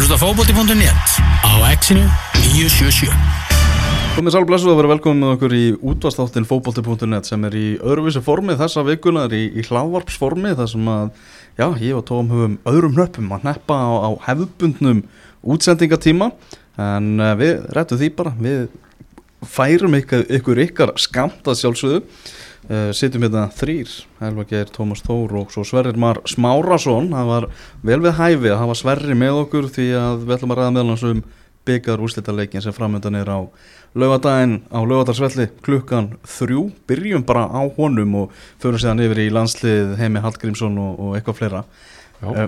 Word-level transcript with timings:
hlusta 0.00 0.16
á 0.16 0.22
fókbóti.net 0.24 1.08
á 1.44 1.52
exinu 1.76 2.08
977 2.56 3.12
Komið 4.16 4.32
sálu 4.32 4.46
blessuð 4.48 4.72
að 4.72 4.78
vera 4.78 4.90
velkomin 4.94 5.20
með 5.20 5.32
okkur 5.34 5.52
í 5.52 5.64
útvastáttin 5.76 6.46
fókbólti.net 6.48 7.28
sem 7.28 7.44
er 7.44 7.56
í 7.58 7.66
öðruvísi 7.76 8.22
formi 8.24 8.56
þessa 8.56 8.80
vikuna, 8.86 9.26
er 9.28 9.34
í, 9.36 9.42
í 9.60 9.64
hlávarpsformi 9.68 10.54
þar 10.56 10.70
sem 10.72 10.88
að, 10.88 11.12
já, 11.60 11.66
ég 11.84 11.98
og 11.98 12.06
Tóm 12.08 12.32
höfum 12.32 12.56
öðrum 12.72 12.96
nöppum 12.96 13.28
að 13.36 13.44
neppa 13.50 13.76
á, 13.76 13.90
á 14.08 14.10
hefðbundnum 14.24 15.02
útsendingatíma. 15.44 16.30
En 16.80 17.12
uh, 17.20 17.34
við 17.36 17.60
rættum 17.76 18.00
því 18.00 18.12
bara, 18.16 18.32
við 18.40 18.70
færum 19.44 19.98
ykkur 20.00 20.64
ykkar 20.64 20.96
skamt 21.00 21.44
að 21.44 21.60
sjálfsögðu 21.60 22.00
uh, 22.70 22.90
sittum 22.96 23.26
hérna 23.26 23.48
þrýr, 23.56 23.90
Helva 24.20 24.46
Geir, 24.48 24.70
Tómas 24.74 25.02
Þór 25.06 25.34
og 25.42 25.52
svo 25.54 25.64
Sverrir 25.66 25.98
Mar 26.00 26.22
Smárasson 26.30 27.10
það 27.12 27.28
var 27.32 27.48
vel 27.86 28.00
við 28.04 28.16
hæfi 28.20 28.52
að 28.54 28.62
hafa 28.62 28.78
Sverri 28.78 29.18
með 29.18 29.42
okkur 29.44 29.68
því 29.74 29.90
að 29.98 30.24
við 30.24 30.36
ætlum 30.36 30.54
að 30.54 30.62
ræða 30.62 30.74
meðlans 30.78 31.04
um 31.10 31.22
byggar 31.68 32.00
úrslitaleikin 32.00 32.64
sem 32.64 32.74
framöndan 32.74 33.18
er 33.20 33.28
á 33.28 33.40
laugadaginn 33.98 34.60
á 34.70 34.78
laugadagsvelli 34.86 35.48
klukkan 35.66 36.12
þrjú, 36.24 36.68
byrjum 36.88 37.26
bara 37.26 37.44
á 37.50 37.60
honum 37.76 38.14
og 38.22 38.38
förum 38.62 38.80
séðan 38.80 39.02
yfir 39.04 39.24
í 39.26 39.32
landslið 39.34 39.96
Heimi 39.98 40.22
Hallgrímsson 40.24 40.78
og, 40.78 40.94
og 41.02 41.18
eitthvað 41.18 41.40
fleira. 41.40 41.62
Uh, 42.22 42.46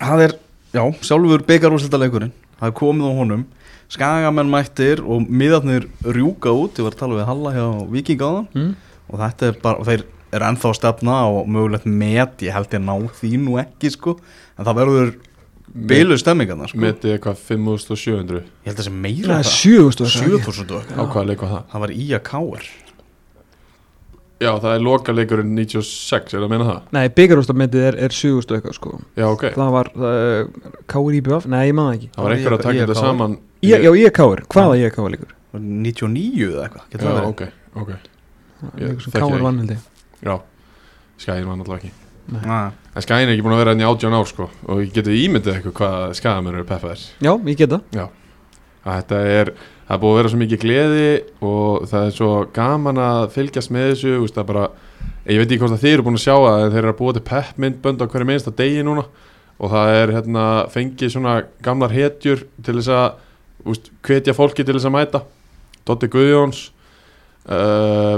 það 0.00 0.24
er, 0.26 0.36
já, 0.74 0.82
sjálfur 1.06 1.46
byggar 1.46 1.76
úrslitaleikurinn, 1.76 2.34
það 2.58 2.72
er 2.72 2.76
komið 2.82 3.06
á 3.06 3.12
honum. 3.22 3.46
Skagamenn 3.90 4.50
mættir 4.50 5.00
og 5.02 5.24
miðarnir 5.26 5.88
rjúka 6.06 6.52
út, 6.54 6.78
ég 6.78 6.86
var 6.86 6.94
að 6.94 7.00
tala 7.00 7.18
við 7.18 7.28
Halla 7.30 7.54
hjá 7.56 7.66
Vikingáðan 7.90 8.50
Mm. 8.54 8.70
Og 9.10 9.18
þetta 9.20 9.50
er 9.50 9.58
bara, 9.62 9.86
þeir 9.88 10.04
er 10.30 10.44
ennþá 10.46 10.70
að 10.70 10.78
stefna 10.78 11.16
og 11.30 11.48
mögulegt 11.50 11.88
met, 11.90 12.44
ég 12.46 12.54
held 12.54 12.76
ég 12.76 12.84
ná 12.84 12.94
því 13.18 13.32
nú 13.42 13.56
ekki 13.62 13.90
sko, 13.90 14.14
en 14.56 14.68
það 14.68 14.78
verður 14.80 15.10
bylu 15.90 16.18
stemmingarna 16.18 16.68
sko, 16.70 16.80
Metið 16.82 17.16
eitthvað 17.16 17.42
5700 17.46 18.40
ég 18.42 18.70
held 18.70 18.76
að 18.76 18.78
það 18.80 18.86
sé 18.86 18.92
Það 18.92 19.02
meira 19.06 19.40
er 19.40 19.50
7000 19.50 20.30
7000 20.44 20.72
og 20.76 20.94
Á 20.98 21.02
hvaða 21.06 21.26
leik 21.28 21.42
var 21.44 21.52
það? 21.54 21.66
það 21.72 21.84
var 21.84 21.92
í 21.94 22.06
að 22.16 22.24
káir 22.26 22.70
Já, 24.40 24.54
það 24.56 24.70
er 24.72 24.84
lokaleikurinn 24.86 25.50
96, 25.52 26.30
er 26.32 26.38
það 26.38 26.44
að 26.46 26.52
meina 26.54 26.66
það? 26.70 26.84
Nei, 26.96 27.02
byggarústamendið 27.18 27.82
er, 27.90 27.98
er 28.06 28.14
7000 28.16 28.54
eitthvað 28.56 28.76
sko. 28.78 28.92
Já, 29.12 29.26
ok. 29.28 29.42
Það 29.52 29.72
var 29.74 29.90
uh, 30.00 30.70
Káur 30.88 31.18
IBF, 31.18 31.48
nei 31.52 31.58
ég 31.68 31.76
maður 31.76 31.98
ekki. 31.98 32.08
Það 32.14 32.24
var 32.24 32.34
einhver 32.36 32.56
að 32.56 32.62
taka 32.64 32.78
þetta 32.86 32.96
saman 32.96 33.34
Já, 33.60 33.76
ég 33.84 34.14
Káur, 34.16 34.42
hvaða 34.54 34.78
ég 34.80 34.96
Káur 34.96 35.12
líkur? 35.12 35.34
99 35.60 36.48
eða 36.54 36.64
eitthvað, 36.70 36.88
getur 36.94 37.04
Já, 37.04 37.10
það 37.10 37.20
verið? 37.20 37.34
ok, 37.34 37.84
ok 37.84 38.09
Káur 39.14 39.42
vann 39.44 39.60
held 39.62 39.74
ég. 39.74 39.82
Já, 40.24 40.36
skæðin 41.20 41.48
var 41.48 41.60
náttúrulega 41.60 41.80
ekki. 41.80 41.92
En 42.30 43.04
skæðin 43.04 43.30
er 43.30 43.34
ekki 43.34 43.44
búin 43.46 43.56
að 43.56 43.62
vera 43.64 43.74
enn 43.74 43.82
í 43.82 43.88
átján 43.88 44.16
ár 44.16 44.28
sko. 44.28 44.48
Og 44.68 44.82
ég 44.84 44.92
geti 44.94 45.16
ímyndið 45.24 45.56
eitthvað 45.56 45.76
hvað 45.80 46.16
skæðamennur 46.20 46.60
eru 46.60 46.68
peppaðir. 46.68 47.04
Já, 47.24 47.32
ég 47.34 47.58
get 47.58 47.72
það. 47.74 48.10
Að 48.80 49.00
þetta 49.00 49.22
er, 49.38 49.50
það 49.86 49.96
er 49.96 50.02
búið 50.04 50.12
að 50.12 50.20
vera 50.20 50.32
svo 50.32 50.40
mikið 50.40 50.62
gleði 50.62 51.08
og 51.44 51.88
það 51.90 52.06
er 52.06 52.14
svo 52.16 52.30
gaman 52.56 53.00
að 53.04 53.24
fylgjast 53.34 53.72
með 53.74 53.88
þessu 53.90 54.14
veist, 54.22 54.38
er 54.40 54.46
bara, 54.48 54.68
ég 55.26 55.40
veit 55.42 55.50
ekki 55.50 55.60
hvort 55.64 55.76
að 55.76 55.82
þið 55.84 55.96
eru 55.96 56.06
búin 56.06 56.20
að 56.20 56.24
sjá 56.24 56.36
en 56.38 56.70
þeir 56.72 56.80
eru 56.80 56.92
að 56.94 57.00
búa 57.00 57.16
til 57.16 57.24
peppmyndbönd 57.28 58.00
á 58.00 58.06
hverju 58.08 58.28
minnsta 58.30 58.54
degi 58.56 58.86
núna. 58.86 59.04
Og 59.60 59.74
það 59.74 59.94
er 59.98 60.14
hérna 60.16 60.44
fengið 60.72 61.12
svona 61.12 61.34
gamlar 61.64 61.92
hetjur 61.92 62.46
til 62.64 62.78
þess 62.78 62.92
að 62.96 63.68
úst, 63.68 63.90
hvetja 64.06 64.36
fólki 64.36 64.64
til 64.64 64.78
þess 64.78 64.88
að 64.88 64.96
mæta. 64.96 65.20
Dotti 65.84 66.08
Guðjóns 66.12 66.62
uh, 67.50 68.16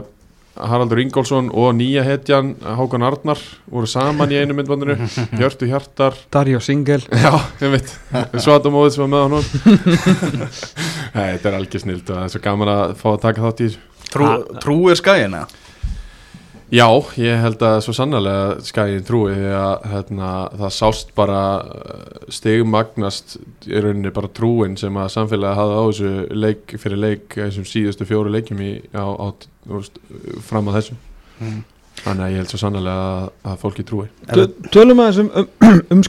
Haraldur 0.56 1.00
Ingólfsson 1.00 1.48
og 1.56 1.72
nýja 1.78 2.02
hetjan 2.04 2.52
Hákon 2.60 3.04
Arnar 3.06 3.40
voru 3.72 3.88
saman 3.88 4.32
í 4.32 4.40
einu 4.40 4.56
myndbandinu. 4.58 4.98
Hjörtu 5.40 5.68
Hjartar. 5.70 6.18
Darjó 6.32 6.60
Singel. 6.62 7.04
Já, 7.24 7.32
ég 7.62 7.72
veit 7.76 7.94
Svatamóðið 8.36 8.96
sem 8.96 9.06
var 9.06 9.12
með 9.14 9.24
honum. 9.26 9.46
Nei, 11.16 11.26
þetta 11.34 11.50
er 11.50 11.58
algjör 11.58 11.84
snild 11.86 12.04
og 12.04 12.14
það 12.14 12.26
er 12.26 12.34
svo 12.34 12.44
gaman 12.44 12.74
að 12.74 12.94
fá 13.00 13.08
að 13.14 13.20
taka 13.24 13.46
þátt 13.46 13.64
í 13.64 13.70
þessu. 13.70 13.88
Trú, 14.12 14.30
Trúir 14.60 14.98
skæina 15.00 15.46
Já, 16.72 16.86
ég 17.20 17.36
held 17.42 17.60
að 17.68 17.74
svo 17.84 17.92
sannlega 17.92 18.60
skæðin 18.64 19.04
trúi 19.04 19.34
því 19.36 19.50
að 19.58 19.82
hérna, 19.92 20.28
það 20.56 20.70
sást 20.78 21.10
bara 21.18 21.40
stigmagnast 22.32 23.34
í 23.68 23.76
rauninni 23.82 24.12
bara 24.14 24.30
trúin 24.32 24.78
sem 24.80 24.96
að 24.96 25.10
samfélagi 25.12 25.58
hafði 25.58 25.76
á 25.76 25.82
þessu 25.88 26.12
leik 26.46 26.74
fyrir 26.80 27.00
leik 27.02 27.36
þessum 27.36 27.66
síðustu 27.68 28.06
fjóru 28.08 28.32
leikjum 28.32 28.62
í, 28.64 28.72
á, 28.96 29.04
á, 29.04 29.26
fram 30.48 30.70
að 30.72 30.80
þessu 30.80 31.00
Mm. 31.42 31.62
Þannig 32.04 32.22
að 32.22 32.30
ég 32.30 32.38
held 32.38 32.50
svo 32.52 32.58
sannlega 32.60 32.92
að, 33.02 33.22
að 33.50 33.54
fólki 33.62 33.82
trúi 33.88 34.04
Tö- 34.30 34.68
Tölum 34.74 35.00
aðeins 35.02 35.18
um, 35.22 35.30
um, 35.40 35.80
um 35.96 36.02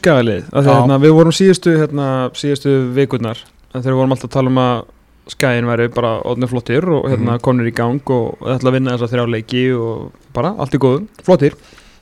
Já. 0.68 0.68
að 0.68 0.68
hérna, 0.70 0.98
Við 1.02 1.14
vorum 1.18 1.34
síðustu, 1.34 1.74
hérna, 1.80 2.08
síðustu 2.38 2.74
vikurnar 2.94 3.42
þegar 3.74 3.88
við 3.96 3.98
vorum 3.98 4.14
alltaf 4.14 4.30
að 4.30 4.36
tala 4.36 4.52
um 4.54 4.60
að 4.62 4.84
skæin 5.28 5.66
væri 5.66 5.88
bara 5.94 6.18
odni 6.28 6.48
flottir 6.48 6.84
og 6.90 7.06
hérna, 7.10 7.34
Mhm. 7.38 7.42
komnir 7.42 7.68
í 7.72 7.74
gang 7.76 8.02
og 8.10 8.38
ætla 8.42 8.70
að 8.70 8.74
vinna 8.74 8.92
þess 8.98 9.04
að 9.08 9.14
þrjá 9.14 9.30
leiki 9.32 9.64
og 9.80 10.12
bara 10.34 10.56
allt 10.60 10.74
í 10.74 10.78
góðu, 10.80 11.08
flottir 11.24 11.54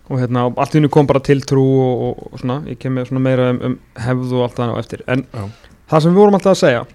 og 0.10 0.20
hérna, 0.20 0.46
og 0.48 0.56
allt 0.58 0.72
í 0.76 0.80
hennu 0.80 0.90
kom 0.90 1.06
bara 1.08 1.20
til 1.20 1.40
trú 1.42 1.62
og, 1.62 2.02
og, 2.02 2.34
og 2.34 2.40
svona, 2.40 2.64
ég 2.68 2.80
kem 2.80 2.96
með 2.96 3.08
svona 3.10 3.22
meira 3.22 3.50
um, 3.52 3.60
um 3.64 3.80
hefð 3.96 4.34
og 4.34 4.44
allt 4.48 4.56
það 4.58 4.74
á 4.74 4.80
eftir 4.80 5.02
en 5.08 5.26
Já. 5.34 5.50
það 5.92 6.02
sem 6.02 6.12
við 6.12 6.16
vorum 6.18 6.34
alltaf 6.34 6.52
að 6.52 6.62
segja 6.64 6.86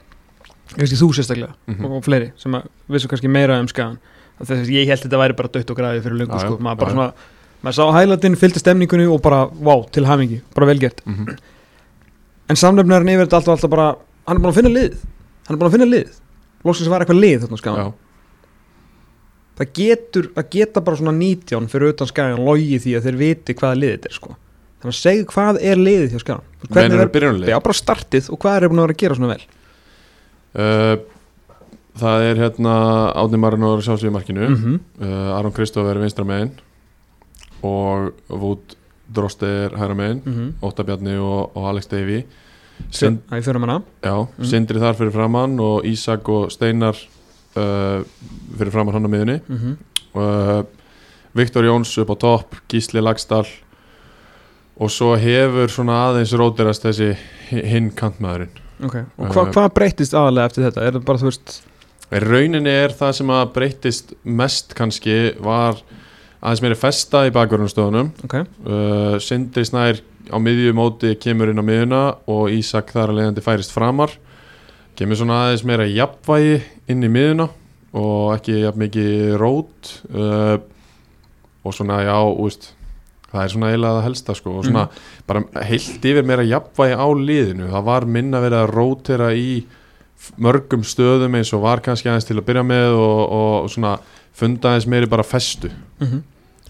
kannski 0.76 0.96
þú 0.98 1.08
sérstaklega 1.14 1.52
Mhm. 1.68 1.84
og, 1.84 1.92
og 1.92 2.04
fleiri 2.04 2.32
sem 2.36 2.52
að 2.52 2.62
vissu 2.90 3.08
kannski 3.08 3.28
meira 3.30 3.60
um 3.60 3.68
skagan 3.68 3.98
þess 4.42 4.50
að 4.66 4.74
ég 4.74 4.86
held 4.86 5.00
þetta 5.00 5.18
væri 5.22 5.36
bara 5.36 5.48
dött 5.48 5.70
og 5.70 5.76
græði 5.76 6.02
fyrir 6.02 6.26
já, 6.26 6.38
sko, 6.40 6.58
maður 6.58 6.78
bara 6.78 6.90
svona 6.90 7.12
maður 7.64 7.72
sá 7.78 7.92
hælatinn, 8.00 8.36
fylgdi 8.36 8.58
stemningunni 8.60 9.06
og 9.08 9.22
bara, 9.22 9.46
vá, 9.46 9.90
til 9.90 10.04
hamingi, 10.04 10.40
bara 10.54 10.66
velgert 10.66 11.00
mm 11.06 11.14
-hmm. 11.14 11.38
en 12.50 12.56
samnefnarinn 12.56 13.08
yfir 13.08 13.26
þetta 13.26 13.36
alltaf, 13.40 13.54
alltaf 13.56 13.70
bara 13.70 13.96
hann 14.26 14.36
er 14.36 14.40
búin 14.42 14.52
að 14.52 14.54
finna 14.54 14.70
lið 14.70 14.96
hann 15.46 15.56
er 15.56 15.60
búin 15.60 15.70
að 15.70 15.76
finna 15.76 15.88
lið. 15.90 16.18
Loksins 16.66 16.90
var 16.90 17.04
eitthvað 17.04 17.22
lið 17.22 17.46
þarna 17.46 17.76
Já, 17.76 17.86
það 19.56 19.72
getur, 19.78 20.30
það 20.36 20.48
geta 20.52 20.82
bara 20.84 21.00
svona 21.00 21.14
19 21.16 21.68
fyrir 21.72 21.94
utan 21.94 22.10
skagan 22.10 22.44
logi 22.44 22.80
því 22.82 22.96
að 22.98 23.08
þeir 23.08 23.18
viti 23.22 23.56
hvaða 23.56 23.80
liðið 23.80 23.96
þetta 23.96 24.10
er 24.10 24.16
sko. 24.18 24.36
Þannig 24.76 24.92
að 24.92 25.00
segja 25.00 25.28
hvað 25.32 25.60
er 25.64 25.80
liðið 25.80 26.12
hjá 26.12 26.22
skagan 26.22 26.48
hvernig 26.66 26.92
Meinar 26.92 27.04
er, 27.06 27.12
byrjunarlið? 27.14 27.52
já 27.52 27.58
bara 27.64 27.76
startið 27.78 28.30
og 28.32 28.40
hvað 28.42 28.56
er 28.58 28.68
búin 28.68 28.82
að 28.82 28.86
vera 28.86 28.96
að 28.96 29.02
gera 29.02 29.18
svona 29.18 29.30
vel. 29.32 29.46
Uh, 30.56 30.94
það 32.02 32.26
er 32.26 32.42
hérna 32.42 32.74
Átni 33.22 33.40
Marinóður 33.40 33.86
sjálfsög 33.86 34.10
í 34.10 34.16
markinu. 34.16 34.48
Mm 34.48 34.56
-hmm. 34.62 34.80
uh, 35.00 35.36
Aron 35.38 35.54
Kristóf 35.56 35.88
er 35.88 36.02
vinstra 36.02 36.24
megin. 36.24 36.52
Og 37.64 38.12
Vút 38.28 38.76
Drosti 39.08 39.46
er 39.46 39.76
hæra 39.76 39.94
megin. 39.94 40.22
Mm 40.24 40.34
-hmm. 40.34 40.52
Ótta 40.60 40.84
Bjarni 40.84 41.16
og, 41.16 41.56
og 41.56 41.68
Alex 41.68 41.88
Davey 41.88 42.26
það 42.92 43.36
er 43.38 43.42
fyrir 43.42 43.58
manna 43.62 43.82
já, 44.02 44.14
Mhm. 44.38 44.44
Sindri 44.50 44.78
þar 44.80 44.94
fyrir 44.98 45.12
framann 45.12 45.60
og 45.60 45.84
Ísak 45.84 46.28
og 46.28 46.50
Steinar 46.52 46.96
uh, 47.56 48.02
fyrir 48.58 48.70
framann 48.72 48.94
hann 48.94 49.06
á 49.06 49.10
miðunni 49.10 49.40
mm 49.48 49.56
-hmm. 49.56 49.76
uh, 50.20 50.62
Viktor 51.34 51.64
Jóns 51.64 51.98
upp 51.98 52.10
á 52.10 52.16
topp 52.18 52.54
Gísli 52.68 53.00
Lagstall 53.02 53.46
og 54.78 54.90
svo 54.90 55.14
hefur 55.16 55.68
svona 55.68 55.92
aðeins 56.10 56.32
rótirast 56.36 56.84
þessi 56.84 57.16
hi- 57.50 57.62
hinn 57.66 57.90
kantmaðurinn 57.90 58.50
okay. 58.84 59.04
og 59.18 59.26
hva, 59.32 59.46
Uh, 59.46 59.52
hvað 59.52 59.72
breytist 59.74 60.14
aðalega 60.14 60.46
eftir 60.46 60.64
þetta 60.64 60.82
er 60.86 60.92
það 60.92 61.04
bara 61.04 61.18
þú 61.18 61.24
veist 61.30 61.62
Rauninni 62.12 62.70
er 62.70 62.90
það 62.94 63.12
sem 63.12 63.26
að 63.34 63.52
breytist 63.52 64.12
mest 64.24 64.74
kannski 64.74 65.34
var 65.40 65.80
aðeins 66.46 66.62
meiri 66.62 66.78
festa 66.78 67.24
í 67.26 67.32
bakverðunastöðunum 67.34 68.12
ok, 68.26 68.36
uh, 68.38 69.16
Sindri 69.22 69.64
Snær 69.66 69.98
á 70.30 70.38
miðju 70.42 70.74
móti 70.76 71.14
kemur 71.18 71.50
inn 71.50 71.62
á 71.62 71.66
miðjuna 71.66 72.02
og 72.30 72.50
Ísak 72.54 72.92
þar 72.94 73.12
að 73.12 73.20
leiðandi 73.20 73.44
færist 73.44 73.74
framar. 73.74 74.14
Kemur 74.96 75.18
svona 75.18 75.42
aðeins 75.44 75.64
meira 75.68 75.86
jafnvægi 75.90 76.60
inn 76.92 77.04
í 77.04 77.10
miðjuna 77.12 77.48
og 77.96 78.32
ekki 78.36 78.60
jafn 78.62 78.82
mikið 78.84 79.36
rót 79.40 79.92
uh, 80.12 80.56
og 81.66 81.74
svona 81.74 82.00
já, 82.06 82.16
úst, 82.16 82.70
það 83.32 83.42
er 83.42 83.52
svona 83.54 83.70
eiginlega 83.72 83.98
það 83.98 84.06
helsta 84.06 84.36
sko 84.38 84.52
og 84.60 84.68
svona 84.68 84.84
bara 85.26 85.64
heilt 85.66 86.06
yfir 86.10 86.26
meira 86.26 86.46
jafnvægi 86.46 86.98
á 86.98 87.06
liðinu. 87.10 87.72
Það 87.72 87.88
var 87.90 88.06
minna 88.18 88.42
verið 88.44 88.62
að 88.62 88.72
rótera 88.76 89.32
í 89.34 89.50
mörgum 90.40 90.86
stöðum 90.86 91.34
eins 91.38 91.52
og 91.54 91.66
var 91.66 91.82
kannski 91.84 92.08
aðeins 92.10 92.28
til 92.28 92.38
að 92.38 92.46
byrja 92.48 92.64
með 92.66 92.94
og, 92.96 93.20
og 93.36 93.68
svona 93.74 93.98
funda 94.36 94.72
aðeins 94.72 94.88
meiri 94.90 95.10
bara 95.10 95.26
festu. 95.26 95.70
Mm 96.00 96.08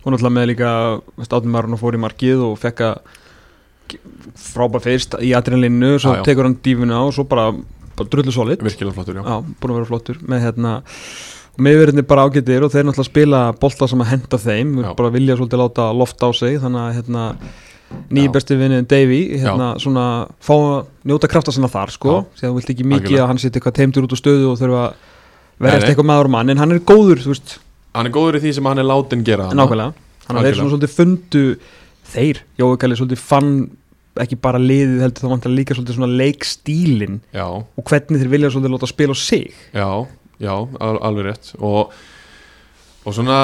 og 0.06 0.12
náttúrulega 0.14 0.36
með 0.38 0.48
líka 0.52 0.72
státummarinn 1.26 1.74
og 1.74 1.80
fór 1.82 1.96
í 1.98 2.02
markið 2.06 2.42
og 2.46 2.58
fekk 2.62 2.82
að 2.86 2.98
frábær 4.36 4.82
fyrst 4.84 5.14
í 5.22 5.32
adrenalinu 5.36 5.96
svo 6.02 6.16
Já, 6.16 6.20
já. 6.20 6.24
tekur 6.26 6.48
hann 6.48 6.56
dífuna 6.62 7.00
og 7.06 7.12
svo 7.14 7.24
bara, 7.28 7.50
bara 7.98 8.10
drullu 8.12 8.32
solid 8.34 8.62
virkilega 8.64 8.94
flottur, 8.96 9.20
já, 9.20 9.22
Já, 9.26 9.36
búin 9.60 9.74
að 9.74 9.78
vera 9.80 9.90
flottur 9.90 10.18
með 10.26 10.42
hérna 10.46 10.72
og 11.56 11.62
meðverðinni 11.64 12.04
bara 12.06 12.24
ágættir 12.26 12.66
og 12.66 12.72
þeir 12.74 12.84
náttúrulega 12.88 13.10
spila 13.10 13.40
bolta 13.60 13.86
sem 13.88 14.02
að 14.04 14.10
henda 14.12 14.40
þeim, 14.42 14.74
Já. 14.82 14.90
bara 14.98 15.12
vilja 15.14 15.36
svolítið 15.38 15.62
láta 15.62 15.86
loft 15.96 16.20
á 16.20 16.28
sig, 16.36 16.58
þannig 16.60 16.82
að 16.82 16.96
hérna 16.98 17.22
Já. 17.36 18.00
nýji 18.18 18.32
besti 18.34 18.58
vinniðin 18.58 18.88
Davy 18.90 19.20
hérna 19.40 19.68
svona 19.80 20.06
fá 20.42 20.56
njóta 21.06 21.30
krafta 21.30 21.54
sinna 21.54 21.70
þar 21.70 21.94
sko, 21.94 22.16
Já. 22.18 22.40
því 22.40 22.44
að 22.44 22.50
þú 22.50 22.56
vilt 22.58 22.72
ekki 22.74 22.84
mikið 22.90 22.98
Algjörlega. 23.06 23.22
að 23.22 23.30
hann 23.30 23.38
setja 23.44 23.60
eitthvað 23.60 23.78
teimtur 23.78 24.08
út 24.08 24.16
á 24.18 24.18
stöðu 24.18 24.50
og 24.50 24.58
þurfa 24.60 24.82
að 24.82 24.98
verðast 25.62 25.88
eitthvað 25.92 26.10
maður 26.10 26.28
og 26.28 26.34
mann 26.34 26.50
en 26.52 26.60
hann 26.60 26.74
er 26.76 26.82
góður, 26.82 27.22
þú 27.22 27.32
veist, 27.32 27.56
hann 27.96 28.08
er 28.10 28.14
góður 28.14 28.38
í 28.38 28.44
því 28.44 28.54
sem 28.58 28.68
hann 28.68 28.82
er 28.82 28.88
látin 28.88 29.24
gera 29.26 29.48
nákvæmlega. 29.52 30.06
Þeir 30.26 30.36
Algjörlega. 30.36 30.58
svona 30.58 30.72
svolítið 30.74 30.94
fundu 30.96 31.42
þeir, 32.12 32.40
Jói 32.60 32.78
Kalli 32.82 32.98
svolítið 32.98 33.22
fann 33.22 33.52
ekki 34.22 34.38
bara 34.40 34.60
liðið 34.60 35.02
heldur 35.04 35.26
þá 35.26 35.32
vantar 35.34 35.52
líka 35.52 35.76
svolítið 35.76 35.98
svona 35.98 36.18
leikstílin 36.22 37.20
já, 37.36 37.46
og 37.46 37.84
hvernig 37.90 38.22
þeir 38.22 38.32
vilja 38.32 38.52
svolítið 38.54 38.74
láta 38.74 38.90
spila 38.90 39.16
á 39.16 39.18
sig. 39.20 39.54
Já, 39.76 39.90
já, 40.40 40.54
al 40.56 40.98
alveg 41.04 41.28
rétt. 41.28 41.52
Og, 41.60 41.92
og 43.04 43.16
svona, 43.16 43.38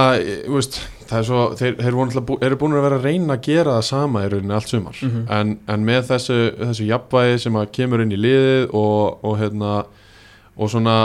þú 0.47 0.57
veist 0.57 0.81
það 1.13 1.19
er 1.19 1.27
svo, 1.29 1.41
þeir, 1.61 1.75
þeir 1.83 2.23
bú, 2.27 2.37
eru 2.41 2.59
búin 2.61 2.77
að 2.77 2.87
vera 2.87 2.99
að 3.01 3.09
reyna 3.09 3.37
að 3.37 3.47
gera 3.47 3.77
það 3.77 3.89
sama 3.91 4.23
í 4.25 4.31
rauninni 4.33 4.57
allt 4.57 4.73
sumar. 4.73 5.01
Mhm. 5.03 5.25
en, 5.39 5.57
en 5.75 5.89
með 5.89 6.07
þessu, 6.13 6.39
þessu 6.63 6.89
jafnvægi 6.89 7.43
sem 7.45 7.59
að 7.61 7.73
kemur 7.77 8.05
inn 8.05 8.15
í 8.17 8.21
liðið 8.21 8.65
og, 8.73 9.19
og 9.23 9.37
hérna 9.43 9.75
og 10.57 10.73
svona 10.73 10.97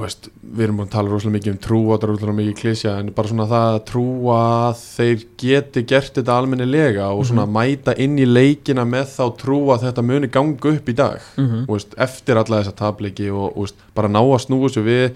veist, 0.00 0.28
við 0.42 0.64
erum 0.64 0.76
búin 0.80 0.88
að 0.88 0.92
tala 0.94 1.10
rosalega 1.12 1.36
mikið 1.38 1.52
um 1.52 1.58
trú 1.64 1.78
og 1.86 1.98
það 2.00 2.04
er 2.06 2.10
rosalega 2.12 2.36
mikið 2.40 2.58
klísja 2.60 2.92
en 3.00 3.10
bara 3.16 3.28
svona 3.28 3.46
það 3.50 3.66
að 3.74 3.80
trúa 3.90 4.36
að 4.68 4.80
þeir 4.84 5.24
geti 5.42 5.82
gert 5.92 6.14
þetta 6.18 6.36
almennilega 6.40 7.08
og 7.14 7.26
svona 7.28 7.46
mæta 7.46 7.94
inn 7.98 8.18
í 8.18 8.26
leikina 8.28 8.84
með 8.84 9.06
þá 9.16 9.24
trú 9.42 9.58
að 9.74 9.84
þetta 9.88 10.02
muni 10.02 10.28
ganga 10.28 10.72
upp 10.74 10.88
í 10.88 10.96
dag 10.96 11.20
Mhm. 11.36 11.66
þú 11.66 11.72
veist, 11.76 11.94
eftir 11.98 12.36
alla 12.36 12.62
þessa 12.62 12.76
tableiki 12.76 13.30
og 13.30 13.54
veist, 13.56 13.74
bara 13.94 14.08
ná 14.08 14.20
að 14.22 14.40
snúa 14.46 14.68
sér 14.70 14.84
við 14.84 15.10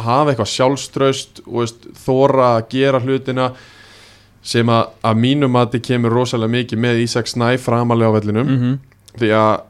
hafa 0.00 0.30
eitthvað 0.32 0.54
sjálfströst 0.56 1.42
þóra 2.06 2.56
að 2.58 2.68
gera 2.70 3.00
hlutina 3.00 3.52
sem 4.42 4.66
að, 4.66 4.86
að 5.04 5.16
mínum 5.20 5.56
að 5.60 5.72
þið 5.74 5.82
kemur 5.90 6.10
rosalega 6.16 6.50
mikið 6.54 6.78
með 6.78 7.02
Ísak 7.04 7.26
Snæ 7.28 7.58
framalega 7.60 8.08
á 8.08 8.16
vellinum 8.16 8.48
-hmm. 8.48 8.78
því 9.20 9.28
að 9.36 9.60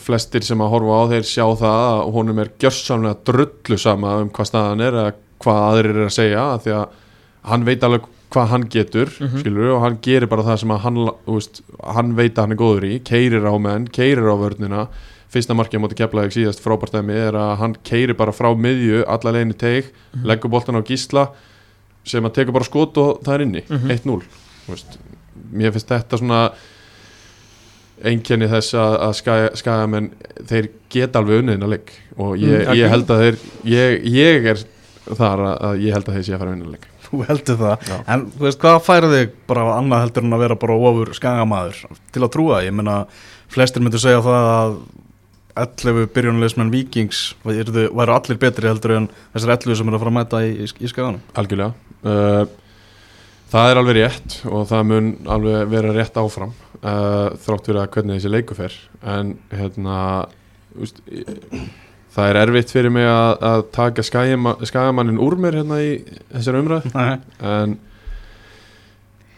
flestir 0.00 0.42
sem 0.46 0.58
að 0.64 0.70
horfa 0.74 0.98
á 0.98 1.02
þeir 1.12 1.26
sjá 1.28 1.44
það 1.60 1.84
að 1.90 2.12
honum 2.16 2.38
er 2.44 2.50
gjörsamlega 2.60 3.16
drullu 3.28 3.78
sama 3.78 4.16
um 4.22 4.30
hvað 4.30 4.46
staðan 4.50 4.80
er 4.86 4.92
eða 4.92 5.12
hvað 5.44 5.62
aðrir 5.68 5.96
er 6.00 6.06
að 6.08 6.14
segja 6.18 6.44
af 6.54 6.62
því 6.64 6.74
að 6.78 6.88
hann 7.50 7.64
veit 7.68 7.82
alveg 7.84 8.04
hvað 8.34 8.48
hann 8.50 8.64
getur 8.68 9.10
Mhm. 9.20 9.40
skilur 9.40 9.70
og 9.76 9.80
hann 9.82 9.98
gerir 10.02 10.26
bara 10.28 10.42
það 10.42 10.58
sem 10.60 10.70
að 10.74 10.80
hann, 10.80 10.96
veist, 11.26 11.60
hann 11.84 12.14
veit 12.16 12.34
að 12.34 12.42
hann 12.42 12.52
er 12.52 12.56
góður 12.56 12.84
í 12.88 12.98
keirir 13.04 13.44
á 13.46 13.54
menn, 13.60 13.86
keirir 13.88 14.26
á 14.26 14.34
vörnina 14.34 14.88
fyrsta 15.30 15.54
markið 15.54 15.78
á 15.78 15.82
móti 15.84 15.98
keflaðið 15.98 16.34
síðast 16.38 16.62
frábært 16.62 16.92
dæmi 16.94 17.14
er 17.14 17.32
að 17.34 17.56
hann 17.58 17.76
keirir 17.84 18.14
bara 18.16 18.32
frá 18.32 18.54
miðju 18.54 19.04
alla 19.06 19.32
leiðinni 19.32 19.54
teig, 19.58 19.84
leggur 20.24 20.50
boltan 20.50 20.74
á 20.78 20.82
gísla 20.82 21.28
sem 22.04 22.24
að 22.24 22.34
tekur 22.34 22.52
bara 22.52 22.64
skot 22.64 22.96
og 22.98 23.22
það 23.22 23.34
er 23.34 23.42
inni, 23.46 23.62
Mhm. 23.68 23.90
1-0 23.90 24.22
Þú 24.66 24.70
veist, 24.72 24.98
mér 25.52 25.72
finnst 25.72 25.88
þetta 25.88 26.18
svona 26.18 26.52
einkenni 28.02 28.48
þess 28.50 28.74
að, 28.78 28.94
að 29.06 29.12
skaga, 29.20 29.50
skagamenn 29.60 30.08
þeir 30.48 30.70
geta 30.92 31.20
alveg 31.20 31.42
unniðin 31.42 31.66
að 31.66 31.74
leik. 31.76 31.92
Og 32.16 32.34
ég, 32.40 32.64
Mm, 32.64 32.78
ég 32.80 32.90
held 32.92 33.12
að 33.14 33.22
þeir 33.24 33.38
ég, 33.70 34.08
ég 34.14 34.48
er 34.54 34.64
þar 35.04 35.44
að, 35.44 35.54
að 35.68 35.84
ég 35.84 35.94
held 35.94 36.08
að 36.08 36.18
þeir 36.18 36.26
sé 36.26 36.34
að 36.34 36.42
fara 36.42 36.50
að 36.50 36.56
vinna 36.58 36.74
leik. 36.74 36.88
Þú 37.04 37.20
heldur 37.28 37.58
það. 37.60 37.86
Já. 37.90 37.96
En 38.14 38.26
þú 38.32 38.46
veist, 38.48 38.58
hvað 38.64 38.80
færi 38.88 39.10
þig 39.12 39.32
bara 39.50 39.64
annað 39.76 40.04
heldur 40.06 40.24
en 40.26 40.34
að 40.34 40.44
vera 40.44 40.58
bara 40.64 40.78
ofur 40.90 41.12
skagamaður? 41.14 41.80
Til 42.14 42.22
að 42.24 42.32
trúa? 42.34 42.60
Ég 42.64 42.74
meina, 42.74 42.96
flestir 43.52 43.84
myndu 43.84 44.00
segja 44.02 44.22
það 44.24 44.48
að 44.54 44.76
11 45.64 46.08
byrjunulegismenn 46.16 46.72
vikings 46.72 47.20
væru 47.46 48.16
allir 48.16 48.40
betri 48.42 48.66
heldur 48.66 48.96
en 48.96 49.08
þessar 49.36 49.54
11 49.54 49.78
sem 49.78 49.86
eru 49.92 50.00
að 50.00 50.02
fara 50.02 50.10
að 50.10 50.18
mæta 50.18 50.40
í, 50.42 50.50
í, 50.64 50.66
í 50.66 50.90
skaganum. 50.90 51.20
Algjörlega. 51.38 51.74
Uh, 52.02 52.48
það 53.52 53.70
er 53.70 53.80
alveg 53.80 53.98
rétt 54.00 54.38
og 54.50 54.64
það 54.72 54.88
mun 54.90 55.12
alveg 55.36 55.70
vera 55.70 55.94
rétt 55.94 56.18
áfram 56.18 56.56
uh, 56.84 57.32
þrátt 57.40 57.70
fyrir 57.70 57.80
að 57.82 57.90
hvernig 57.96 58.20
þessi 58.20 58.32
leiku 58.32 58.56
fer. 58.58 58.76
En 59.14 59.34
hérna 59.52 59.98
úst, 60.80 61.00
það 62.14 62.30
er 62.30 62.40
erfitt 62.44 62.74
fyrir 62.74 62.94
mig 62.94 63.08
að, 63.08 63.32
að 63.50 63.66
taka 63.74 64.04
skagama, 64.06 64.56
skagamannin 64.66 65.20
úr 65.22 65.38
mér 65.40 65.60
hérna 65.60 65.80
í 65.82 65.92
þessari 66.32 66.62
umræð 66.62 66.88
en 66.94 67.78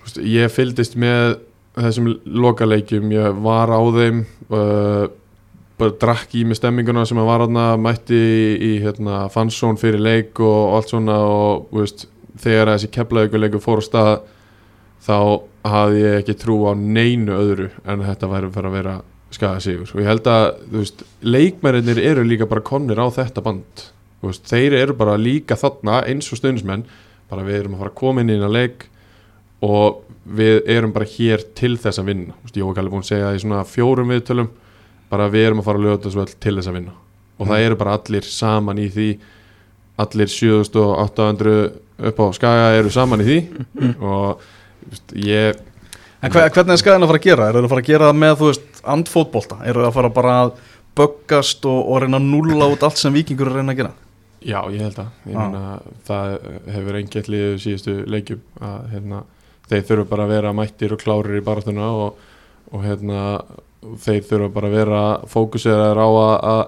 úst, 0.04 0.20
ég 0.22 0.52
fylgdist 0.52 0.98
með 1.00 1.38
þessum 1.76 2.10
lokaleikjum. 2.24 3.12
Ég 3.12 3.40
var 3.44 3.72
á 3.72 3.80
þeim 3.96 4.24
uh, 4.48 5.06
bara 5.76 5.96
drakk 6.00 6.32
í 6.38 6.44
með 6.48 6.62
stemminguna 6.62 7.04
sem 7.08 7.18
að 7.20 7.28
var 7.28 7.44
aðna 7.44 7.66
mætti 7.80 8.16
í, 8.16 8.44
í 8.56 8.70
hérna, 8.84 9.26
fansón 9.32 9.76
fyrir 9.80 10.00
leik 10.00 10.40
og 10.40 10.78
allt 10.78 10.94
svona 10.94 11.18
og 11.28 11.68
veist, 11.76 12.06
þegar 12.40 12.74
þessi 12.74 12.92
keflaðuguleikur 12.96 13.64
fór 13.64 13.84
á 13.84 13.84
stað 13.84 14.14
þá 15.06 15.18
hafði 15.66 16.00
ég 16.02 16.16
ekki 16.20 16.36
trú 16.40 16.58
á 16.66 16.72
neinu 16.78 17.36
öðru 17.36 17.68
en 17.86 18.04
þetta 18.06 18.30
væri 18.30 18.50
fyrir 18.54 18.70
að 18.70 18.76
vera 18.78 18.96
skaða 19.34 19.62
sigur 19.62 19.92
og 19.92 20.02
ég 20.02 20.10
held 20.10 20.28
að 20.30 20.44
veist, 20.72 21.04
leikmærinir 21.22 22.00
eru 22.02 22.24
líka 22.26 22.48
bara 22.48 22.64
konir 22.64 23.00
á 23.02 23.06
þetta 23.10 23.42
band. 23.44 23.86
Veist, 24.24 24.46
þeir 24.48 24.76
eru 24.78 24.96
bara 24.98 25.16
líka 25.20 25.58
þarna 25.58 26.02
eins 26.08 26.30
og 26.32 26.40
stundismenn 26.40 26.86
bara 27.30 27.46
við 27.46 27.62
erum 27.62 27.76
að 27.76 27.84
fara 27.84 27.92
að 27.92 27.98
koma 28.00 28.22
inn 28.22 28.32
í 28.32 28.36
eina 28.38 28.50
leik 28.50 28.86
og 29.66 30.04
við 30.26 30.60
erum 30.70 30.94
bara 30.94 31.08
hér 31.08 31.42
til 31.58 31.74
þess 31.80 32.00
að 32.02 32.10
vinna. 32.10 32.36
Veist, 32.44 32.58
Jói 32.58 32.74
Kalli 32.74 32.92
búin 32.92 33.04
að 33.04 33.10
segja 33.10 33.28
það 33.28 33.38
í 33.38 33.42
svona 33.44 33.64
fjórum 33.68 34.12
viðtölum 34.14 34.52
bara 35.10 35.30
við 35.30 35.48
erum 35.48 35.62
að 35.62 35.68
fara 35.68 35.80
að 35.80 35.86
lögða 35.86 36.02
þessu 36.06 36.20
vel 36.20 36.28
til 36.34 36.54
þess 36.58 36.70
að 36.70 36.78
vinna. 36.80 36.94
Og 37.36 37.50
það 37.50 37.64
eru 37.66 37.78
bara 37.78 37.96
allir 37.98 38.28
saman 38.30 38.80
í 38.80 38.86
því. 38.92 39.08
Allir 40.02 40.30
7800 40.32 41.56
upp 42.10 42.20
á 42.20 42.26
skaga 42.36 42.70
eru 42.76 42.92
saman 42.92 43.22
í 43.22 43.26
því. 43.28 43.38
Og 44.00 44.46
þú 44.46 44.46
veist, 44.46 44.55
ég 45.20 45.64
En 46.24 46.32
hver, 46.32 46.48
hvernig 46.48 46.72
er 46.72 46.80
skæðin 46.80 47.04
að 47.04 47.10
fara 47.10 47.20
að 47.20 47.26
gera? 47.26 47.46
Er 47.46 47.56
það 47.56 47.66
að 47.66 47.72
fara 47.72 47.82
að 47.82 47.90
gera 47.90 48.06
með, 48.16 48.32
þú 48.40 48.48
veist, 48.48 48.80
andfótbolta? 48.94 49.58
Er 49.68 49.76
það 49.76 49.88
að 49.90 49.96
fara 49.98 50.10
bara 50.16 50.36
að 50.40 50.52
böggast 50.96 51.68
og, 51.68 51.80
og 51.92 52.02
reyna 52.02 52.20
að 52.20 52.28
nulla 52.32 52.68
út 52.72 52.86
allt 52.86 53.00
sem 53.00 53.14
vikingur 53.14 53.50
er 53.50 53.52
að 53.52 53.60
reyna 53.60 53.74
að 53.74 53.80
gera? 53.82 53.92
Já, 54.46 54.58
ég 54.72 54.82
held 54.86 54.98
að 55.02 55.28
ég 55.28 55.36
Já. 55.36 55.38
meina, 55.42 55.76
það 56.06 56.34
hefur 56.74 56.98
eingett 57.00 57.30
liðið 57.32 57.60
síðustu 57.62 57.94
leikjum 58.14 58.42
að 58.70 58.90
hérna, 58.94 59.22
þeir 59.66 59.86
þurfa 59.90 60.08
bara 60.12 60.26
að 60.26 60.34
vera 60.36 60.56
mættir 60.56 60.96
og 60.96 61.02
klárir 61.02 61.38
í 61.38 61.44
baratuna 61.46 61.88
og, 62.04 62.26
og 62.72 62.84
hérna, 62.86 63.22
þeir 64.04 64.20
þurfa 64.28 64.52
bara 64.56 64.70
að 64.70 64.76
vera 64.80 65.00
fókuseraður 65.32 66.02
á 66.02 66.08
að, 66.08 66.36
að 66.52 66.62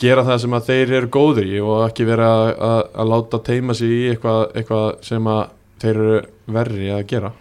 gera 0.00 0.26
það 0.28 0.42
sem 0.44 0.56
að 0.56 0.68
þeir 0.70 0.92
eru 1.00 1.14
góðir 1.16 1.48
í 1.50 1.62
og 1.64 1.86
ekki 1.86 2.06
vera 2.08 2.28
að, 2.34 2.50
að, 2.70 2.82
að 3.02 3.10
láta 3.14 3.42
teima 3.50 3.76
sig 3.76 3.96
í 3.96 4.02
eitthvað, 4.12 4.44
eitthvað 4.56 4.86
sem 5.10 5.32
að 5.34 5.42
þeir 5.80 5.94
eru 5.94 6.16
verri 6.46 6.90
að 6.94 7.06
gera 7.10 7.32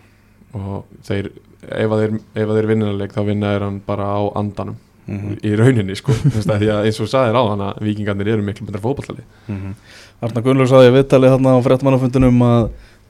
og 0.57 0.85
þeir, 1.05 1.31
ef 1.69 1.95
að 1.95 2.03
þeir, 2.03 2.19
þeir 2.35 2.69
vinnaðleik 2.73 3.15
þá 3.15 3.23
vinna 3.27 3.55
er 3.55 3.65
hann 3.67 3.81
bara 3.85 4.09
á 4.09 4.19
andanum. 4.39 4.77
Mm 5.09 5.37
í 5.41 5.55
rauninni 5.57 5.95
sko, 5.97 6.13
því 6.13 6.67
að 6.69 6.85
eins 6.85 6.99
og 7.01 7.09
sagðir 7.09 7.37
á 7.39 7.43
hann 7.49 7.61
að 7.65 7.79
vikingarnir 7.81 8.27
eru 8.35 8.43
miklu 8.45 8.67
betra 8.67 8.81
fótballali 8.83 9.23
-hmm. 9.47 9.73
Arna 10.21 10.41
Gunnlaugur 10.41 10.69
saði 10.69 10.89
að 10.91 10.97
viðtalið 10.97 11.33
þarna 11.33 11.55
á 11.57 11.65
fréttmannafundunum 11.65 12.41
að 12.45 12.69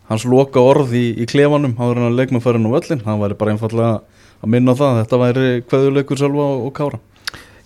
hans 0.10 0.26
loka 0.26 0.62
orð 0.64 0.94
í, 0.94 1.06
í 1.22 1.26
klefanum 1.26 1.76
áður 1.78 1.98
en 1.98 2.08
að 2.08 2.18
leikmannfærin 2.20 2.66
á 2.66 2.76
völlin 2.76 3.04
hann 3.06 3.20
væri 3.20 3.38
bara 3.38 3.52
einfallega 3.52 4.02
að 4.40 4.50
minna 4.54 4.76
það 4.80 5.00
þetta 5.04 5.22
væri 5.24 5.48
kveðuleikur 5.68 6.18
sjálfa 6.22 6.48
og 6.66 6.74
kára 6.74 7.00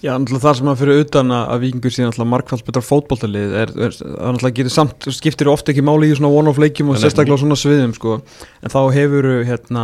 Já, 0.03 0.12
náttúrulega 0.19 0.43
það 0.43 0.57
sem 0.60 0.69
að 0.69 0.79
fyrir 0.81 1.01
utan 1.05 1.29
að 1.31 1.62
vikingur 1.63 1.93
síðan 1.95 2.10
náttúrulega 2.12 2.31
markfalds 2.33 2.65
betra 2.67 2.81
fótboltalið 2.83 3.53
er, 3.55 3.69
er, 3.86 3.93
það 3.95 4.33
náttúrulega 4.33 4.57
getur 4.57 4.74
samt, 4.75 5.05
skiptir 5.15 5.48
ofta 5.51 5.72
ekki 5.72 5.86
máli 5.88 6.10
í 6.12 6.17
svona 6.17 6.31
one-off 6.41 6.60
leikjum 6.60 6.91
og 6.91 7.00
sérstaklega 7.00 7.38
á 7.39 7.43
svona 7.43 7.55
sviðum 7.62 7.93
sko, 7.95 8.17
en 8.60 8.74
þá 8.74 8.79
hefur 8.98 9.27
hérna, 9.48 9.83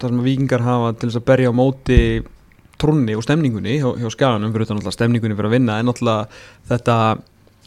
það 0.00 0.14
sem 0.14 0.22
að 0.22 0.28
vikingar 0.30 0.64
hafa 0.64 0.94
til 0.96 1.10
þess 1.10 1.20
að 1.20 1.26
berja 1.28 1.52
á 1.52 1.58
móti 1.58 1.98
trúnni 2.80 3.18
og 3.18 3.26
stemningunni 3.26 3.76
hjá, 3.76 3.90
hjá 4.00 4.08
skaganum 4.14 4.54
fyrir 4.54 4.64
utan 4.66 4.80
náttúrulega 4.80 4.96
stemningunni 4.96 5.36
fyrir 5.36 5.50
að 5.50 5.56
vinna 5.58 5.76
en 5.82 5.90
náttúrulega 5.90 6.40
þetta 6.72 6.96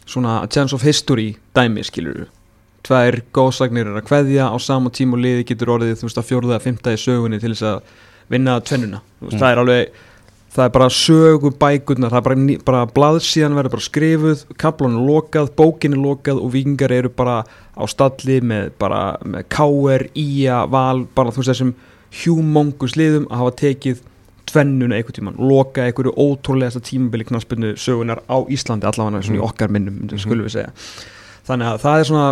svona 0.06 0.34
chance 0.50 0.74
of 0.74 0.82
history 0.86 1.28
dæmi 1.54 1.86
skilur 1.86 2.26
tvær 2.86 3.20
góðsagnir 3.34 3.88
er 3.90 4.00
að 4.02 4.06
kveðja 4.10 4.50
á 4.50 4.56
sama 4.62 4.90
tíma 4.94 5.16
og 5.16 5.22
liði 5.22 5.46
getur 5.48 5.72
orðið 5.78 5.96
þú 6.02 6.10
veist 6.10 6.20
að 6.20 6.28
fjórða 6.28 6.60
fymta 6.62 6.94
í 6.94 7.00
sögunni 7.00 7.40
til 7.42 7.54
þess 7.54 7.70
að 7.70 7.96
vinna 8.30 8.58
tvennuna, 8.58 9.00
Mm. 9.16 9.38
það 9.38 9.48
er 9.48 9.58
alveg 9.62 9.96
það 10.56 10.64
er 10.64 10.72
bara 10.72 10.88
sögu 10.92 11.50
bækurnar 11.60 12.12
það 12.14 12.18
er 12.18 12.26
bara, 12.26 12.58
bara 12.64 12.82
blaðsíðan 12.96 13.56
verður 13.58 13.74
bara 13.76 13.86
skrifuð 13.86 14.44
kaplun 14.60 14.96
er 14.96 15.06
lokað, 15.10 15.52
bókin 15.58 15.96
er 15.96 16.02
lokað 16.02 16.40
og 16.40 16.52
vikingar 16.54 16.94
eru 16.96 17.12
bara 17.12 17.42
á 17.76 17.84
stalli 17.90 18.40
með 18.40 18.70
bara 18.80 19.00
með 19.24 19.48
KR, 19.52 20.06
IA, 20.16 20.62
Val 20.72 21.04
bara 21.16 21.34
þú 21.34 21.42
veist 21.42 21.52
þessum 21.52 21.74
humongous 22.22 22.96
liðum 22.96 23.28
að 23.28 23.42
hafa 23.42 23.56
tekið 23.62 24.04
tvennuna 24.46 24.96
einhvern 24.96 25.16
tíman, 25.18 25.38
loka 25.42 25.84
einhverju 25.84 26.14
ótrúlegasta 26.22 26.80
tímabili 26.86 27.26
knaspinu 27.26 27.74
sögunar 27.76 28.22
á 28.30 28.38
Íslandi 28.46 28.86
allavega 28.86 29.22
svona 29.26 29.40
í 29.40 29.42
Mm. 29.42 29.48
okkar 29.48 29.72
minnum 29.74 29.98
mm 30.06 30.18
skulum 30.22 30.46
við 30.46 30.54
segja 30.54 30.72
þannig 31.48 31.66
að 31.72 31.80
það 31.82 31.98
er 31.98 32.04
svona 32.04 32.28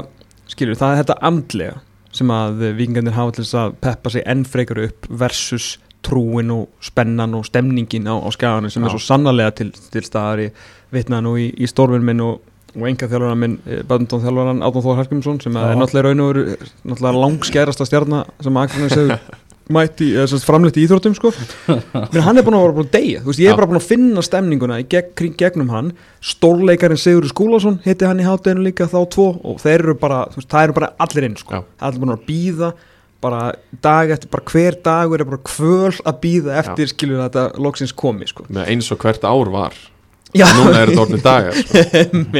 skilur, 0.46 0.78
það 0.78 0.92
er 0.92 1.02
þetta 1.02 1.18
andlega 1.20 1.80
sem 2.14 2.30
að 2.30 2.62
vikingarnir 2.78 3.16
hafa 3.16 3.34
til 3.34 3.44
þess 3.44 3.58
að 3.58 3.74
peppa 3.82 4.10
sig 4.10 4.22
enn 4.26 4.44
frekar 4.44 4.78
upp 4.84 5.08
versus 5.10 5.78
trúin 6.04 6.50
og 6.54 6.66
spennan 6.84 7.36
og 7.38 7.46
stemningin 7.48 8.08
á, 8.10 8.14
á 8.20 8.28
skaganum 8.34 8.72
sem 8.72 8.82
Já. 8.82 8.88
er 8.88 8.94
svo 8.96 9.02
sannarlega 9.02 9.54
til, 9.60 9.70
til 9.92 10.04
staðar 10.06 10.46
í 10.46 10.50
vitnaði 10.94 11.26
nú 11.26 11.36
í, 11.40 11.46
í 11.56 11.70
stórvinn 11.70 12.04
minn 12.06 12.22
og, 12.24 12.42
og 12.74 12.88
enga 12.90 13.08
þjálfurinn 13.10 13.40
minn, 13.40 13.56
badminton 13.88 14.22
þjálfurinn 14.24 14.66
Átun 14.66 14.84
Þór 14.84 15.00
Hallgrímsson 15.00 15.40
sem 15.44 15.56
Já. 15.56 15.64
er 15.70 15.80
náttúrulega 15.80 16.10
raun 16.10 16.24
og 16.24 16.30
veru 16.32 16.44
náttúrulega 16.84 17.24
langskærasta 17.24 17.88
stjarnar 17.88 18.30
sem 18.44 18.62
Akranes 18.62 18.96
hefur 18.98 19.18
mætti, 19.72 20.10
sagt 20.28 20.44
framleitt 20.44 20.76
í 20.76 20.84
íþróttum 20.84 21.14
sko 21.16 21.30
Men 22.12 22.24
hann 22.26 22.36
er 22.36 22.44
vera 22.44 22.72
búin 22.74 22.84
að 22.84 22.90
deyja 22.92 23.22
Þú 23.24 23.30
veist, 23.30 23.40
ég 23.40 23.48
er 23.48 23.56
bara 23.56 23.68
búin 23.70 23.80
að 23.80 23.86
finna 23.88 24.24
stemninguna 24.24 24.80
í 24.82 24.88
geg, 24.92 25.14
kring, 25.16 25.36
gegnum 25.40 25.70
hann 25.72 25.92
stórleikarinn 26.20 27.00
Sigurður 27.00 27.32
Skúlason 27.32 27.78
hitti 27.86 28.08
hann 28.08 28.20
í 28.20 28.26
hátteginu 28.26 28.66
líka 28.66 28.88
þá 28.90 28.98
tvo 29.14 29.30
og 29.40 29.62
þeir 29.62 29.78
eru 29.78 29.94
bara, 30.00 30.24
veist, 30.34 30.50
það 30.52 30.66
eru 30.68 30.76
bara 30.76 30.90
allir 31.00 31.28
inn 31.30 31.38
sko. 31.40 31.62
Allir 31.80 32.02
búin 32.02 32.12
að 32.12 32.26
býða 32.28 32.74
bara 33.24 33.40
dag 33.84 34.12
eftir, 34.14 34.30
bara 34.32 34.44
hver 34.52 34.78
dagur 34.84 35.24
er 35.24 35.28
bara 35.32 35.42
kvöl 35.48 35.96
að 36.04 36.20
býða 36.22 36.60
eftir 36.60 36.92
skilur 36.92 37.24
að 37.24 37.26
þetta 37.30 37.64
loksins 37.66 37.96
komi 37.96 38.28
sko. 38.30 38.46
Eins 38.64 38.92
og 38.92 39.00
hvert 39.02 39.24
ár 39.26 39.52
var. 39.54 39.76
Já, 40.34 40.48
Núna 40.50 40.80
er 40.82 40.90
þetta 40.90 41.02
orðin 41.04 41.22
dagar 41.22 41.54
sko. 41.54 41.82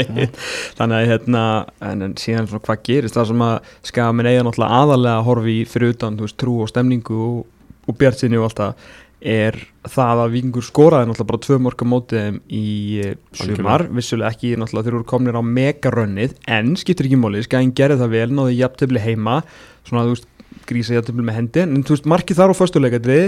Þannig 0.78 0.96
að 0.98 1.10
hérna 1.12 1.44
en, 1.78 2.02
en 2.02 2.16
síðan 2.18 2.48
svona 2.50 2.66
hvað 2.66 2.82
gerist 2.88 3.14
það 3.14 3.30
sem 3.30 3.44
að 3.46 3.72
skafin 3.86 4.28
eiga 4.28 4.42
náttúrulega 4.42 4.80
aðalega 4.82 5.20
að 5.20 5.26
horfi 5.28 5.56
fyrir 5.70 5.94
utan 5.94 6.18
veist, 6.18 6.38
trú 6.42 6.56
og 6.64 6.72
stemningu 6.72 7.20
og, 7.28 7.38
og 7.86 7.98
bjart 8.00 8.18
sinni 8.18 8.40
og 8.40 8.48
allt 8.48 8.62
það 8.64 8.90
er 9.24 9.56
það 9.88 10.20
að 10.24 10.34
vikingur 10.34 10.66
skoraði 10.66 11.08
náttúrulega 11.08 11.30
bara 11.30 11.42
tvö 11.46 11.58
mörgum 11.64 11.90
mótið 11.94 12.20
þeim 12.20 12.40
í 12.52 12.66
eh, 13.00 13.14
sumar, 13.40 13.86
vissulega 13.94 14.34
ekki 14.34 14.52
náttúrulega 14.60 14.88
þeir 14.88 14.98
eru 14.98 15.08
komnir 15.14 15.38
á 15.38 15.42
megarönnið 15.46 16.34
en 16.58 16.74
skiptir 16.80 17.08
ekki 17.08 17.20
móli, 17.22 17.40
skæðin 17.46 17.72
gerði 17.78 18.02
það 18.02 18.16
vel 18.18 18.28
náðu 18.34 18.58
jafntöfli 18.58 19.04
heima, 19.06 19.38
svona 19.86 20.04
þú 20.04 20.16
veist 20.16 20.28
grísa 20.68 20.96
jafntöfli 20.96 21.24
með 21.26 21.38
hendi, 21.38 21.64
en 21.64 21.82
þú 21.84 21.96
veist 21.96 22.08
markið 22.10 22.40
þar 22.40 22.54
á 22.54 22.60
föstuleikadriði, 22.60 23.26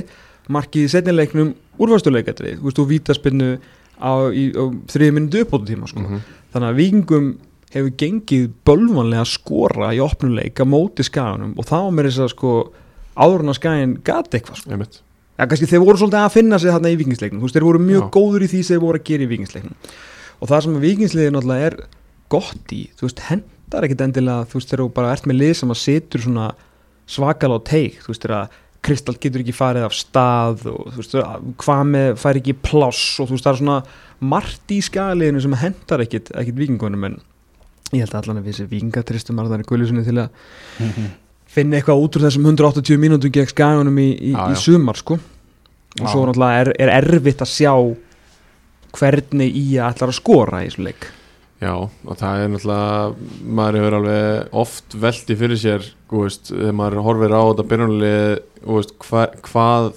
markið 0.56 0.86
í 0.86 0.92
setnileiknum 0.94 1.52
úr 1.82 1.92
föstuleikadriði, 1.94 2.60
þú 2.60 2.68
veist 2.70 2.80
og 2.82 2.88
vítaspinnu 2.92 3.50
á, 4.00 4.12
á 4.30 4.64
þriði 4.92 5.16
minúti 5.16 5.42
uppbótu 5.44 5.70
tíma 5.72 5.88
sko. 5.90 6.00
Mhm. 6.04 6.24
þannig 6.54 6.68
að 6.70 6.80
vikingum 6.80 7.30
hefur 7.74 7.92
gengið 8.00 8.50
bölvanlega 8.64 9.24
að 9.24 9.32
skora 9.32 9.90
í 9.92 10.00
opnuleik 10.00 10.60
að 10.62 10.70
móti 10.72 11.04
skaganum 11.04 11.56
og 11.58 11.66
þá 11.68 11.90
með 11.92 12.08
þess 12.08 12.22
að 12.24 12.32
sko 12.32 12.52
áður 13.16 13.42
en 13.42 13.52
að 13.52 13.58
skagin 13.58 13.96
gati 14.04 14.38
eitthvað 14.38 14.60
sko. 14.62 15.02
Ja, 15.36 15.44
kannski 15.44 15.68
þeir 15.68 15.82
voru 15.84 16.00
svolítið 16.00 16.22
að 16.22 16.32
finna 16.32 16.58
sig 16.58 16.72
þarna 16.72 16.92
í 16.92 16.96
vikingsleiknum 16.96 17.40
þú 17.42 17.48
veist, 17.48 17.56
þeir 17.58 17.66
voru 17.66 17.80
mjög 17.82 18.04
Já. 18.06 18.10
góður 18.14 18.44
í 18.46 18.48
því 18.48 18.60
sem 18.62 18.76
þeir 18.76 18.84
voru 18.86 19.00
að 19.00 19.08
gera 19.10 19.26
í 19.26 19.30
vikingsleiknum 19.34 19.74
og 20.40 20.48
það 20.48 20.62
sem 20.64 20.78
vikingsliðið 20.86 21.34
náttúrulega 21.34 21.66
er 21.66 21.76
gott 22.32 22.72
í, 22.72 22.80
þú 22.96 23.08
veist, 23.08 23.20
hendar 23.28 23.86
ekkit 23.86 24.04
endilega 24.06 24.46
þú 24.48 24.58
veist, 24.60 24.70
þeir 24.70 24.80
eru 24.80 24.88
bara 24.96 25.12
ert 25.12 25.28
með 25.28 25.40
lið 25.42 25.52
sem 25.60 25.74
að 25.74 25.82
setur 25.82 26.24
svona 26.24 26.46
svakal 27.06 27.54
á 27.54 27.58
teik 27.66 28.00
þú 28.04 28.12
veist, 28.12 28.26
að 28.30 28.62
Kristall 28.86 29.16
getur 29.18 29.42
ekki 29.42 29.54
farið 29.56 29.86
af 29.88 29.94
stað 29.96 30.66
og 30.70 30.92
þú 30.94 31.00
veist, 31.00 31.16
hvað 31.62 31.86
með 31.90 32.10
fær 32.22 32.38
ekki 32.38 32.54
pláss 32.62 33.20
og 33.22 33.30
þú 33.30 33.36
veist, 33.36 33.46
það 33.46 33.52
er 33.52 33.60
svona 33.62 33.78
margt 34.32 34.75
í 34.75 34.80
skaliðinu 34.84 35.42
sem 35.42 35.56
hendar 35.60 36.04
ekkit, 36.04 36.30
ekkit 36.38 36.60
vikingunum 36.60 37.08
en 37.08 37.16
ég 37.92 38.02
held 38.02 38.14
að 38.14 38.20
allan 38.22 38.40
að 38.40 38.46
við 38.46 38.54
þessi 38.54 38.68
vikingatristum 38.72 39.40
Arðari 39.42 39.66
Guðljusunni 39.66 40.04
til 40.06 40.18
að 40.22 40.30
finna 41.56 41.78
eitthvað 41.78 42.02
út 42.02 42.18
úr 42.18 42.26
þessum 42.26 42.48
180 42.50 43.02
mínútum 43.02 43.34
gegn 43.34 43.50
skaganum 43.50 44.00
í, 44.02 44.08
í, 44.18 44.32
Já, 44.34 44.42
í 44.50 44.58
sumar 44.60 44.98
sko. 44.98 45.18
Og 45.96 46.08
svo 46.12 46.26
náttúrulega 46.28 46.64
er, 46.64 46.72
er 46.84 46.92
erfitt 46.98 47.40
að 47.40 47.52
sjá 47.54 47.72
hvernig 48.96 49.54
í 49.56 49.64
að 49.78 49.94
ætlar 49.94 50.12
að 50.12 50.18
skora 50.18 50.64
í 50.64 50.68
þessum 50.68 50.88
leik 50.88 51.06
Já, 51.56 51.72
og 51.72 52.18
það 52.20 52.42
er 52.42 52.50
náttúrulega 52.52 53.52
maður 53.56 53.78
hefur 53.80 53.94
alveg 53.96 54.58
oft 54.62 54.96
velti 55.00 55.36
fyrir 55.40 55.60
sér 55.60 55.86
veist, 56.10 56.50
þegar 56.50 56.76
maður 56.76 57.04
horfir 57.06 57.32
á 57.32 57.42
þetta 57.48 57.78
veist, 58.66 58.92
hva, 59.06 59.22
hvað 59.46 59.88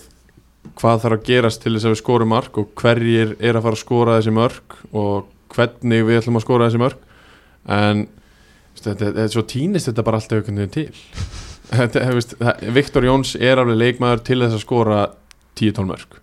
hvað 0.80 1.04
þarf 1.04 1.18
að 1.18 1.28
gerast 1.28 1.64
til 1.64 1.74
þess 1.76 1.88
að 1.88 1.94
við 1.94 2.02
skorum 2.02 2.32
mark 2.32 2.58
og 2.62 2.72
hverjir 2.80 3.36
er 3.40 3.58
að 3.58 3.66
fara 3.66 3.78
að 3.78 3.84
skora 3.84 4.16
þessi 4.20 4.34
mörk 4.36 4.78
og 4.96 5.30
hvernig 5.56 6.08
við 6.08 6.22
ætlum 6.22 6.40
að 6.40 6.46
skora 6.46 6.70
þessi 6.70 6.82
mörk. 6.84 7.06
En 7.70 8.06
þetta, 8.80 8.98
þetta, 9.02 9.28
svo 9.34 9.46
týnist 9.50 9.90
þetta 9.90 10.06
bara 10.08 10.22
alltaf 10.22 10.46
veginn 10.48 10.74
til. 10.74 10.88
Viktor 12.80 13.06
Jóns 13.06 13.36
er 13.36 13.62
alveg 13.62 13.78
leikmaður 13.78 14.24
til 14.26 14.40
þess 14.42 14.58
að 14.58 14.66
skora 14.66 15.02
10-12 15.60 15.90
mörk 15.92 16.22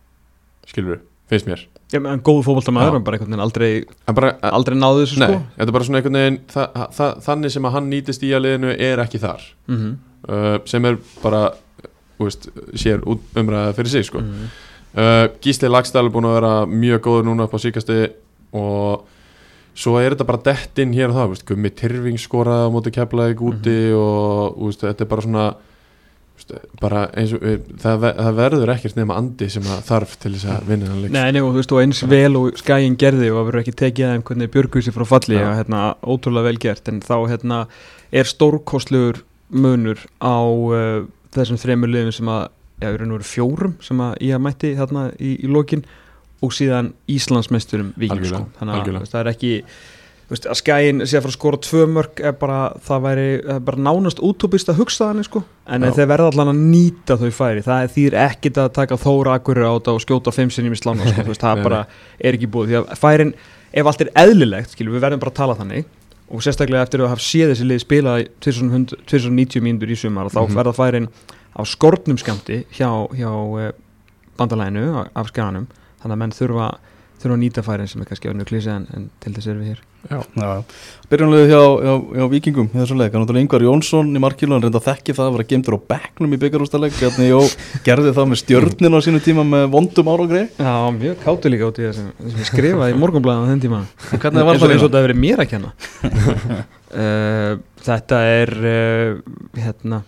skilur 0.66 0.97
við, 0.97 1.02
finnst 1.31 1.50
mér 1.50 1.66
Já, 1.93 2.00
en 2.00 2.23
góð 2.26 2.40
fótboltamaður, 2.43 2.97
Já. 2.97 2.99
en 2.99 3.05
bara 3.07 3.16
einhvern 3.16 3.31
veginn 3.31 3.45
aldrei, 3.45 3.69
bara, 4.11 4.33
aldrei 4.43 4.75
náðu 4.75 5.05
þessu 5.05 5.21
Nei, 5.21 5.26
sko 5.28 5.37
þetta 5.55 5.66
er 5.71 5.76
bara 5.76 5.87
svona 5.87 6.00
einhvern 6.00 6.19
veginn 6.19 6.38
þa 6.50 6.87
þa 6.97 7.07
þannig 7.28 7.52
sem 7.55 7.69
að 7.69 7.76
hann 7.76 7.90
nýtist 7.93 8.25
í 8.26 8.33
að 8.35 8.43
liðinu 8.43 8.73
er 8.88 9.02
ekki 9.05 9.21
þar 9.23 9.45
mm 9.69 9.76
-hmm. 9.76 9.93
uh, 10.26 10.57
sem 10.66 10.88
er 10.90 10.99
bara 11.23 11.43
þú 12.16 12.26
veist, 12.26 12.49
sér 12.75 13.05
umræða 13.07 13.75
fyrir 13.76 13.93
sig 13.93 14.09
sko. 14.09 14.19
Mhm. 14.25 14.49
uh, 14.97 15.28
Gísli 15.45 15.69
Lagstæl 15.71 16.07
er 16.07 16.11
búin 16.11 16.26
að 16.26 16.38
vera 16.40 16.55
mjög 16.66 17.00
góður 17.07 17.28
núna 17.28 17.47
upp 17.47 17.55
á 17.55 17.59
síkasti 17.62 18.00
og 18.52 19.07
svo 19.76 19.99
er 20.00 20.14
þetta 20.14 20.26
bara 20.26 20.43
dett 20.43 20.78
inn 20.78 20.95
hér 20.97 21.12
og 21.12 21.16
það, 21.21 21.31
veist, 21.35 21.47
Gummi 21.47 21.71
Tyrfing 21.71 22.19
skoraði 22.19 22.66
á 22.66 22.75
móti 22.75 22.90
keflaðið 22.90 23.47
úti 23.47 23.78
og 23.93 24.57
þú 24.57 24.71
veist, 24.71 24.81
þetta 24.81 25.05
er 25.05 25.11
bara 25.12 25.23
svona 25.23 25.47
bara 26.81 27.07
eins 27.16 27.33
og 27.37 27.40
við- 27.43 27.64
það, 27.83 28.05
það 28.19 28.37
verður 28.40 28.73
ekkert 28.75 28.97
nema 28.97 29.16
andi 29.21 29.49
sem 29.50 29.62
að 29.62 29.81
þarf 29.88 30.16
til 30.23 30.33
þess 30.37 30.49
að 30.52 30.66
vinna 30.71 30.90
hann 30.90 31.02
leik. 31.02 31.12
Nei, 31.16 31.33
nei, 31.33 31.40
og 31.43 31.50
þú 31.55 31.61
veist, 31.62 31.73
og 31.73 31.81
eins 31.83 32.02
vel 32.12 32.37
og 32.40 32.61
skæin 32.61 32.97
gerði 33.00 33.31
og 33.33 33.38
það 33.40 33.49
verður 33.50 33.62
ekki 33.64 33.76
tekið 33.83 34.07
að 34.07 34.12
þeim 34.14 34.26
hvernig 34.31 34.52
björguði 34.55 34.87
sér 34.87 34.97
frá 34.99 35.07
falli 35.12 35.40
og 35.43 35.55
hérna, 35.59 35.83
ótrúlega 36.07 36.49
vel 36.50 36.59
gert. 36.66 36.88
En 36.93 37.00
þá 37.00 37.16
hérna, 37.33 37.61
er 38.12 38.25
stórkostlegur 38.31 39.23
munur 39.50 39.99
á 40.23 40.37
uh, 40.43 41.07
þessum 41.35 41.59
þremur 41.61 41.93
liðum 41.93 42.12
sem 42.14 42.28
að 42.33 42.49
já, 42.83 42.90
raun 42.93 43.12
og 43.14 43.19
veru 43.21 43.31
fjórum 43.31 43.76
sem 43.81 44.00
að 44.05 44.16
ég 44.28 44.43
mætti 44.43 44.75
þarna 44.76 45.09
í, 45.19 45.37
í 45.40 45.50
lokin 45.50 45.85
og 46.45 46.52
síðan 46.52 46.93
Íslandsmeisturum 47.09 47.95
Víking 47.97 48.26
sko. 48.28 48.43
Þannig 48.59 48.90
að 49.00 49.07
það 49.09 49.21
er 49.23 49.31
ekki 49.33 49.52
veist, 50.30 50.47
að 50.50 50.59
skæin 50.59 51.02
sé 51.06 51.18
að 51.18 51.23
fara 51.26 51.30
að 51.33 51.37
skora 51.37 51.59
tvö 51.62 51.83
mörg 51.95 52.21
er 52.26 52.33
bara, 52.40 52.61
það 52.87 53.02
væri 53.04 53.26
bara 53.68 53.83
nánast 53.87 54.18
útópist 54.26 54.68
að 54.73 54.80
hugsa 54.80 55.11
þannig 55.12 55.28
sko. 55.28 55.42
En 55.71 55.83
þeir 55.87 56.09
verða 56.11 56.30
allan 56.33 56.50
að 56.54 56.62
nýta 56.73 57.16
þau 57.21 57.30
færi. 57.30 57.62
Það 57.62 57.83
er 57.85 57.92
þýr 57.95 58.16
ekkit 58.26 58.59
að 58.62 58.73
taka 58.80 58.99
þóra 58.99 59.37
akkur 59.38 59.61
á 59.62 59.71
þetta 59.78 59.95
og 59.95 60.02
skjóta 60.02 60.33
fimm 60.35 60.50
sinni 60.50 60.73
í 60.75 60.80
slána 60.80 61.06
sko, 61.06 61.23
veist, 61.28 61.40
það 61.45 61.62
bara 61.62 61.85
er 62.18 62.35
ekki 62.38 62.50
búið. 62.50 62.73
Því 62.73 62.80
að 62.83 62.99
færin, 62.99 63.33
ef 63.73 63.87
allt 63.87 64.00
er 64.06 64.11
eðlilegt 64.25 64.75
skilur, 64.75 64.97
við 64.97 65.06
verðum 65.06 65.23
bara 65.23 65.30
að 65.30 65.40
tala 65.42 65.56
þannig. 65.61 65.87
Og 66.26 66.42
sérstaklega 66.42 66.83
eftir 66.83 67.04
að 67.04 67.12
hafa 67.14 67.23
séð 67.23 67.52
þessi 67.54 67.66
lið 67.71 67.80
spila 67.85 68.16
2090 68.42 69.62
mínútur 69.62 69.92
í 69.95 69.97
sumar 69.99 70.26
þá 70.26 70.40
Mhm. 70.42 70.56
verða 70.59 70.75
færin 70.75 71.09
á 71.54 71.62
skortnum 71.64 72.18
skamti 72.18 72.64
hjá, 72.75 72.90
hjá 73.14 73.30
eh, 73.62 73.73
bandalæinu 74.37 75.06
af 75.14 75.28
skaganum. 75.30 75.68
Þannig 76.02 76.12
að 76.12 76.18
menn 76.18 76.35
þurfa, 76.35 76.66
þurfa 77.20 77.37
að 77.37 77.42
nýta 77.42 77.64
færin 77.66 77.90
sem 77.90 78.02
er 78.02 78.08
kannski 78.11 78.30
önnur 78.30 78.49
klísi 78.49 78.70
en, 78.73 78.87
en 78.96 79.06
til 79.23 79.32
þess 79.37 79.50
erum 79.52 79.62
við 79.64 79.75
hér. 79.75 79.85
Já, 80.06 80.20
byrjunlega 81.11 81.46
hjá, 81.50 81.62
hjá, 81.82 81.94
hjá 82.14 82.26
Víkingum 82.30 82.68
í 82.70 82.78
þessu 82.78 82.96
leik, 82.99 83.14
hann 83.14 83.25
náttúrulega 83.25 83.46
Yngvar 83.46 83.64
Jónsson 83.66 84.12
í 84.14 84.20
markilu, 84.23 84.54
hann 84.54 84.62
reynda 84.62 84.78
að 84.78 84.87
þekki 84.90 85.14
það 85.16 85.30
að 85.30 85.37
vera 85.37 85.46
geimtur 85.50 85.76
á 85.76 85.87
bekknum 85.92 86.37
í 86.37 86.38
byggarústaleg, 86.44 86.94
hérna 87.00 87.26
Jó 87.26 87.40
gerði 87.87 88.12
það 88.14 88.28
með 88.30 88.40
stjörnin 88.42 88.96
á 88.96 89.00
sínu 89.02 89.23
tíma 89.25 89.46
með 89.49 89.64
vondum 89.73 90.11
árangri 90.12 90.44
Já, 90.61 90.75
mjög 90.94 91.18
kátu 91.25 91.50
líka 91.50 91.70
út 91.73 91.80
í 91.80 91.88
það 91.88 91.96
sem, 91.99 92.12
sem 92.20 92.38
ég 92.44 92.50
skrifaði 92.52 92.94
í 92.94 93.00
morgunblæðan 93.02 93.42
á 93.42 93.50
þenn 93.50 93.64
tíma. 93.64 93.80
Hvernig 94.12 94.46
var 94.46 94.61
og 94.61 94.62
það 94.62 94.76
eins 94.76 94.85
og 94.85 94.87
þetta 94.87 95.02
hefur 95.02 95.08
verið 95.08 95.20
mér 95.25 95.42
að 95.42 95.50
kenna. 95.54 95.73
Uh, 96.92 97.58
Þetta 97.87 98.20
er 98.26 98.50
uh, 98.66 99.18
hérna 99.62 100.00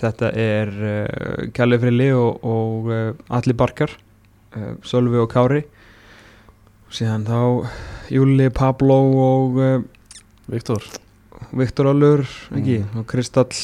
þetta 0.00 0.30
er 0.38 0.70
uh, 0.70 1.42
Kjalli 1.54 1.78
Frili 1.82 2.08
og, 2.16 2.40
og 2.46 2.88
uh, 2.90 3.36
Alli 3.36 3.54
Barkar 3.54 3.92
Sölvi 4.82 5.20
og 5.22 5.28
Kári 5.30 5.60
síðan 6.94 7.24
þá 7.28 7.38
Júli, 8.10 8.48
Pablo 8.54 8.96
og 9.22 9.58
uh, 9.60 9.82
Viktor, 10.50 10.82
Viktor 11.56 11.90
Allur 11.92 12.24
ekki, 12.56 12.80
Mm. 12.82 13.00
og 13.00 13.06
Kristall 13.10 13.54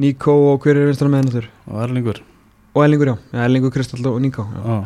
Níko 0.00 0.32
og 0.54 0.62
hver 0.64 0.78
er 0.80 0.88
vinstra 0.88 1.10
með 1.12 1.26
hennar 1.28 1.46
og 1.68 1.82
Erlingur. 1.84 2.20
Og 2.74 2.84
Ellingur 2.86 3.10
já, 3.10 3.16
já 3.34 3.44
Ellingur, 3.44 3.72
Kristall 3.74 4.06
og 4.08 4.20
Níko. 4.22 4.46
Já, 4.48 4.76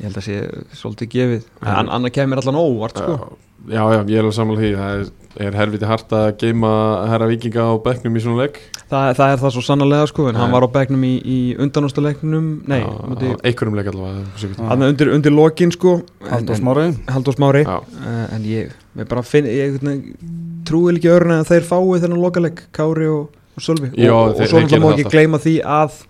ég 0.00 0.06
held 0.08 0.18
að 0.18 0.26
sé 0.26 0.38
svolítið 0.74 1.10
gefið. 1.14 1.44
En 1.70 1.90
annar 1.92 2.10
kemur 2.16 2.40
allan 2.42 2.58
óvart 2.58 2.98
sko. 2.98 3.16
Já, 3.70 3.82
já, 3.94 4.00
ég 4.08 4.16
er 4.16 4.24
alveg 4.24 4.34
sammála 4.38 4.62
því. 4.64 4.70
Það 4.80 4.94
er, 4.96 5.10
er 5.38 5.54
helviti 5.54 5.86
hart 5.86 6.10
að 6.16 6.28
geima 6.40 6.70
herra 7.10 7.28
vikinga 7.30 7.62
á 7.70 7.74
bekknum 7.84 8.16
í 8.18 8.22
svona 8.24 8.44
leik? 8.46 8.58
Það, 8.90 9.12
það 9.20 9.32
er 9.34 9.40
það 9.44 9.52
svo 9.54 9.62
sannarlega 9.62 10.08
sko 10.10 10.26
en 10.26 10.34
Nei. 10.34 10.40
hann 10.42 10.54
var 10.56 10.66
á 10.66 10.68
bekknum 10.74 11.04
í, 11.06 11.12
í 11.22 11.38
undanústaleiknum 11.62 12.48
nei, 12.70 12.80
Já, 12.82 12.88
múti, 13.06 13.30
á 13.30 13.36
einhverjum 13.46 13.76
leik 13.78 13.90
allavega 13.92 14.88
undir, 14.88 15.12
undir 15.14 15.34
lokin 15.36 15.70
sko 15.74 16.00
Halldór 16.26 16.58
Smári. 16.58 16.86
Haldur 17.14 17.36
Smári. 17.38 17.62
Uh, 17.66 18.24
en 18.34 18.46
ég, 18.50 18.72
ég 18.98 19.10
bara 19.10 19.22
finn 19.22 19.46
ég, 19.46 19.78
trúi 20.66 20.96
ekki 20.96 21.12
öðrun 21.14 21.36
að 21.38 21.52
þeir 21.52 21.68
fái 21.70 22.00
þennan 22.02 22.24
lokaleg 22.26 22.64
Kári 22.74 23.06
og, 23.10 23.30
og 23.54 23.64
Sölvi. 23.64 23.92
Já, 23.94 24.10
og, 24.12 24.34
og 24.34 24.40
þeir- 24.40 24.50
svo 24.50 24.64
náttúrulega 24.64 24.84
má 24.86 24.94
ekki 24.96 25.14
gleyma 25.14 25.42
því 25.42 25.56
að 25.62 26.00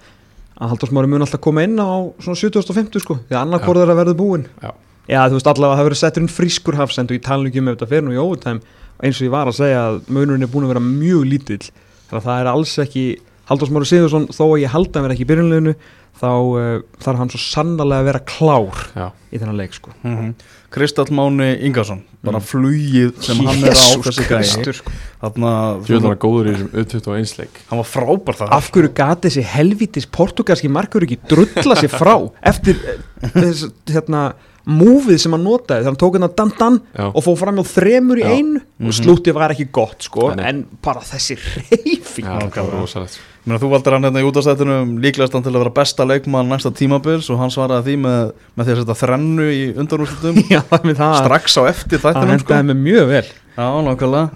að 0.60 0.74
Haldur 0.74 0.90
Smári 0.90 1.08
mun 1.08 1.24
alltaf 1.24 1.40
koma 1.40 1.62
inn 1.64 1.78
á 1.80 1.88
svona 2.20 2.36
7050 2.36 3.00
sko 3.04 3.16
því 3.28 3.32
að 3.36 3.42
annar 3.44 3.62
Já. 3.62 3.64
hvort 3.64 3.80
er 3.80 3.92
að 3.94 4.00
verða 4.02 4.16
búinn. 4.18 4.42
Já. 4.60 4.72
Já, 5.10 5.22
þú 5.26 5.38
veist 5.38 5.48
allavega 5.50 5.72
að 5.72 5.78
það 5.80 5.86
verður 5.88 6.00
settur 6.00 6.22
inn 6.22 6.30
frískur 6.30 6.76
hafsend 6.78 7.10
og 7.10 7.16
ég 7.16 7.22
tala 7.24 7.48
ekki 7.48 7.62
um 7.62 7.70
ef 7.70 7.78
þetta 7.78 7.88
fer 7.90 8.04
nú 8.04 8.12
í 8.12 8.18
overtime 8.20 8.60
eins 9.02 9.20
og 9.20 9.26
ég 9.28 9.32
var 9.34 9.50
að 9.50 9.58
segja 9.60 9.80
að 9.88 10.02
munurinn 10.12 10.44
er 10.46 10.52
búin 10.52 10.66
að 10.68 10.74
vera 10.74 10.84
mjög 10.84 11.24
lítill. 11.30 11.64
Þannig 12.10 12.20
að 12.20 12.28
það 12.28 12.40
er 12.44 12.52
alls 12.54 12.76
ekki 12.84 13.06
Halldór 13.50 13.66
Smári 13.72 13.88
Sigursson 13.90 14.28
þó 14.30 14.44
að 14.52 14.60
ég 14.62 14.70
halda 14.76 15.00
að 15.00 15.04
vera 15.08 15.14
ekki 15.16 15.24
í 15.26 15.30
byrjunleginu 15.30 15.72
þá 16.20 16.28
uh, 16.30 16.82
þarf 17.00 17.18
hann 17.22 17.30
svo 17.32 17.38
sannarlega 17.40 18.02
að 18.04 18.08
vera 18.10 18.20
klár 18.28 18.80
já, 18.94 19.06
í 19.32 19.38
þennan 19.40 19.58
leik 19.62 19.76
sko. 19.78 19.94
Mm 20.06 20.34
Kristall 20.70 21.10
Máni 21.10 21.48
Ingarsson 21.66 22.04
bara 22.22 22.38
Mm. 22.38 22.44
flugið 22.46 23.16
sem 23.24 23.40
hann 23.42 23.64
er 23.66 23.74
á 23.74 23.90
þessi 24.04 24.22
Kristur, 24.28 24.76
sko. 24.78 24.92
þarna, 25.18 25.50
djöðlar 25.82 26.12
að 26.14 26.20
góður 26.22 26.46
í 26.46 26.52
þessum 26.52 26.68
U21 26.78 27.32
leik. 27.40 27.58
Hann 27.72 27.80
var 27.80 27.88
frábær 27.90 28.38
það 28.38 28.52
Af 28.54 28.68
hverju 28.70 28.92
gati 29.00 29.26
þessi 29.26 29.42
helvítis 29.50 30.06
portugalski 30.06 30.70
markur 30.70 31.02
ekki 31.08 31.18
drulla 31.26 31.74
sér 31.80 31.90
frá 31.90 32.14
eftir 32.52 32.78
eh, 32.86 33.00
þess, 33.34 33.64
hérna, 33.90 34.22
múfið 34.70 35.18
sem 35.22 35.34
hann 35.34 35.44
notaði 35.46 35.82
þegar 35.84 35.90
hann 35.90 36.00
tók 36.00 36.18
hann 36.18 36.34
dan-dan 36.38 36.78
Já. 36.94 37.06
og 37.08 37.24
fóð 37.24 37.40
fram 37.40 37.60
á 37.60 37.64
þremur 37.70 38.20
í 38.20 38.24
Já. 38.24 38.30
einu 38.36 38.62
og 38.86 38.96
slútið 38.96 39.36
var 39.36 39.54
ekki 39.54 39.66
gott 39.74 40.06
sko 40.06 40.30
nei. 40.38 40.44
en 40.50 40.62
bara 40.84 41.02
þessi 41.04 41.36
reyfing 41.56 42.28
Já, 42.28 42.38
það 42.46 42.62
var 42.70 42.78
rosalegt 42.78 43.16
sko. 43.16 43.26
Ég 43.40 43.48
meina, 43.48 43.60
þú 43.62 43.68
valdir 43.72 43.94
hann 43.96 44.04
hérna 44.04 44.20
í 44.20 44.26
útastættunum 44.28 44.96
líklegast 45.00 45.36
hann 45.36 45.44
til 45.46 45.52
að 45.54 45.62
vera 45.62 45.74
besta 45.78 46.04
leikmann 46.04 46.50
næsta 46.52 46.72
tímabils 46.76 47.30
og 47.32 47.40
hann 47.40 47.52
svaraði 47.52 47.86
því 47.88 48.00
með, 48.04 48.32
með 48.54 48.66
því 48.68 48.74
að 48.74 48.82
setja 48.82 48.98
þrennu 49.00 49.46
í 49.48 49.62
undanúrslutum 49.80 50.42
það 51.00 51.14
strax 51.22 51.56
á 51.56 51.62
eftir 51.70 52.02
Það 52.02 52.18
þættunum 52.18 52.42
sko. 52.42 52.52
hendaði 52.52 52.68
mig 52.68 52.82
mjög 52.90 53.08
vel 53.14 53.24
Já, 53.56 53.66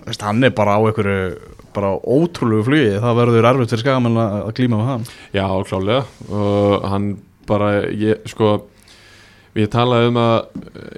Veist, 0.08 0.24
Hann 0.24 0.44
er 0.44 0.56
bara 0.56 0.76
á 0.76 0.80
einhverju 0.80 1.52
bara 1.74 1.92
ótrúlegu 2.00 2.64
flugi 2.68 2.90
það 3.02 3.16
verður 3.18 3.48
erfitt 3.50 3.72
fyrir 3.74 3.82
skagamenn 3.82 4.18
að 4.20 4.34
að 4.40 4.52
glíma 4.58 4.78
með 4.80 4.90
hann 4.90 5.06
Já, 5.34 5.46
klálega 5.68 6.02
og 6.30 6.86
hann 6.92 7.08
bara, 7.48 7.70
ég, 7.90 8.22
sko 8.30 8.54
ég 9.54 9.70
talaði 9.70 10.10
um 10.10 10.18
að 10.18 10.36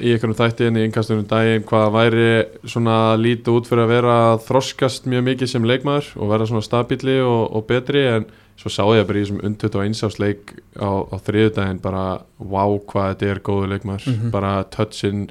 í 0.00 0.12
einhvernum 0.14 0.38
þætti 0.38 0.68
en 0.70 0.78
í 0.80 0.84
innkastunum 0.86 1.28
daginn 1.28 1.64
hvað 1.68 1.90
væri 1.96 2.28
svona 2.64 2.98
lítið 3.20 3.58
út 3.58 3.68
fyrir 3.68 3.84
að 3.84 3.92
vera 3.92 4.16
að 4.30 4.44
þroskast 4.46 5.08
mjög 5.12 5.26
mikið 5.30 5.52
sem 5.52 5.68
leikmaður 5.68 6.12
og 6.16 6.30
vera 6.32 6.48
svona 6.48 6.64
stabíli 6.64 7.18
og, 7.20 7.42
og 7.52 7.66
betri 7.68 8.06
en 8.14 8.28
svo 8.56 8.72
sá 8.72 8.84
ég 8.96 9.04
bara 9.08 9.20
í 9.20 9.24
þessum 9.26 9.42
undut 9.44 9.76
og 9.76 9.84
einsásleik 9.84 10.54
á, 10.80 10.90
á 11.12 11.16
þriðudaginn 11.26 11.82
bara 11.84 12.04
wow 12.40 12.78
hvað 12.88 13.10
þetta 13.12 13.28
er 13.34 13.42
góðu 13.44 13.68
leikmaður. 13.74 14.06
Mhm. 14.14 14.30
bara 14.32 14.54
touchin 14.72 15.26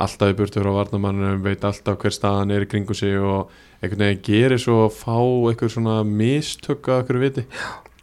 alltaf 0.00 0.32
í 0.32 0.36
burtu 0.38 0.62
frá 0.62 0.70
varnamannum, 0.72 1.42
veit 1.44 1.64
alltaf 1.68 1.98
hver 2.00 2.14
staðan 2.14 2.54
er 2.54 2.64
í 2.64 2.70
kringu 2.70 2.96
sig 2.96 3.18
og 3.20 3.50
einhvern 3.82 4.06
veginn 4.06 4.24
gerir 4.24 4.60
svo 4.60 4.86
að 4.86 4.96
fá 4.96 5.18
einhver 5.20 5.72
svona 5.72 5.98
mistök 6.08 6.88
að 6.88 7.02
einhverju 7.02 7.24
viti. 7.26 7.44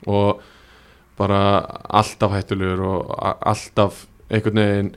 Og 0.05 0.43
bara 1.17 1.41
alltaf 1.89 2.35
hættulegur 2.37 2.83
og 2.85 3.17
alltaf 3.17 4.05
einhvern 4.31 4.63
veginn 4.63 4.91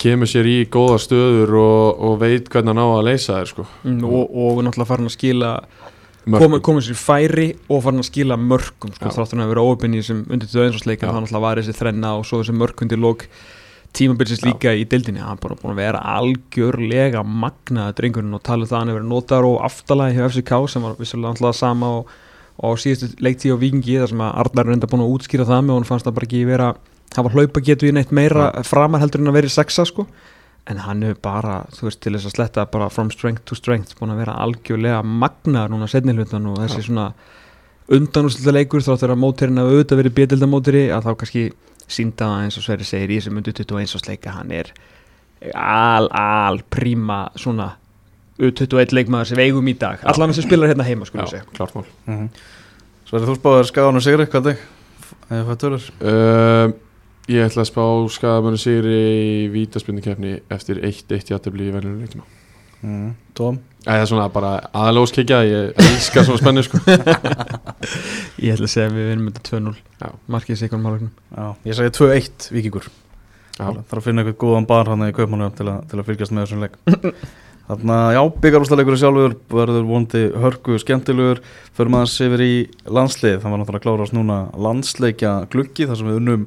kemur 0.00 0.28
sér 0.28 0.48
í 0.48 0.56
góða 0.68 1.00
stöður 1.00 1.56
og, 1.60 2.00
og 2.04 2.16
veit 2.20 2.48
hvernig 2.52 2.74
hann 2.74 2.84
á 2.84 2.88
að 2.88 3.06
leysa 3.08 3.40
þér 3.40 3.52
sko. 3.52 3.66
mm, 3.84 4.04
og, 4.04 4.24
og 4.30 4.62
náttúrulega 4.64 4.90
farin 4.90 5.10
að 5.10 5.16
skila 5.16 5.52
komið 6.26 6.62
komi 6.66 6.82
sér 6.82 6.98
færi 6.98 7.46
og 7.70 7.84
farin 7.84 8.02
að 8.02 8.08
skila 8.10 8.38
mörkum 8.40 8.92
sko, 8.92 9.06
Já. 9.06 9.14
þráttur 9.14 9.38
hann 9.38 9.46
að 9.46 9.52
vera 9.54 9.66
óöpinn 9.66 9.94
í 9.94 10.02
þessum 10.02 10.24
undir 10.26 10.50
Já. 10.50 10.66
þá 10.66 11.20
náttúrulega 11.20 11.44
var 11.46 11.62
þessi 11.62 11.76
þrenna 11.78 12.16
og 12.18 12.26
svo 12.26 12.42
þessi 12.42 12.56
mörkundi 12.56 12.98
lók 13.00 13.28
tímabilsins 13.96 14.44
líka 14.44 14.74
í 14.76 14.84
deildinni 14.88 15.22
hann 15.24 15.40
bara 15.40 15.56
búin 15.56 15.72
að 15.72 15.80
vera 15.80 16.02
algjörlega 16.16 17.22
magnaða 17.24 17.94
drengurinn 17.96 18.36
og 18.36 18.42
tala 18.44 18.66
um 18.66 18.68
það 18.68 18.76
að 18.76 18.82
hann 18.82 18.90
hefur 18.92 19.00
verið 19.00 19.12
notar 19.14 19.46
og 19.48 19.56
aftalagi 19.64 20.18
hjá 20.18 20.26
FCK 20.26 20.52
sem 20.72 20.84
var 20.84 20.98
vissulega 20.98 21.32
náttúrulega 21.32 21.60
sama 21.60 21.92
og, 22.00 22.10
og 22.66 22.76
síðustu 22.82 23.22
leiktíð 23.24 23.56
á 23.56 23.62
Víkingi 23.62 23.96
þar 24.02 24.12
sem 24.12 24.26
að 24.26 24.36
Arnar 24.42 24.68
er 24.68 24.76
enda 24.76 24.90
búin 24.90 25.06
að 25.06 25.14
útskýra 25.14 25.48
það 25.48 25.64
með 25.64 25.72
og 25.72 25.80
hann 25.80 25.88
fannst 25.88 26.08
það 26.08 26.18
bara 26.18 26.28
ekki 26.28 26.42
vera 26.50 26.68
hafa 27.14 27.32
hlaupa 27.32 27.62
getu 27.64 27.88
í 27.88 27.92
neitt 27.94 28.10
meira 28.14 28.50
framar 28.66 29.00
heldur 29.00 29.22
en 29.22 29.30
að 29.30 29.38
vera 29.38 29.50
í 29.50 29.54
sexa 29.54 29.86
sko. 29.88 30.06
En 30.66 30.80
hann 30.82 31.04
hefur 31.06 31.20
bara, 31.22 31.60
þú 31.76 31.86
veist, 31.86 32.00
til 32.02 32.16
þess 32.16 32.26
að 32.26 32.34
sletta 32.34 32.66
bara 32.72 32.88
from 32.90 33.12
strength 33.14 33.44
to 33.46 33.54
strength, 33.54 33.94
búin 33.98 34.10
að 34.10 34.24
vera 34.24 34.34
algjörlega 34.42 35.02
magnaður 35.06 35.76
núna 35.76 35.86
setni 35.90 36.16
hlutan 36.16 36.48
og 36.50 36.58
þessi 36.64 36.88
svona 36.88 37.12
undanúslega 37.86 38.56
leikur 38.56 38.82
þráttur 38.82 39.14
að 39.14 39.22
mótirinn 39.22 39.62
að 39.62 39.70
auðvitað 39.70 40.00
verið 40.02 40.16
bétildamótiri 40.16 40.84
að 40.90 41.06
þá 41.06 41.12
kannski 41.20 41.44
sínda 41.86 42.26
það 42.26 42.44
eins 42.48 42.58
og 42.58 42.66
Sverri 42.66 42.86
segir 42.88 43.12
í 43.14 43.18
þessum 43.20 43.38
undir 43.38 43.54
21 43.54 43.94
árs 43.94 44.08
leika 44.08 44.34
hann 44.34 44.50
er 44.50 44.72
al, 45.54 46.08
al 46.10 46.58
príma 46.66 47.26
svona 47.38 47.76
U21 48.36 48.92
leikmaður 48.96 49.30
sem 49.30 49.38
við 49.38 49.50
eigum 49.52 49.68
í 49.70 49.76
dag. 49.80 50.02
Allan 50.10 50.34
sem 50.36 50.44
spilar 50.44 50.72
hérna 50.72 50.84
heima 50.84 51.06
skulum 51.08 51.24
Já, 51.24 51.36
segja. 51.36 51.44
mm 51.46 51.56
klart 51.56 51.76
mál. 51.76 51.86
-hmm. 52.06 52.28
Svo 53.06 53.18
er 53.18 53.28
þú 53.28 53.36
spáður 53.38 53.68
skagan 53.70 53.96
og 53.96 54.02
sigri 54.02 54.26
hvað 54.26 54.50
þig? 54.50 54.58
Eða 55.30 55.44
hvað 55.46 55.58
tölur? 55.62 55.84
Ég 57.26 57.42
ætla 57.48 57.64
að 57.64 57.70
spá 57.72 57.82
skadamönu 58.14 58.58
sigri 58.60 58.96
í 58.96 59.46
vítaspindikefni 59.50 60.36
eftir 60.54 60.78
1-1 60.86 61.32
játefli 61.34 61.68
í 61.70 61.74
venjunum 61.74 62.02
leikina 62.04 62.26
Mm. 62.84 63.14
Tóm? 63.34 63.56
Það 63.86 64.00
er 64.02 64.08
svona 64.10 64.26
bara 64.30 64.48
aðalóskikja 64.76 65.38
ég 65.48 65.78
elskar 65.80 66.26
svona 66.26 66.38
spennu 66.42 66.62
sko. 66.62 66.76
Ég 68.44 68.52
ætla 68.52 68.66
að 68.68 68.72
segja 68.72 68.90
að 68.90 68.98
við 68.98 69.06
vinnum 69.10 69.30
þetta 69.32 69.42
2-0 69.48 69.72
Já. 70.02 70.10
markið 70.34 70.58
sig 70.60 70.74
málögnum 70.76 71.08
Já, 71.32 71.46
ég 71.66 71.78
segi 71.78 71.94
2-1 71.96 72.46
vikingur 72.52 72.86
Já, 73.56 73.64
þarf 73.64 73.96
að 73.96 74.04
finna 74.04 74.22
eitthvað 74.22 74.38
góðan 74.44 74.68
bar 74.68 74.90
hann 74.92 75.06
í 75.08 75.14
kaupmánu 75.16 75.48
til, 75.56 75.66
að- 75.72 75.86
til 75.88 75.98
að 76.02 76.06
fylgjast 76.10 76.34
með 76.36 76.44
þessum 76.44 76.62
leik. 76.66 76.76
Þannig 77.70 77.94
að 77.96 78.12
já, 78.18 78.20
byggarústaleikur 78.44 78.98
sjálfur 79.00 79.36
verður 79.56 79.88
vondi 79.88 80.22
hörku 80.44 80.76
skemmtilegur. 80.84 81.40
Fyrir 81.74 81.90
maður 81.96 82.28
yfir 82.28 82.44
í 82.44 82.52
landslið 82.86 83.40
það 83.40 83.50
var 83.56 83.62
náttúrulega 83.64 83.80
að 83.80 83.86
klárast 83.88 84.14
núna 84.14 84.36
landsleikja 84.68 85.32
gluggi 85.50 85.88
þar 85.88 85.98
sem 86.02 86.12
við 86.12 86.20
unnum 86.20 86.44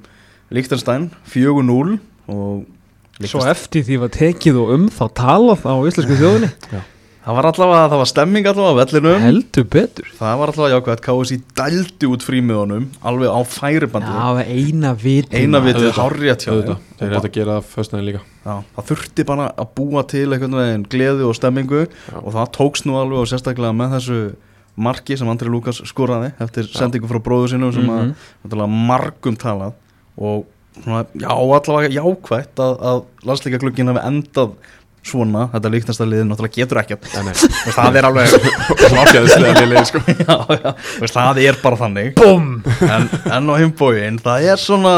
Lichtenstein 0.50 1.10
4-0 1.30 1.98
og 2.30 3.26
svo 3.28 3.44
eftir 3.50 3.84
því 3.86 4.00
var 4.06 4.14
tekið 4.16 4.62
og 4.62 4.72
um 4.78 4.88
þá 4.94 5.04
talað 5.18 5.68
á 5.68 5.76
íslensku 5.90 6.18
þjóðinni. 6.18 6.50
Það 7.20 7.36
var 7.36 7.48
allavega, 7.50 7.82
það 7.92 8.00
var 8.00 8.08
stemming 8.10 8.48
allavega 8.50 8.72
á 8.74 8.80
vellinum. 8.80 9.22
Heldur 9.22 9.66
betur. 9.70 10.06
Það 10.18 10.38
var 10.40 10.52
allavega 10.54 10.78
jákvæmt, 10.78 11.02
KSI 11.06 11.38
dældi 11.60 12.08
út 12.10 12.24
frímiðunum 12.26 12.86
alveg 13.06 13.36
á 13.36 13.40
færibandi. 13.46 14.14
Já, 14.16 14.56
eina 14.56 14.94
viti 14.98 15.42
eina 15.44 15.62
vitið 15.62 15.92
hárját 16.00 16.46
hjá 16.48 16.54
þeim. 16.56 16.80
Þeir 16.96 17.12
Og 17.12 17.18
ætla 17.20 17.30
að 17.30 17.36
gera 17.36 17.58
það 17.58 17.68
föstnæðin 17.76 18.08
líka. 18.08 18.22
Já, 18.48 18.54
það 18.78 18.88
þurfti 18.90 19.26
bara 19.30 19.50
að 19.52 19.70
búa 19.78 20.06
til 20.10 20.24
einhvern 20.26 20.58
veginn 20.62 20.88
gleði 20.96 21.28
og 21.28 21.36
stemmingu 21.38 21.84
Já. 21.84 22.16
og 22.24 22.32
það 22.40 22.50
tókst 22.56 22.88
nú 22.90 22.98
alveg 22.98 23.22
og 23.22 23.30
sérstaklega 23.30 23.76
með 23.76 23.94
þessu 23.98 24.20
marki 24.80 25.20
sem 25.20 25.30
Andri 25.30 25.52
Lukas 25.52 25.84
skoraði 25.92 26.32
eftir 26.40 26.72
sendingu 26.72 27.12
frá 27.12 27.20
bróðu 27.22 27.52
sinu 27.52 27.70
sem 27.76 27.94
að 27.94 28.16
mm 28.16 28.80
margum 28.90 29.36
talað 29.38 29.76
og 30.20 30.44
svona, 30.84 31.06
já, 31.16 31.30
allavega 31.32 31.94
jákvætt 31.96 32.62
að, 32.64 32.76
að 32.92 33.02
landsleika 33.28 33.62
glukkin 33.64 33.92
hafi 33.92 34.04
endað 34.10 34.54
svona, 35.10 35.46
þetta 35.54 35.72
líknast 35.74 36.04
að 36.04 36.12
liðin 36.14 36.30
náttúrulega 36.30 36.58
getur 36.60 36.80
ekkert. 36.82 37.08
Nei, 37.16 37.30
nei, 37.30 37.34
Veist, 37.40 37.78
það 37.78 38.00
er 38.00 38.08
alveg 38.10 38.34
liðið 39.72 39.88
sko. 39.92 40.02
Já, 40.12 40.36
já, 40.60 40.74
veist, 41.00 41.16
það 41.16 41.42
er 41.46 41.60
bara 41.64 41.80
þannig. 41.80 42.12
Bum! 42.20 42.50
en, 42.86 43.08
en 43.38 43.52
á 43.52 43.56
himbóin, 43.62 44.20
það 44.24 44.50
er 44.54 44.62
svona 44.62 44.96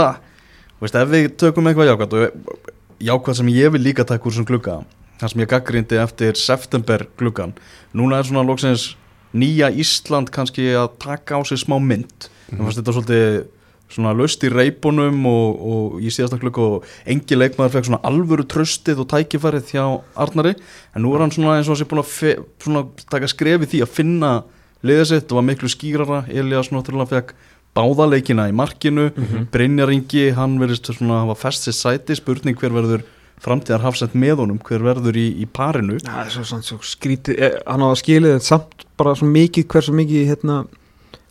veist, 0.82 0.98
ef 0.98 1.14
við 1.14 1.30
tökum 1.42 1.70
eitthvað 1.70 1.92
jákvæmt 1.92 2.18
og 2.18 2.74
jákvæmt 3.12 3.42
sem 3.42 3.54
ég 3.54 3.76
vil 3.76 3.84
líka 3.86 4.08
taka 4.08 4.26
úr 4.26 4.34
þessum 4.34 4.50
glugga, 4.50 4.80
það 5.22 5.34
sem 5.34 5.46
ég 5.46 5.54
gaggrindi 5.54 6.02
eftir 6.02 6.40
september 6.40 7.06
gluggan, 7.22 7.54
núna 7.98 8.20
er 8.20 8.30
svona 8.30 8.46
loksins 8.48 8.92
nýja 9.38 9.70
Ísland 9.72 10.34
kannski 10.34 10.72
að 10.76 10.96
taka 11.02 11.40
á 11.40 11.42
sig 11.48 11.62
smá 11.62 11.78
mynd. 11.80 12.30
Mm 12.52 12.66
fannst 12.66 12.82
þetta 12.82 12.94
svolítið 12.98 13.36
svona 13.92 14.14
löst 14.18 14.44
í 14.48 14.52
reipunum 14.52 15.26
og, 15.30 15.62
og 15.74 16.00
í 16.02 16.12
síðasta 16.14 16.40
glugga 16.42 16.68
og 16.78 16.90
engi 17.10 17.38
leikmaður 17.38 17.76
fekk 17.76 17.90
svona 17.90 18.02
alvöru 18.08 18.48
tröstið 18.50 19.04
og 19.04 19.10
tækifærið 19.12 19.72
hjá 19.76 19.86
Arnari. 20.16 20.56
En 20.96 21.06
nú 21.06 21.14
er 21.16 21.26
hann 21.26 21.34
svona 21.36 21.60
eins 21.60 21.70
og 21.70 21.76
hann 21.76 21.82
sé 21.84 21.90
búin 21.92 22.04
að 22.04 22.12
fe, 22.12 22.36
svona, 22.64 22.86
taka 23.12 23.30
skrefi 23.32 23.70
því 23.74 23.86
að 23.86 23.96
finna 24.00 24.34
liðið 24.88 25.08
sitt. 25.14 25.32
Og 25.32 25.42
var 25.42 25.48
miklu 25.52 25.72
skýrara. 25.72 26.22
Elias 26.32 26.72
náttúrulega 26.74 27.14
fekk 27.16 27.34
báðaleikina 27.78 28.50
í 28.52 28.56
markinu. 28.56 29.10
Mhm. 29.16 29.50
Brynjar 29.54 29.92
Ingi, 29.94 30.30
hann 30.36 30.60
verðist 30.60 30.92
svona 30.92 31.24
hafa 31.24 31.38
fest 31.48 31.68
sér 31.68 31.78
sæti, 31.78 32.16
spurning 32.16 32.58
hver 32.60 32.76
verður 32.76 33.08
framtíðar 33.42 33.82
hafsend 33.82 34.14
með 34.18 34.44
honum, 34.44 34.60
hver 34.62 34.84
verður 34.86 35.18
í, 35.18 35.28
í 35.42 35.48
parinu. 35.50 35.98
Það 36.04 36.26
er 36.26 36.36
svo, 36.36 36.60
svo, 36.62 36.78
skrítið. 36.86 37.40
Eh, 37.42 37.58
hann 37.66 37.82
á 37.82 37.88
að 37.90 38.02
skilið 38.04 38.36
þetta 38.36 38.50
samt 38.52 38.86
bara 39.00 39.16
svo 39.18 39.30
mikið 39.32 39.68
hversu 39.72 39.96
mikið 39.98 40.30
hérna 40.30 40.58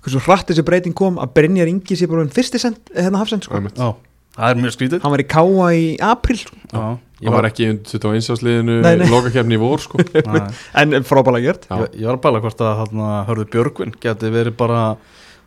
hversu 0.05 0.23
hratt 0.27 0.49
þessi 0.51 0.65
breyting 0.67 0.95
kom 0.97 1.19
að 1.21 1.35
Brynjar 1.37 1.69
Ingi 1.71 1.97
sé 1.99 2.09
bara 2.11 2.25
en 2.27 2.33
fyrsti 2.33 2.61
send, 2.63 2.81
hérna 2.97 3.21
hafsend 3.21 3.45
sko. 3.47 3.61
Já, 3.61 3.91
það 4.39 4.51
er 4.55 4.61
mjög 4.65 4.75
skrítið 4.77 5.03
hann 5.05 5.15
var 5.17 5.23
í 5.25 5.29
káa 5.29 5.71
í 5.77 5.87
april 6.11 6.39
sko. 6.41 6.57
Já, 6.73 6.85
Ég 7.21 7.35
var 7.35 7.45
ekki 7.45 7.67
undir 7.69 8.01
21 8.01 8.31
ásliðinu 8.33 8.75
Nei, 8.81 8.95
nei. 8.97 9.09
Lokakefni 9.13 9.59
í 9.59 9.61
vor 9.61 9.83
sko 9.85 9.99
Nei. 10.33 10.41
en 10.81 11.05
frábæla 11.05 11.43
gert 11.45 11.67
Já. 11.69 11.75
Ég, 11.83 11.99
ég 12.01 12.07
var 12.09 12.17
að 12.17 12.23
bæla 12.25 12.41
hvort 12.47 12.63
að 12.65 12.79
hana, 12.79 13.09
hörðu 13.29 13.45
Björgvin 13.53 13.93
geti 14.01 14.31
verið 14.33 14.57
bara 14.57 14.85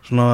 svona 0.06 0.28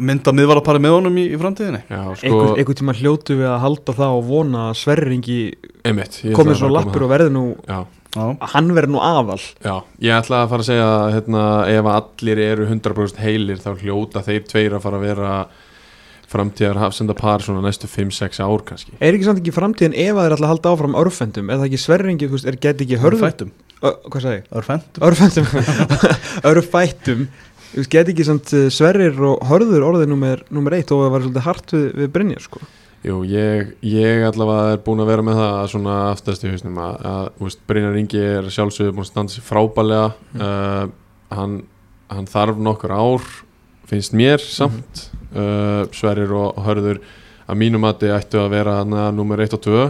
mynda 0.00 0.32
miðvarapari 0.34 0.80
með 0.82 0.96
honum 0.96 1.20
í, 1.20 1.28
í 1.30 1.38
framtíðinni 1.38 1.84
Já, 1.86 2.00
sko, 2.18 2.26
einhver, 2.26 2.52
einhver 2.58 2.78
tíma 2.80 2.96
hljótu 2.98 3.36
við 3.38 3.50
að 3.52 3.62
halda 3.68 3.94
það 4.00 4.16
og 4.18 4.26
vona 4.32 4.64
að 4.72 4.78
Sverrir 4.80 5.14
Ingi 5.14 5.38
einmitt 5.86 6.18
ég 6.26 6.34
komið 6.40 6.58
svo 6.64 6.72
lappur 6.74 7.04
og 7.06 7.12
verði 7.14 7.34
nú 7.36 7.44
Já, 7.70 7.84
að 8.18 8.44
hann 8.54 8.70
verði 8.74 8.94
nú 8.94 9.00
aðal. 9.04 9.40
Já, 9.62 9.74
ég 10.02 10.16
ætla 10.16 10.42
að 10.44 10.52
fara 10.52 10.64
að 10.64 10.68
segja 10.70 10.86
að 10.90 11.08
hérna, 11.16 11.42
ef 11.70 11.90
allir 11.94 12.42
eru 12.46 12.68
100% 12.70 13.20
heilir 13.22 13.60
þá 13.62 13.70
hljóta 13.82 14.24
þeir 14.26 14.46
tveir 14.50 14.78
að 14.78 14.86
fara 14.86 15.00
að 15.00 15.06
vera 15.06 15.34
framtíðar 16.30 16.78
hafsenda 16.78 17.14
par 17.18 17.42
svona 17.42 17.62
næstu 17.64 17.88
5-6 17.90 18.38
ár 18.42 18.62
kannski. 18.66 18.94
Er 19.02 19.16
ekki 19.16 19.26
samt 19.26 19.40
ekki 19.42 19.54
framtíðin 19.54 19.96
ef 19.98 20.14
að 20.14 20.26
þeir 20.28 20.36
ætla 20.36 20.46
að 20.46 20.52
halda 20.54 20.74
áfram 20.74 20.98
örfendum? 21.00 21.50
Er 21.50 21.58
það 21.58 21.68
ekki 21.70 21.80
Sverrir 21.82 22.12
Ingi, 22.12 22.28
þú 22.30 22.36
veist, 22.38 22.50
er 22.50 22.58
geti 22.62 22.86
ekki 22.86 23.00
Ö, 23.80 23.94
hvað 24.12 24.24
sagði 24.26 24.36
ég? 24.36 24.48
Örfættum. 24.60 25.04
Örfendum 25.08 25.46
Örfættum. 26.50 27.22
Þú 27.70 27.78
veist, 27.80 27.90
Get 27.94 28.10
ekki 28.12 28.26
samt 28.28 28.52
uh, 28.52 28.66
Sverrir 28.74 29.16
og 29.24 29.40
Hörður 29.48 29.86
orðið 29.88 30.10
nummer, 30.12 30.42
nummer 30.52 30.76
eitt 30.76 30.92
og 30.92 31.00
það 31.06 31.14
var 31.14 31.24
svolítið 31.24 31.46
hart 31.46 31.74
við, 31.74 31.86
við 31.96 32.12
Brynjar 32.14 32.44
sko. 32.44 32.60
Jú, 33.00 33.22
ég, 33.24 33.70
ég 33.86 34.24
allavega 34.28 34.74
er 34.74 34.82
búin 34.84 35.00
að 35.00 35.08
vera 35.08 35.24
með 35.24 35.38
það 35.40 35.60
svona 35.72 35.94
aftast 36.10 36.42
í 36.44 36.50
hausnum 36.52 36.80
að, 36.84 36.98
að 37.08 37.54
Brynjar 37.70 37.96
Ingi 38.02 38.20
er 38.20 38.50
sjálfsögur 38.52 38.92
búin 38.92 39.06
að 39.06 39.12
standa 39.12 39.32
sér 39.32 39.46
frábælega 39.46 40.10
uh, 40.36 40.90
hann, 41.32 41.54
hann 42.12 42.28
þarf 42.28 42.60
nokkur 42.60 42.92
ár 42.92 43.24
finnst 43.90 44.12
mér 44.14 44.38
samt. 44.44 45.06
Uh, 45.32 45.86
Sverrir 45.96 46.30
og 46.36 46.60
Hörður 46.66 47.00
að 47.50 47.58
mínum 47.58 47.82
að 47.88 48.04
þið 48.04 48.12
ættu 48.14 48.38
að 48.38 48.52
vera 48.52 48.74
nummer 49.16 49.40
1 49.42 49.56
og 49.56 49.62
2 49.64 49.72
uh, 49.80 49.88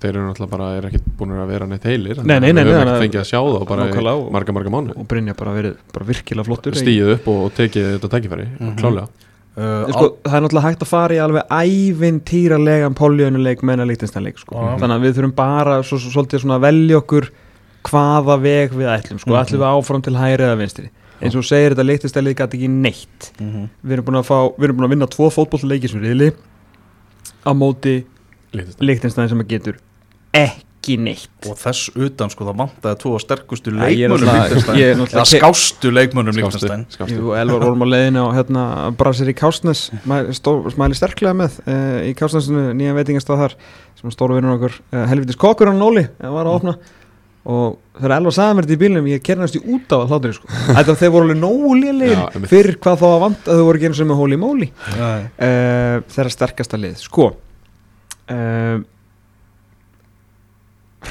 þeir 0.00 0.10
eru 0.14 0.22
náttúrulega 0.28 0.52
bara 0.54 0.68
er 0.78 0.86
ekkit 0.88 1.10
búin 1.18 1.34
að 1.36 1.50
vera 1.50 1.66
neitt 1.68 1.84
heilir 1.88 2.22
Nei, 2.22 2.38
nei, 2.40 2.52
nei, 2.56 2.62
við 2.64 2.76
höfum 2.78 2.92
ekki 2.94 3.02
fengið 3.08 3.20
að 3.20 3.28
sjá 3.32 3.40
þá 3.42 3.66
bara 3.68 3.88
í 3.90 4.16
marga 4.38 4.54
marga 4.56 4.72
mánu 4.72 4.94
og 4.96 5.08
Brynja 5.10 5.34
bara 5.36 5.52
verið 5.58 5.76
bara 5.92 6.08
virkilega 6.08 6.46
flottur 6.48 6.78
stíðið 6.78 7.12
upp 7.18 7.28
og, 7.34 7.42
og 7.48 7.54
tekið 7.58 7.90
þetta 7.96 8.12
tækifæri 8.14 8.46
Mhm. 8.54 8.76
klálega 8.80 9.08
uh, 9.58 9.92
sko, 9.92 10.08
það 10.24 10.36
er 10.38 10.44
náttúrulega 10.44 10.66
hægt 10.68 10.84
að 10.84 10.90
fara 10.90 11.16
í 11.16 11.20
alveg 11.24 11.54
ævintýralegan 11.54 12.98
poljónuleik 12.98 13.64
menna 13.66 13.86
líktinstanleik 13.88 14.40
sko. 14.42 14.56
Já. 14.58 14.74
þannig 14.82 14.96
að 14.96 15.06
við 15.06 15.16
þurfum 15.18 15.36
bara 15.38 15.78
svo, 15.82 16.00
svo, 16.02 16.12
svolítið 16.16 16.44
svona 16.44 16.58
að 16.58 16.66
velja 16.68 17.00
okkur 17.02 17.30
hvaða 17.84 18.38
veg 18.40 18.76
við 18.78 18.90
ætlum 18.94 19.20
sko. 19.20 19.30
Mhm. 19.30 19.40
ætlum 19.42 19.64
við 19.64 19.70
áfram 19.70 20.04
til 20.04 20.16
hæri 20.18 20.48
eða 20.48 20.60
vinstri 20.62 20.90
eins 21.24 21.38
og 21.38 21.46
segir 21.46 21.74
þetta 21.74 21.88
líktinstanleik 21.88 22.40
gæti 22.40 22.58
ekki 22.58 22.72
neitt 22.72 23.30
mhm. 23.38 23.70
við 23.82 23.98
erum 23.98 24.10
búin 24.10 24.20
að, 24.20 24.28
fá, 24.28 24.38
við 24.58 24.68
erum 24.68 24.80
búin 24.80 24.88
að 24.88 24.94
vinna 24.96 25.10
tvo 25.12 25.30
fótbollleiki 25.32 25.90
sem 25.92 26.02
riðli 26.02 26.32
á 27.44 27.50
móti 27.56 28.02
líktinstæðin 28.54 29.34
sem 29.34 29.44
að 29.44 29.50
getur 29.54 29.82
ekki 30.34 30.63
neitt 31.00 31.48
og 31.48 31.56
þess 31.60 31.90
utan 31.96 32.30
sko 32.32 32.44
það 32.48 32.58
vantaði 32.60 32.98
tvo 33.02 33.12
sterkustu 33.22 33.72
er 33.72 33.78
leikmönnum 33.80 34.28
eða 34.30 34.96
náttúrulega- 35.00 35.24
skástu 35.30 35.92
leikmönnum. 35.94 36.36
Jú, 37.14 37.32
Elvar 37.40 37.64
vorum 37.64 37.84
á 37.84 37.88
leiðinu 37.92 38.24
á 38.24 38.28
hérna, 38.36 38.64
Brasir 39.00 39.30
í 39.32 39.36
Kásnes 39.38 39.86
smæli 40.04 40.98
sterklega 40.98 41.34
með 41.36 41.56
uh, 41.66 42.02
í 42.08 42.12
Kásnesinu 42.18 42.66
nýja 42.76 42.96
veitingastað 42.96 43.42
þar 43.44 43.56
sem 44.00 44.12
stóru 44.14 44.36
vinnur 44.38 44.58
okkur 44.58 44.76
uh, 44.92 45.06
helvitis 45.10 45.40
kokkur 45.40 45.72
hann 45.72 45.80
Nóli 45.80 46.04
eh, 46.04 46.28
var 46.30 46.44
að 46.48 46.58
opna 46.60 46.76
og 47.44 47.74
þegar 47.98 48.14
Elvar 48.16 48.32
sagði 48.32 48.56
mér 48.56 48.64
þetta 48.64 48.74
í 48.76 48.80
bílnum 48.80 49.08
ég 49.10 49.22
kernast 49.24 49.56
í 49.58 49.60
út 49.68 49.90
á 49.92 49.96
að 50.00 50.06
hlátur 50.14 50.32
sko. 50.38 50.48
þetta 50.78 50.94
þeir 50.96 51.10
voru 51.12 51.26
alveg 51.26 51.40
nógu 51.42 51.74
einmitt. 51.76 52.48
fyrir 52.48 52.78
hvað 52.80 53.02
þá 53.02 53.06
að 53.10 53.20
vant 53.24 53.48
að 53.52 53.58
þau 53.60 53.66
voru 53.68 53.80
ekki 53.80 53.88
eins 53.90 54.00
og 54.00 54.08
með 54.08 54.20
hóli 54.22 54.38
móli 54.40 54.68
Nei. 54.96 55.26
uh, 55.28 55.96
þeirra 56.14 56.32
sterkasta 56.32 56.80
lið 56.80 56.96
sko 57.04 57.26
uh, 58.32 58.78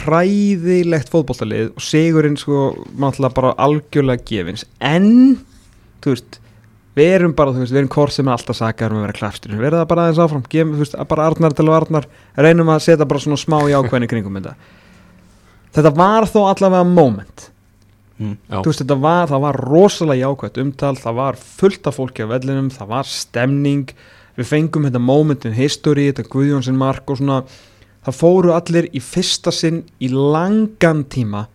hræðilegt 0.03 1.11
fótboltalið 1.13 1.73
og 1.73 1.83
sigurinn 1.83 2.39
sko 2.39 2.69
náttúrulega 2.97 3.37
bara 3.37 3.55
algjörlega 3.61 4.25
gefins. 4.27 4.65
En 4.81 5.37
þú 6.03 6.15
veist 6.15 6.39
við 6.97 7.15
erum 7.17 7.33
bara, 7.37 7.53
þú 7.53 7.63
veist, 7.63 7.73
við 7.73 7.81
erum 7.81 7.93
hvort 7.93 8.13
sem 8.13 8.27
er 8.27 8.35
alltaf 8.35 8.57
sakar 8.59 8.93
um 8.93 8.99
að 9.01 9.07
vera 9.07 9.17
klafstur, 9.17 9.55
við 9.57 9.69
erum 9.69 9.81
það 9.81 9.89
bara 9.93 10.05
aðeins 10.05 10.21
áfram. 10.21 10.45
Gefum, 10.49 10.75
þú 10.75 10.83
veist, 10.83 10.99
bara 11.09 11.25
Arnar 11.29 11.55
til 11.57 11.65
að 11.65 11.77
Arnar 11.79 12.07
reynum 12.45 12.71
að 12.73 12.83
setja 12.85 13.07
bara 13.09 13.23
svona 13.23 13.39
smá 13.41 13.57
jákvæðin 13.71 14.11
kringum 14.11 14.37
þetta. 14.39 14.53
Þetta 15.73 15.93
var 15.97 16.29
þó 16.29 16.39
allavega 16.51 16.89
moment. 16.89 17.47
Mm. 18.21 18.35
Þú 18.51 18.65
veist, 18.67 18.83
þetta 18.83 18.99
var, 19.01 19.29
það 19.31 19.45
var 19.47 19.61
rosalega 19.73 20.27
jákvætt 20.27 20.59
umtal, 20.63 20.93
það 21.01 21.19
var 21.21 21.39
fullt 21.41 21.89
af 21.89 21.97
fólki 21.97 22.27
á 22.29 22.31
vellinum, 22.35 22.69
það 22.73 22.91
var 22.93 23.09
stemning. 23.09 23.87
Við 24.37 24.49
fengum 24.49 24.85
þetta 24.87 25.01
momentin 25.01 25.57
history, 25.57 26.11
þetta 26.11 26.29
Guðjónsson 26.29 26.77
mark 26.77 27.09
og 27.09 27.19
svona 27.19 27.41
það 28.05 28.17
fóru 28.19 28.53
allir 28.55 28.87
í 28.95 28.99
fyrsta 29.03 29.51
sinn 29.55 29.83
í 30.03 30.09
langan 30.11 31.03
tíma 31.11 31.45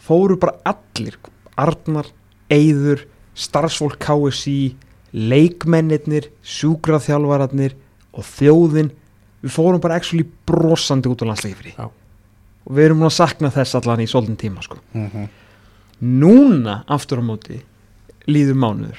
fóru 0.00 0.36
bara 0.40 0.56
allir 0.64 1.16
Arnar, 1.60 2.06
Eyður 2.50 3.02
starfsfólk 3.36 3.98
KSI 4.00 4.74
leikmennirnir, 5.12 6.30
sjúkraþjálfararnir 6.46 7.74
og 8.16 8.24
þjóðin 8.26 8.90
við 9.44 9.52
fórum 9.54 9.80
bara 9.82 9.98
actually 10.00 10.24
brosandi 10.48 11.10
út 11.10 11.22
á 11.22 11.28
landsleifri 11.30 11.74
Já. 11.76 11.86
og 11.90 12.72
við 12.76 12.84
erum 12.88 13.00
búin 13.02 13.10
að 13.10 13.16
sakna 13.18 13.50
þess 13.54 13.76
allan 13.78 14.02
í 14.04 14.08
svolítinn 14.10 14.36
tíma 14.40 14.62
sko 14.64 14.78
Mhm. 14.94 15.28
núna 16.02 16.84
aftur 16.88 17.20
á 17.20 17.24
móti 17.24 17.60
líður 18.26 18.56
mánuður 18.56 18.98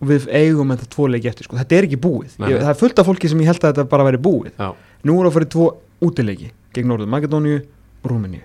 og 0.00 0.08
við 0.08 0.26
eigum 0.32 0.68
þetta 0.72 0.88
tvo 0.90 1.08
leiki 1.08 1.28
eftir 1.30 1.44
sko. 1.44 1.56
þetta 1.56 1.76
er 1.78 1.84
ekki 1.88 1.96
búið, 2.00 2.36
ég, 2.38 2.60
það 2.60 2.70
er 2.70 2.80
fullt 2.80 2.98
af 2.98 3.06
fólki 3.06 3.28
sem 3.28 3.38
ég 3.40 3.46
held 3.46 3.60
að 3.60 3.72
þetta 3.74 3.88
bara 3.88 4.04
veri 4.04 4.18
búið 4.18 4.52
Já. 4.58 4.74
Nú 5.04 5.20
er 5.20 5.28
að 5.28 5.36
fyrir 5.38 5.52
tvo 5.54 5.68
útileiki 6.04 6.50
gegn 6.74 6.90
Norður 6.90 7.10
Makedóníu 7.12 7.60
og 7.60 8.10
Rúmeníu. 8.10 8.42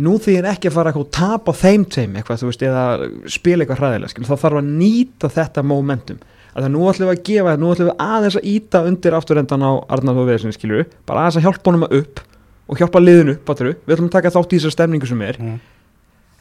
Nú 0.00 0.14
er 0.32 0.46
ekki 0.48 0.70
að 0.70 0.76
fara 0.78 0.92
að 0.96 1.08
tapa 1.12 1.52
þeim 1.52 1.84
teim 1.92 2.14
eitthvað, 2.16 2.44
veist, 2.48 2.62
eða 2.64 2.84
spila 3.28 3.64
eitthvað 3.64 3.82
hræðilega 3.82 4.24
þá 4.24 4.36
þarf 4.44 4.60
að 4.62 4.70
nýta 4.70 5.28
þetta 5.34 5.64
momentum. 5.66 6.20
Að 6.54 6.64
það 6.64 6.72
nú 6.74 6.86
ætlum 6.90 7.10
við 7.10 7.18
að 7.18 7.26
gefa, 7.28 7.56
nú 7.60 7.72
ætlum 7.74 7.90
við 7.90 8.00
aðeins 8.06 8.38
að 8.40 8.48
íta 8.50 8.80
undir 8.88 9.16
afturendan 9.18 9.66
á 9.66 9.72
Arnar 9.92 10.16
Þóðveðsson 10.16 10.56
skilur, 10.56 10.88
bara 11.06 11.26
aðeins 11.26 11.38
að 11.38 11.46
hjálpa 11.46 11.70
honum 11.70 11.84
að 11.86 11.98
upp 12.00 12.22
og 12.70 12.80
hjálpa 12.80 13.02
liðinu 13.02 13.36
við 13.36 13.92
ætlum 13.94 14.08
að 14.08 14.16
taka 14.16 14.32
þátt 14.34 14.54
í 14.54 14.58
þessar 14.58 14.74
stemningu 14.78 15.10
sem 15.10 15.22
er. 15.26 15.38
Mhm. 15.38 15.60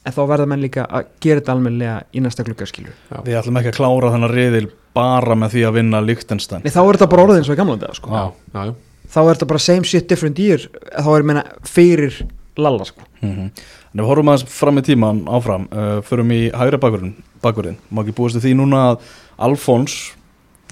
En 0.06 0.16
þá 0.16 0.22
verða 0.32 0.48
menn 0.50 0.64
líka 0.64 0.86
að 0.88 1.10
gera 1.24 1.42
þetta 1.42 1.56
almennilega 1.56 1.96
í 2.14 2.24
næsta 2.24 2.46
glugga 2.48 2.68
skilur 2.70 2.96
við 3.26 3.40
ætlum 3.40 3.60
ekki 3.60 3.74
að 3.74 3.80
klára 3.80 4.12
þennan 4.14 4.34
riðil 4.34 4.70
bara 4.96 5.38
með 5.38 5.56
því 5.56 5.66
að 5.68 5.76
vinna 5.80 6.04
Liechtenstein 6.04 6.64
Nei, 6.66 6.74
þá 6.74 6.82
er 6.84 7.00
þetta 7.00 7.10
bara 7.14 7.26
orðið 7.28 7.42
eins 7.42 7.50
og 7.50 7.56
í 7.58 7.60
gamla 7.60 7.78
þetta 7.80 8.00
sko. 8.00 8.14
Já, 8.14 8.24
já, 8.54 8.62
já. 8.70 8.74
þá 9.14 9.20
er 9.22 9.32
þetta 9.34 9.50
bara 9.52 9.66
same 9.66 9.90
shit 9.90 10.10
different 10.12 10.40
year 10.42 10.68
þá 10.96 11.10
er 11.16 11.28
meina 11.30 11.44
fyrir 11.68 12.22
lalla 12.60 12.88
sko. 12.88 13.06
Mhm. 13.22 13.52
En 13.90 14.00
ef 14.00 14.06
við 14.06 14.10
horfum 14.12 14.30
aðeins 14.30 14.54
fram 14.54 14.78
í 14.78 14.86
tíman 14.86 15.24
áfram 15.34 15.68
uh, 15.72 16.00
förum 16.06 16.32
í 16.36 16.42
hægri 16.54 16.78
bakurinn. 16.78 17.78
má 17.90 18.04
ekki 18.04 18.14
búast 18.18 18.38
við 18.38 18.50
því 18.50 18.56
núna 18.60 18.82
að 18.92 19.08
Alfons 19.40 19.96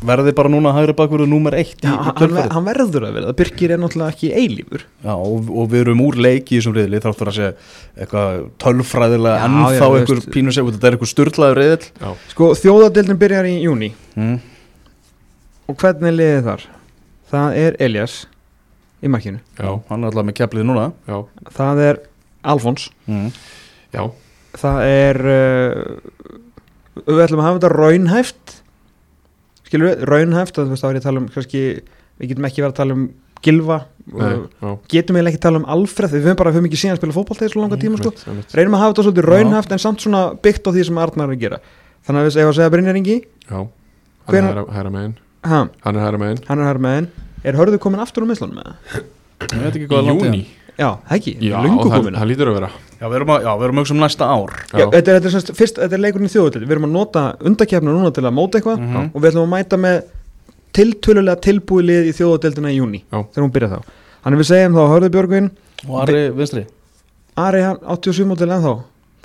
verði 0.05 0.33
bara 0.37 0.49
núna 0.51 0.71
hægri 0.75 0.93
bakurinn 0.97 1.31
númer 1.31 1.55
eitt 1.57 1.79
í, 1.81 1.89
Já, 1.89 1.93
í 2.13 2.33
hann, 2.53 2.65
verður 2.67 3.07
að 3.07 3.15
vera, 3.15 3.29
það 3.31 3.37
Birkir 3.39 3.71
er 3.73 3.79
náttúrulega 3.81 4.13
ekki 4.13 4.29
eilífur. 4.37 4.83
Já, 5.01 5.13
og, 5.15 5.47
og 5.49 5.69
við 5.71 5.83
erum 5.85 6.03
úr 6.05 6.19
leiki 6.21 6.53
í 6.53 6.59
þessum 6.59 6.75
riðli 6.75 6.99
þátt 7.01 7.21
fyrir 7.21 7.39
að 7.47 7.71
eitthvað 8.03 8.43
tölfræðilega 8.61 9.47
ennþá 9.47 9.87
einhver 9.87 10.21
pínu 10.35 10.53
seg 10.53 10.69
þetta 10.69 10.89
er 10.89 10.97
einhver 10.97 11.11
styrlaður 11.11 11.61
riðil 11.61 11.87
já. 11.87 12.11
sko, 12.33 12.49
þjóðadeildin 12.61 13.21
byrjar 13.23 13.49
í 13.49 13.55
júni 13.63 13.89
mm. 14.13 14.35
og 15.65 15.79
hvernig 15.81 16.11
er 16.11 16.17
liðið 16.19 16.51
þar? 16.51 16.67
Það 17.31 17.57
er 17.63 17.79
Elias 17.87 18.19
í 19.01 19.11
markinu, 19.13 19.41
já, 19.57 19.71
hann 19.89 20.05
er 20.05 20.11
alltaf 20.11 20.29
með 20.29 20.37
keflið 20.43 20.69
núna. 20.69 20.85
Já, 21.09 21.17
það 21.57 21.83
er 21.87 22.03
Alfons. 22.47 22.87
Mm. 23.09 23.33
já. 23.97 24.05
það 24.61 24.79
er 24.85 25.21
uh, 25.33 25.81
við 27.01 27.25
ætlum 27.25 27.41
að 27.41 27.49
hafa 27.49 27.59
þetta 27.59 27.73
raunhæft 27.73 28.57
skilur 29.67 29.89
við, 29.91 30.03
raunhæft 30.09 30.57
og 30.61 30.67
þú 30.67 30.73
veist 30.75 30.83
þá 30.83 30.89
er 30.89 30.97
ég 30.97 31.01
að 31.03 31.07
tala 31.09 31.21
um 31.21 31.27
kannski, 31.35 31.61
við 32.21 32.31
getum 32.33 32.47
ekki 32.49 32.63
verið 32.63 32.73
að 32.73 32.79
tala 32.81 32.97
um 32.97 33.07
Gilva 33.45 33.75
Nei, 34.07 34.37
getum 34.89 35.17
eiginlega 35.19 35.33
ekki 35.35 35.41
tala 35.43 35.59
um 35.61 35.65
Alfred 35.69 36.13
við 36.15 36.23
höfum 36.25 36.37
bara 36.39 36.51
höfum 36.55 36.65
ekki 36.69 36.79
síðan 36.79 36.95
að 36.95 37.01
spila 37.01 37.15
fótbolta 37.17 37.45
í 37.45 37.51
svo 37.51 37.61
langa 37.61 37.77
tíma 37.81 37.99
sko. 37.99 38.13
Reynum 38.55 38.77
að 38.77 38.81
hafa 38.85 38.93
þetta 38.95 39.03
svolítið 39.07 39.27
raunhæft 39.27 39.73
en 39.75 39.81
samt 39.83 40.01
svona 40.05 40.21
byggt 40.41 40.63
á 40.65 40.69
því 40.71 40.85
sem 40.87 40.97
Arnar 41.03 41.27
er 41.27 41.35
að 41.35 41.41
gera. 41.43 41.59
Þannig 42.07 42.21
að 42.23 42.27
við 42.29 42.33
segjum 42.37 42.51
að 42.53 42.57
segja 42.57 42.71
Brynjar 42.73 42.99
Ingi 43.01 43.17
Já, 43.19 43.59
hann 44.31 44.47
er 44.47 44.63
hæra- 44.77 44.93
megin. 44.95 45.13
Ha, 45.43 45.59
Hann 46.47 46.59
er 46.63 46.69
hæra 46.71 46.81
megin. 46.87 47.09
Er 47.43 47.59
hörðu 47.59 47.77
komin 47.83 47.99
aftur 48.01 48.23
úr 48.23 48.31
mislunum 48.31 48.57
með 48.57 48.71
það? 48.71 49.03
ég 49.51 49.61
veit 49.67 49.75
ekki 49.75 49.91
hvað 49.91 50.07
er 50.77 50.83
já, 50.85 50.89
ekki, 51.15 51.33
Já, 51.41 51.57
lungu 51.63 51.87
það, 51.89 51.97
komin. 52.01 52.13
það 52.19 52.27
lítur 52.31 52.47
að 52.51 52.57
vera. 52.59 52.69
Já, 52.97 53.05
við 53.07 53.15
erum 53.19 53.31
að, 53.33 53.41
já, 53.47 53.51
við 53.57 53.63
erum 53.67 53.77
að 53.77 53.83
hugsa 53.85 53.93
um 53.95 54.01
næsta 54.03 54.25
ár. 54.29 54.51
Já, 54.73 54.85
þetta 54.85 54.97
er, 54.97 55.17
þetta 55.17 55.27
er 55.29 55.33
semst, 55.35 55.51
fyrst, 55.57 55.75
þetta 55.81 55.95
er 55.97 56.03
leikurinn 56.03 56.29
í 56.29 56.33
þjóðutil 56.33 56.61
við 56.65 56.71
erum 56.77 56.87
að 56.87 56.93
nota 56.97 57.23
undakefna 57.45 57.91
núna 57.97 58.11
til 58.13 58.23
að 58.25 58.33
móta 58.37 58.57
eitthvað 58.59 58.79
Mhm. 58.79 59.09
og 59.13 59.21
við 59.21 59.29
ætlum 59.31 59.45
að 59.47 59.53
mæta 59.57 59.77
með 59.77 60.03
tiltölulega 60.77 61.41
tilbúið 61.41 61.85
lið 61.89 62.09
í 62.11 62.13
þjóðutildina 62.17 62.71
í 62.73 62.77
júni 62.77 63.01
Já. 63.11 63.23
þegar 63.33 63.43
hún 63.45 63.53
byrja 63.55 63.69
þá. 63.73 63.79
Þannig 64.23 64.41
við 64.41 64.49
segjum 64.51 64.73
þá 64.77 64.83
hörðu 64.93 65.09
Björgvin. 65.15 65.49
Og 65.87 66.01
Ari 66.03 66.29
vinstri. 66.37 66.65
Ari 67.37 67.61
hann 67.61 67.77
87 67.85 68.25
mótil 68.27 68.49
ennþá. 68.51 68.73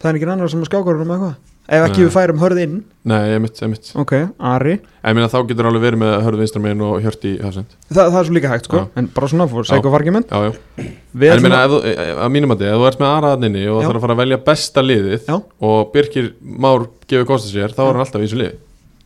Það 0.03 0.09
er 0.11 0.19
ekki 0.19 0.29
annar 0.33 0.49
sem 0.53 0.61
er 0.63 0.69
skákarur 0.71 1.03
um 1.05 1.13
eitthvað 1.13 1.35
ef 1.69 1.85
ekki 1.87 2.01
Nei. 2.03 2.07
við 2.09 2.13
færum 2.17 2.41
hörð 2.43 2.59
inn. 2.63 2.79
Nei, 3.05 3.35
einmitt, 3.35 3.59
einmitt. 3.63 3.91
Ok, 3.99 4.13
Ari. 4.39 4.73
Ég 5.03 5.15
meina 5.17 5.29
þá 5.31 5.39
getur 5.49 5.67
alveg 5.71 5.83
verið 5.83 6.01
með 6.03 6.13
hörðu 6.27 6.41
vinstra 6.43 6.63
megin 6.63 6.83
og 6.87 7.01
hjört 7.03 7.25
í 7.27 7.33
hafsend 7.43 7.71
Þa, 7.91 8.05
það 8.13 8.19
er 8.21 8.27
svo 8.29 8.35
líka 8.37 8.51
hægt 8.53 8.67
sko. 8.69 8.77
Já. 8.83 8.89
en 9.01 9.07
bara 9.15 9.27
svona 9.33 9.47
fór, 9.51 9.65
Já. 9.67 9.71
sækja 9.75 9.93
fargjumenn 9.95 10.27
Já, 10.31 10.39
já. 10.47 10.53
Við 10.79 10.87
En 10.87 11.23
ég 11.23 11.33
ætlum 11.35 11.47
meina, 11.49 11.63
ef 11.65 11.71
þú, 11.73 11.79
e- 11.83 11.95
e- 11.99 12.17
að 12.23 12.31
mínum 12.37 12.55
að 12.55 12.59
þið, 12.63 12.69
ef 12.73 12.79
þú 12.83 12.87
ert 12.91 13.01
með 13.03 13.11
aðraðninni 13.17 13.63
og 13.73 13.81
Já. 13.83 13.87
þarf 13.89 13.97
að 13.99 14.05
fara 14.07 14.15
að 14.17 14.21
velja 14.23 14.39
besta 14.47 14.85
liðið 14.87 15.27
Já. 15.33 15.37
og 15.71 15.93
Birkir 15.93 16.29
Már 16.43 16.87
gefur 17.11 17.27
kosta 17.33 17.49
sér, 17.51 17.75
þá 17.75 17.81
er 17.83 17.91
hann 17.93 18.05
alltaf 18.07 18.21
í 18.23 18.27
þessu 18.29 18.39
liði. 18.43 18.55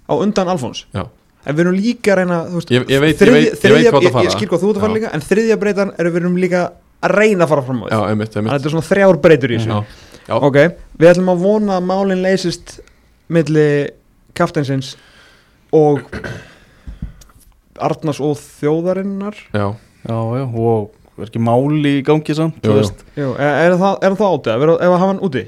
Á 0.06 0.12
undan 0.20 0.48
Alfons. 0.52 0.84
Já. 0.92 1.06
en 1.46 1.54
við 1.56 1.60
erum 1.62 1.76
líka 1.78 2.12
að 2.12 2.16
reyna 2.20 2.36
þú 2.50 2.54
veist, 2.60 2.70
Ég, 2.74 2.84
ég 2.90 3.00
veit, 3.00 3.20
ég 3.20 3.32
veit, 3.32 3.52
ég 3.54 3.72
veit 3.72 3.86
hvað 3.86 4.00
það 4.02 4.02
ég, 4.02 4.12
fara. 4.12 4.24
ég 4.26 4.32
skil 4.36 4.48
hvað 4.50 4.60
þú 4.60 4.68
ert 4.72 4.76
að 4.76 4.80
fara 4.84 4.92
Já. 4.92 4.96
líka 4.98 5.14
en 5.14 5.20
þriðja 5.22 5.56
breytan 5.62 5.92
er 5.96 6.04
við 6.10 6.16
erum 6.20 6.36
líka 6.36 6.62
að 7.06 7.10
reyna 7.16 7.44
að 7.46 7.48
fara 7.52 7.62
fram 7.62 7.80
á 7.80 7.84
því 7.86 7.90
Já, 7.94 8.00
einmitt, 8.10 8.32
Þannig 8.34 8.36
að 8.36 8.50
einmitt 8.50 8.56
þetta 8.56 8.66
er 8.66 8.74
svona 8.74 8.88
þrjár 8.90 9.20
breytur 9.22 9.50
í 9.54 9.58
þessu. 9.60 9.70
Já, 9.70 9.84
já, 10.26 10.34
ok, 10.42 10.58
við 11.00 11.10
ætlum 11.12 11.32
að 11.32 11.42
vona 11.44 11.78
að 11.78 11.88
málinn 11.90 12.24
leysist 12.24 12.78
milli 13.32 13.66
kafteinsins 14.36 14.94
og 15.76 16.04
Arnars 17.76 18.20
og 18.24 18.38
þjóðarinnar 18.40 19.36
já, 19.52 19.66
já, 20.06 20.16
já, 20.16 20.46
og 20.46 20.94
er 21.16 21.28
ekki 21.30 21.42
máli 21.42 21.98
í 21.98 22.06
gangi 22.06 22.36
samt 22.36 22.64
jú. 22.64 22.76
veist. 22.78 23.04
Jú, 23.16 23.34
er, 23.40 23.52
er, 23.66 23.76
það, 23.80 24.00
er 24.04 24.16
það 24.20 24.34
átið 24.38 24.66
ef 24.76 24.88
að 24.88 24.96
hafa 24.96 25.12
hann 25.12 25.22
úti 25.26 25.44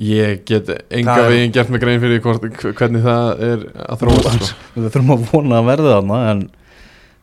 Ég 0.00 0.46
get 0.48 0.70
enga 0.88 1.12
Það 1.18 1.26
veginn 1.28 1.52
gert 1.52 1.72
mig 1.74 1.82
grein 1.82 2.00
fyrir 2.00 2.22
hvort, 2.24 2.44
hvernig 2.78 3.02
það 3.04 3.42
er 3.44 3.64
að 3.84 4.00
þróast 4.00 4.46
sko. 4.48 4.70
við 4.78 4.86
þurfum 4.94 5.12
að 5.12 5.26
vona 5.28 5.58
að 5.58 5.68
verði 5.68 5.92
þarna 5.92 6.20
en 6.30 6.42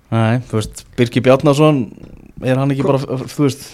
Nei, 0.08 0.38
þú 0.48 0.60
veist, 0.60 0.84
Birki 0.96 1.20
Bjarnason 1.26 1.80
er 2.48 2.60
hann 2.62 2.72
ekki 2.72 2.86
Hva- 2.86 2.94
bara, 2.94 3.18
þú 3.28 3.44
veist, 3.44 3.66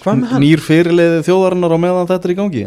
nýr 0.41 0.63
fyrirliði 0.63 1.19
þjóðarinnar 1.27 1.75
á 1.75 1.79
meðan 1.83 2.09
þetta 2.09 2.29
er 2.29 2.33
í 2.33 2.37
gangi 2.39 2.63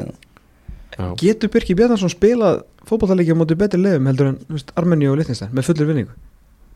Já, 0.97 1.11
getur 1.21 1.53
Birki 1.53 1.77
Bjarnarsson 1.77 2.13
spilað 2.13 2.63
fótballtaleikja 2.89 3.37
á 3.37 3.41
móti 3.41 3.59
betri 3.59 3.81
leiðum 3.83 4.09
heldur 4.09 4.31
en 4.33 4.39
veist, 4.49 4.73
Armeni 4.81 5.09
og 5.11 5.19
Littnestæn 5.21 5.53
með 5.53 5.69
fullir 5.69 5.91
vinningu? 5.91 6.15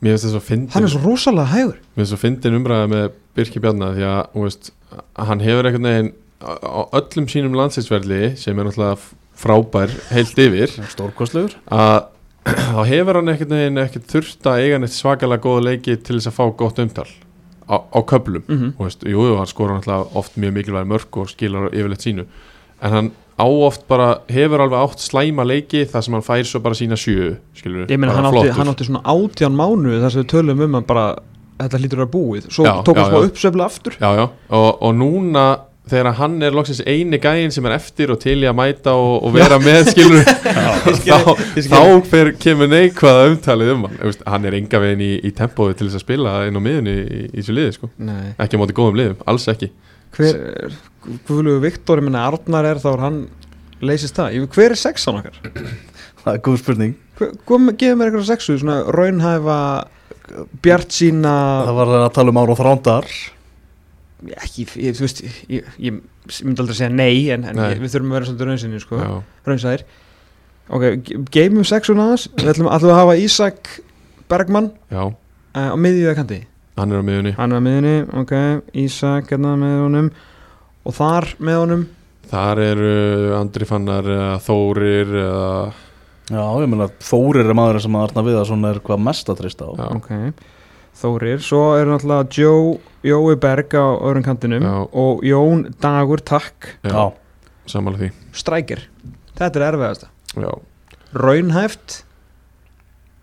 Að 0.01 0.41
fyndin. 0.41 0.71
Hann 0.73 0.87
er 0.87 0.93
svo 0.93 1.01
rosalega 1.05 1.53
hægur. 1.53 1.81
Mér 1.93 2.01
finnst 2.01 2.13
svo 2.15 2.21
fyndin 2.21 2.57
umræða 2.57 2.89
með 2.89 3.07
Birki 3.37 3.61
Bjarnar 3.61 3.97
því 3.97 4.07
að 4.09 4.39
veist, 4.45 4.71
hann 5.17 5.45
hefur 5.45 5.69
einhvern 5.69 5.89
veginn 5.91 6.13
á 6.41 6.81
öllum 6.97 7.27
sínum 7.29 7.57
landsinsverli 7.57 8.35
sem 8.41 8.57
er 8.57 8.69
náttúrulega 8.69 8.97
frábær 9.41 9.93
heilt 10.11 10.41
yfir 10.41 10.73
Stórkostlegur. 10.93 11.57
að 11.69 12.09
þá 12.75 12.81
hefur 12.89 13.21
hann 13.21 13.33
einhvern 13.33 13.57
veginn 13.57 13.83
ekkert 13.83 14.09
þurft 14.09 14.49
að 14.49 14.63
eiga 14.65 14.81
neitt 14.81 14.97
svakalega 14.97 15.45
góða 15.45 15.67
leiki 15.69 15.97
til 16.01 16.17
þess 16.17 16.31
að 16.31 16.39
fá 16.39 16.45
gott 16.63 16.81
umtal 16.81 17.09
á, 17.69 17.77
á 17.77 17.99
köplum 18.01 18.45
mm 18.47 18.57
-hmm. 18.57 18.73
og 18.77 18.87
veist, 18.87 19.05
jú, 19.05 19.27
jú, 19.29 19.37
hann 19.37 19.47
skora 19.47 19.77
náttúrulega 19.77 20.17
oft 20.17 20.37
mjög 20.37 20.53
mikilvæg 20.57 20.87
mörg 20.87 21.17
og 21.17 21.29
skilar 21.29 21.69
yfirleitt 21.75 22.07
sínu. 22.07 22.25
En 22.83 22.93
hann 22.93 23.11
á 23.41 23.47
oft 23.49 23.89
bara 23.89 24.11
hefur 24.29 24.67
alveg 24.67 24.85
átt 24.85 25.03
slæma 25.03 25.49
leiki 25.49 25.87
þar 25.89 26.05
sem 26.07 26.19
hann 26.19 26.27
fær 26.29 26.45
svo 26.47 26.61
bara 26.65 26.77
sína 26.79 26.99
sjö 27.01 27.33
skilur 27.57 27.89
ég 27.89 27.99
meina 28.01 28.15
hann 28.19 28.29
hann 28.29 28.73
átti 28.75 28.87
svona 28.91 29.03
átján 29.09 29.57
mánu 29.57 29.97
þar 30.03 30.13
sem 30.13 30.23
við 30.25 30.33
tölum 30.35 30.65
um 30.69 30.79
hann 30.79 30.89
bara 30.89 31.09
þetta 31.61 31.81
hlýtur 31.81 32.05
að 32.05 32.15
búið. 32.15 32.47
Svo 32.53 32.67
Já, 32.67 32.77
tók 32.85 33.01
hann 33.01 33.09
já, 33.09 33.11
smá 33.11 33.19
já. 33.19 33.27
uppsöfla 33.31 33.67
aftur. 33.67 33.99
Já, 34.01 34.09
já, 34.17 34.25
og, 34.57 34.71
og 34.81 34.95
núna 34.97 35.45
þegar 35.91 36.15
hann 36.21 36.37
er 36.47 36.55
loksins 36.55 36.83
eini 36.87 37.19
gæinn 37.19 37.51
sem 37.51 37.67
er 37.67 37.75
eftir 37.75 38.13
og 38.15 38.21
til 38.23 38.37
í 38.45 38.47
að 38.47 38.55
mæta 38.61 38.93
og, 38.95 39.25
og 39.27 39.33
vera 39.35 39.57
með 39.59 39.89
skilur 39.91 40.29
þá, 41.09 41.33
þá 41.67 41.81
fer, 42.07 42.31
kemur 42.39 42.71
neikvæða 42.71 43.25
umtalið 43.33 43.73
um 43.75 43.89
hann. 43.89 44.19
Hann 44.23 44.47
er 44.47 44.59
enga 44.61 44.83
veginn 44.85 45.03
í, 45.03 45.13
í 45.27 45.33
tempói 45.35 45.73
til 45.75 45.89
þess 45.89 45.99
að 45.99 46.05
spila 46.05 46.37
inn 46.47 46.61
á 46.61 46.63
miðunni 46.63 46.95
í, 47.01 47.23
í 47.33 47.41
þessu 47.41 47.57
liði 47.57 47.77
sko. 47.79 47.91
Nei. 48.07 48.37
ekki 48.39 48.61
á 48.61 48.61
móti 48.63 48.77
góðum 48.77 49.01
liðum, 49.01 49.25
alls 49.33 49.49
ekki 49.51 49.73
hver 50.17 50.41
er 50.65 50.75
Guðlugu 51.29 51.63
Viktor, 51.65 52.01
ég 52.03 52.07
meina 52.09 52.27
Arnar 52.29 52.69
er 52.69 52.81
þá 52.83 52.89
er 52.93 53.05
hann 53.07 53.21
leysist 53.81 54.19
það, 54.19 54.35
Ég- 54.37 54.51
hver 54.57 54.75
er 54.75 54.81
sexan 54.81 55.21
okkar? 55.23 55.41
Það 56.21 56.35
er 56.37 56.41
góð 56.45 56.57
spurning. 56.61 56.91
Gefum 57.17 57.71
mér 57.73 58.11
eitthvað 58.11 58.27
sexu, 58.29 58.59
svona 58.61 58.83
raunhæfa 58.93 59.55
bjart 60.63 60.93
sína 60.93 61.33
Það 61.65 61.79
var 61.79 61.93
að 61.97 62.09
tala 62.19 62.33
um 62.35 62.41
ára 62.43 62.53
og 62.55 62.59
þrándar 62.61 63.09
ekki, 64.37 64.67
ég, 64.85 64.95
þú 64.99 65.05
veist 65.07 65.23
ég, 65.25 65.39
ég, 65.49 65.71
ég 65.81 65.97
myndi 66.45 66.61
aldrei 66.61 66.75
að 66.75 66.81
segja 66.83 66.93
nei 66.93 67.31
en, 67.33 67.47
en 67.49 67.57
Nei. 67.57 67.71
Ég, 67.73 67.81
við 67.81 67.95
þurfum 67.95 68.13
að 68.13 68.19
vera 68.19 68.29
svolítið 68.29 68.51
raunsinni 68.51 68.81
sko, 68.83 69.01
raunsæðir. 69.49 69.85
Ok, 70.71 70.85
ge- 71.09 71.21
geymum 71.35 71.65
sexun 71.67 72.03
aðeins. 72.05 72.27
Við 72.37 72.53
ætlum 72.53 72.69
að 72.71 72.87
hafa 72.99 73.17
Ísak 73.19 73.71
Bergmann 74.31 74.69
já, 74.93 75.03
uh, 75.09 75.73
á 75.73 76.15
kanti 76.21 76.43
hann 76.79 76.93
er 76.93 77.01
á 77.03 77.05
miðunni 77.07 77.33
hann 77.37 77.53
er 77.53 77.61
á 77.61 77.67
miðjunni, 77.67 77.95
ok, 78.23 78.35
Ísak 78.85 79.33
hérna 79.33 79.57
með 79.61 79.77
honum. 79.85 80.11
Og 80.87 80.95
þar 80.97 81.27
með 81.43 81.59
honum? 81.65 81.83
Þar 82.31 82.61
eru 82.63 82.93
Andri 83.37 83.67
Fannar 83.69 84.07
Þórir 84.45 85.11
eða, 85.19 85.73
Já, 86.31 86.45
ég 86.63 86.69
meina 86.71 86.87
Þórir 87.03 87.49
er 87.51 87.57
maður 87.59 87.81
sem 87.83 87.97
að 87.99 88.05
Arna 88.07 88.23
Viðarsson 88.29 88.69
er 88.71 88.79
hvað 88.87 89.01
mest 89.03 89.29
að 89.33 89.41
treysta 89.43 89.67
á. 89.67 89.71
Já, 89.75 89.87
ok, 89.99 90.11
Þórir. 91.01 91.43
Svo 91.43 91.63
er 91.79 91.91
náttúrulega 91.91 92.29
Joe, 92.39 92.77
Jói 93.07 93.35
Berg 93.43 93.75
á 93.75 93.87
öðrum 93.99 94.25
kantinum 94.27 94.63
Já. 94.63 94.75
og 95.03 95.25
Jón 95.27 95.67
Dagur 95.83 96.23
Takk. 96.23 96.71
Já, 96.87 96.93
Já, 96.95 97.05
samanlega 97.67 98.07
því. 98.07 98.11
Strækir, 98.41 98.85
þetta 99.39 99.61
er 99.61 99.67
erfiðasta. 99.73 100.11
Já, 100.39 100.53
raunhæft 101.19 102.01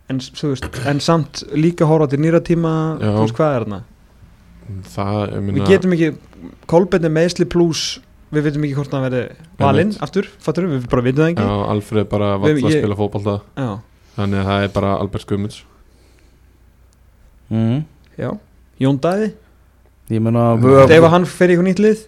en, 0.10 0.20
veist, 0.20 0.68
en 0.88 1.00
samt 1.04 1.44
líka 1.54 1.88
horfa 1.90 2.08
til 2.14 2.20
nýra 2.24 2.40
tíma 2.44 2.74
Já. 3.02 3.12
þú 3.14 3.24
veist 3.26 3.38
hvað 3.40 3.56
er 3.58 3.66
þarna? 3.66 3.80
Það, 4.96 5.22
ég 5.34 5.42
minna 5.48 5.64
við 5.64 5.72
getum 5.74 5.96
ekki, 5.96 6.10
Kolbeinn 6.68 7.08
er 7.08 7.14
meðsli 7.16 7.48
pluss 7.50 7.84
við 8.36 8.44
veitum 8.48 8.66
ekki 8.68 8.76
hvort 8.76 8.92
hann 8.96 9.06
verði 9.08 9.22
valinn 9.62 9.94
aftur, 10.04 10.28
fattur 10.44 10.68
við, 10.68 10.82
við 10.82 10.90
bara 10.92 11.06
vitum 11.06 11.24
það 11.24 11.30
Já, 11.30 11.36
ekki 11.38 11.70
Alfreð 11.76 12.10
bara 12.12 12.32
Við- 12.36 12.42
vall 12.44 12.52
að 12.58 12.74
ég- 12.76 12.82
spila 12.84 13.00
fótbolta. 13.00 13.36
Já, 13.58 13.70
Þannig 14.18 14.40
að 14.42 14.48
það 14.50 14.64
er 14.66 14.72
bara 14.74 14.92
Albert 14.98 15.26
Guðmunds. 15.30 15.58
Mm. 17.52 17.84
já. 18.18 18.32
Jón 18.82 18.98
Dæði, 19.02 19.28
ég 20.14 20.22
meina 20.22 20.48
ef 20.92 21.06
hann 21.12 21.26
fer 21.26 21.50
í 21.52 21.56
eitthvað 21.56 21.68
nýtt 21.70 21.82
lið? 21.84 22.02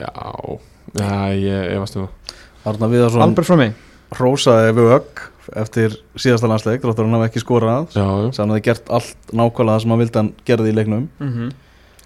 Já, 0.00 0.58
já 0.98 1.10
ég 1.36 1.74
efast 1.76 1.96
um 1.98 2.06
það. 2.06 2.36
Arna 2.70 2.88
Viðarsson 2.92 3.22
Albert 3.24 3.46
frá 3.48 3.56
mig 3.60 3.74
hrósaði 4.16 4.72
Vögg 4.78 5.20
eftir 5.56 5.96
síðasta 6.16 6.48
landsleik 6.50 6.82
þráttur 6.84 7.06
hann 7.08 7.16
hafi 7.18 7.30
ekki 7.30 7.42
skorað. 7.42 7.90
Já, 7.96 8.04
já, 8.04 8.30
sem 8.36 8.44
hann 8.44 8.54
hefði 8.54 8.66
gert 8.68 8.90
allt 8.98 9.32
nákvæmlega 9.32 9.74
það 9.76 9.82
sem 9.84 9.94
hann 9.94 10.02
vildi 10.04 10.20
hann 10.20 10.32
gerði 10.48 10.72
í 10.72 10.76
leiknum. 10.78 11.08
Mm 11.20 11.50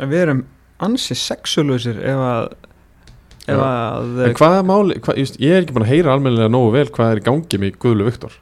en 0.03 0.11
við 0.11 0.23
erum 0.25 0.45
ansi 0.83 1.15
sexulusir 1.19 2.01
ef 2.03 2.19
að 2.19 2.47
ef 3.45 3.53
Já. 3.53 3.61
að 3.63 4.23
En 4.27 4.37
hvað 4.39 4.57
er 4.59 4.65
máli, 4.67 4.97
hvað, 5.05 5.19
just, 5.21 5.37
ég 5.43 5.55
er 5.55 5.63
ekki 5.63 5.77
búin 5.77 5.85
að 5.87 5.93
heyra 5.93 6.15
almennilega 6.15 6.53
nógu 6.53 6.73
vel 6.75 6.87
hvað 6.95 7.13
er 7.13 7.21
í 7.21 7.25
gangi 7.29 7.61
með 7.61 7.77
Guðlu 7.85 8.07
Viktor. 8.09 8.39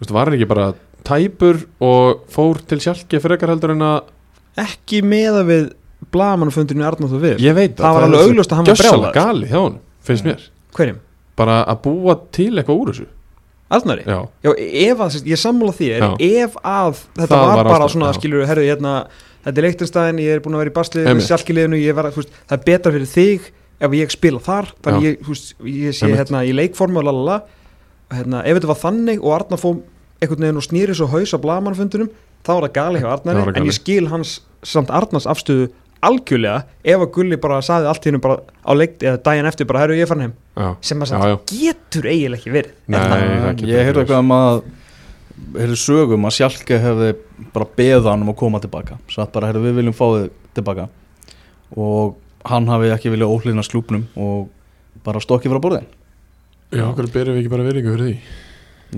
Veist, 0.00 0.12
var 0.12 0.28
hann 0.28 0.36
ekki 0.38 0.50
bara 0.50 0.66
tæpur 1.06 1.62
og 1.82 2.26
fór 2.32 2.60
til 2.68 2.80
sjálki 2.82 3.22
frekar 3.22 3.54
heldur 3.54 3.72
en 3.76 3.86
að 3.86 4.10
ekki 4.62 5.00
meða 5.06 5.46
við 5.48 5.70
blagamannfundinu 6.12 6.84
Arnáð 6.84 7.16
og 7.16 7.22
við 7.22 7.42
Ég 7.42 7.56
veit 7.56 7.78
það 7.78 7.96
var 7.96 8.06
alveg 8.08 8.26
augljóst 8.26 8.52
að 8.52 8.58
hann 8.60 8.68
var 8.68 8.74
Gjössalega 8.76 9.12
brjálaður. 9.14 9.18
gali 9.22 9.50
hjá 9.52 9.60
hann, 9.62 9.80
finnst 10.02 10.26
mér. 10.26 10.46
Hverjum? 10.76 11.00
Bara 11.38 11.58
að 11.72 11.82
búa 11.86 12.16
til 12.34 12.50
eitthvað 12.58 12.80
úr 12.82 12.92
þessu 12.92 13.06
Arnari? 13.72 14.04
Já, 14.06 14.18
Já, 14.44 14.50
ef 14.86 15.02
að, 15.06 15.18
ég 15.32 15.40
sammála 15.40 15.74
því 15.76 15.90
er, 15.96 16.06
ef 16.44 16.56
að 16.62 17.02
þetta 17.16 17.28
Það 17.32 17.44
var, 17.48 17.56
var 17.58 17.70
bara 17.72 17.88
svona, 17.92 18.10
já. 18.12 18.18
skilur, 18.20 18.44
herru, 18.50 18.66
hérna 18.68 18.94
þetta 19.42 19.58
er 19.62 19.66
leiktinstæðin, 19.68 20.20
ég 20.22 20.36
er 20.36 20.44
búin 20.44 20.56
að 20.58 20.64
vera 20.64 20.72
í 20.72 21.06
Einmitt. 21.08 21.26
sjálfkiliðinu, 21.28 21.80
ég 21.82 21.96
var, 21.98 22.10
þú 22.14 22.22
veist, 22.22 22.36
það 22.46 22.58
er 22.58 22.64
betra 22.68 22.92
fyrir 22.94 23.10
þig 23.10 23.48
ef 23.82 23.96
ég 23.98 24.12
spila 24.14 24.42
þar, 24.42 24.68
þannig 24.84 25.06
ég, 25.08 25.16
þú 25.24 25.34
veist, 25.34 25.54
ég 25.72 25.96
sé 25.98 26.10
hérna 26.12 26.44
í 26.46 26.52
leikformu 26.54 27.00
og 27.02 27.08
lalala, 27.08 27.40
hérna, 28.12 28.44
ef 28.46 28.58
þetta 28.60 28.70
var 28.70 28.80
þannig 28.84 29.24
og 29.24 29.34
Arnar 29.40 29.58
fór 29.62 29.80
einhvern 30.22 30.44
veginn 30.46 30.60
og 30.60 30.66
snýri 30.68 30.94
svo 30.94 31.08
haus 31.10 31.34
á 31.34 31.38
blagamannfundunum, 31.42 32.12
þá 32.46 32.50
var 32.54 32.66
það 32.68 32.74
gali 32.78 33.02
hjá 33.02 33.08
Arnari, 33.16 33.44
en 33.58 33.66
ég 33.66 33.74
skil 33.74 34.06
hans 34.12 34.36
samt 34.62 34.92
Arnars 34.94 35.26
afstöðu 35.26 35.72
algjörlega 36.08 36.64
ef 36.92 37.02
að 37.04 37.10
Gulli 37.16 37.38
bara 37.42 37.60
saði 37.64 37.88
allt 37.90 38.06
hennu 38.08 38.20
bara 38.22 38.38
á 38.66 38.72
leikt 38.74 39.04
eða 39.06 39.20
daginn 39.28 39.48
eftir 39.50 39.68
bara, 39.70 39.82
herru, 39.84 39.96
ég 39.98 40.06
er 40.06 40.10
farin 40.10 40.24
heim. 40.26 40.34
Já, 40.58 40.68
sem 40.84 41.02
að 41.04 41.12
já. 41.32 41.36
getur 41.52 42.08
eiginlega 42.10 42.40
ekki 42.42 42.54
verið. 42.56 42.72
Nei, 42.86 42.98
Er 42.98 43.12
það? 43.12 43.22
það 43.42 43.66
ég 43.72 43.86
verið. 43.86 44.00
eitthvað 44.02 44.24
um 44.24 44.34
að 44.36 44.62
heyrði 45.62 45.78
sögum 45.82 46.26
að 46.28 46.34
Sjálke 46.38 46.80
hefði 46.82 47.12
bara 47.54 47.68
beða 47.78 48.10
hann 48.12 48.26
um 48.26 48.32
að 48.34 48.38
koma 48.42 48.60
tilbaka. 48.62 48.98
Satt 49.12 49.32
bara, 49.32 49.48
heyrði 49.52 49.64
við 49.70 49.78
viljum 49.80 49.96
fá 49.96 50.04
þig 50.16 50.30
tilbaka. 50.58 50.88
Og 51.76 52.16
hann 52.50 52.66
hafi 52.68 52.90
ekki 52.92 53.12
viljað 53.14 53.32
óhlýna 53.36 53.64
slúpnum 53.66 54.06
og 54.18 54.48
bara 55.06 55.20
stokki 55.22 55.50
frá 55.50 55.60
borðin 55.62 55.86
Já, 56.72 56.86
okkur 56.88 57.08
byrjum 57.12 57.36
við 57.36 57.42
ekki 57.42 57.52
bara 57.52 57.64
virðingu 57.66 57.92
fyrir 57.94 58.06
því? 58.08 58.16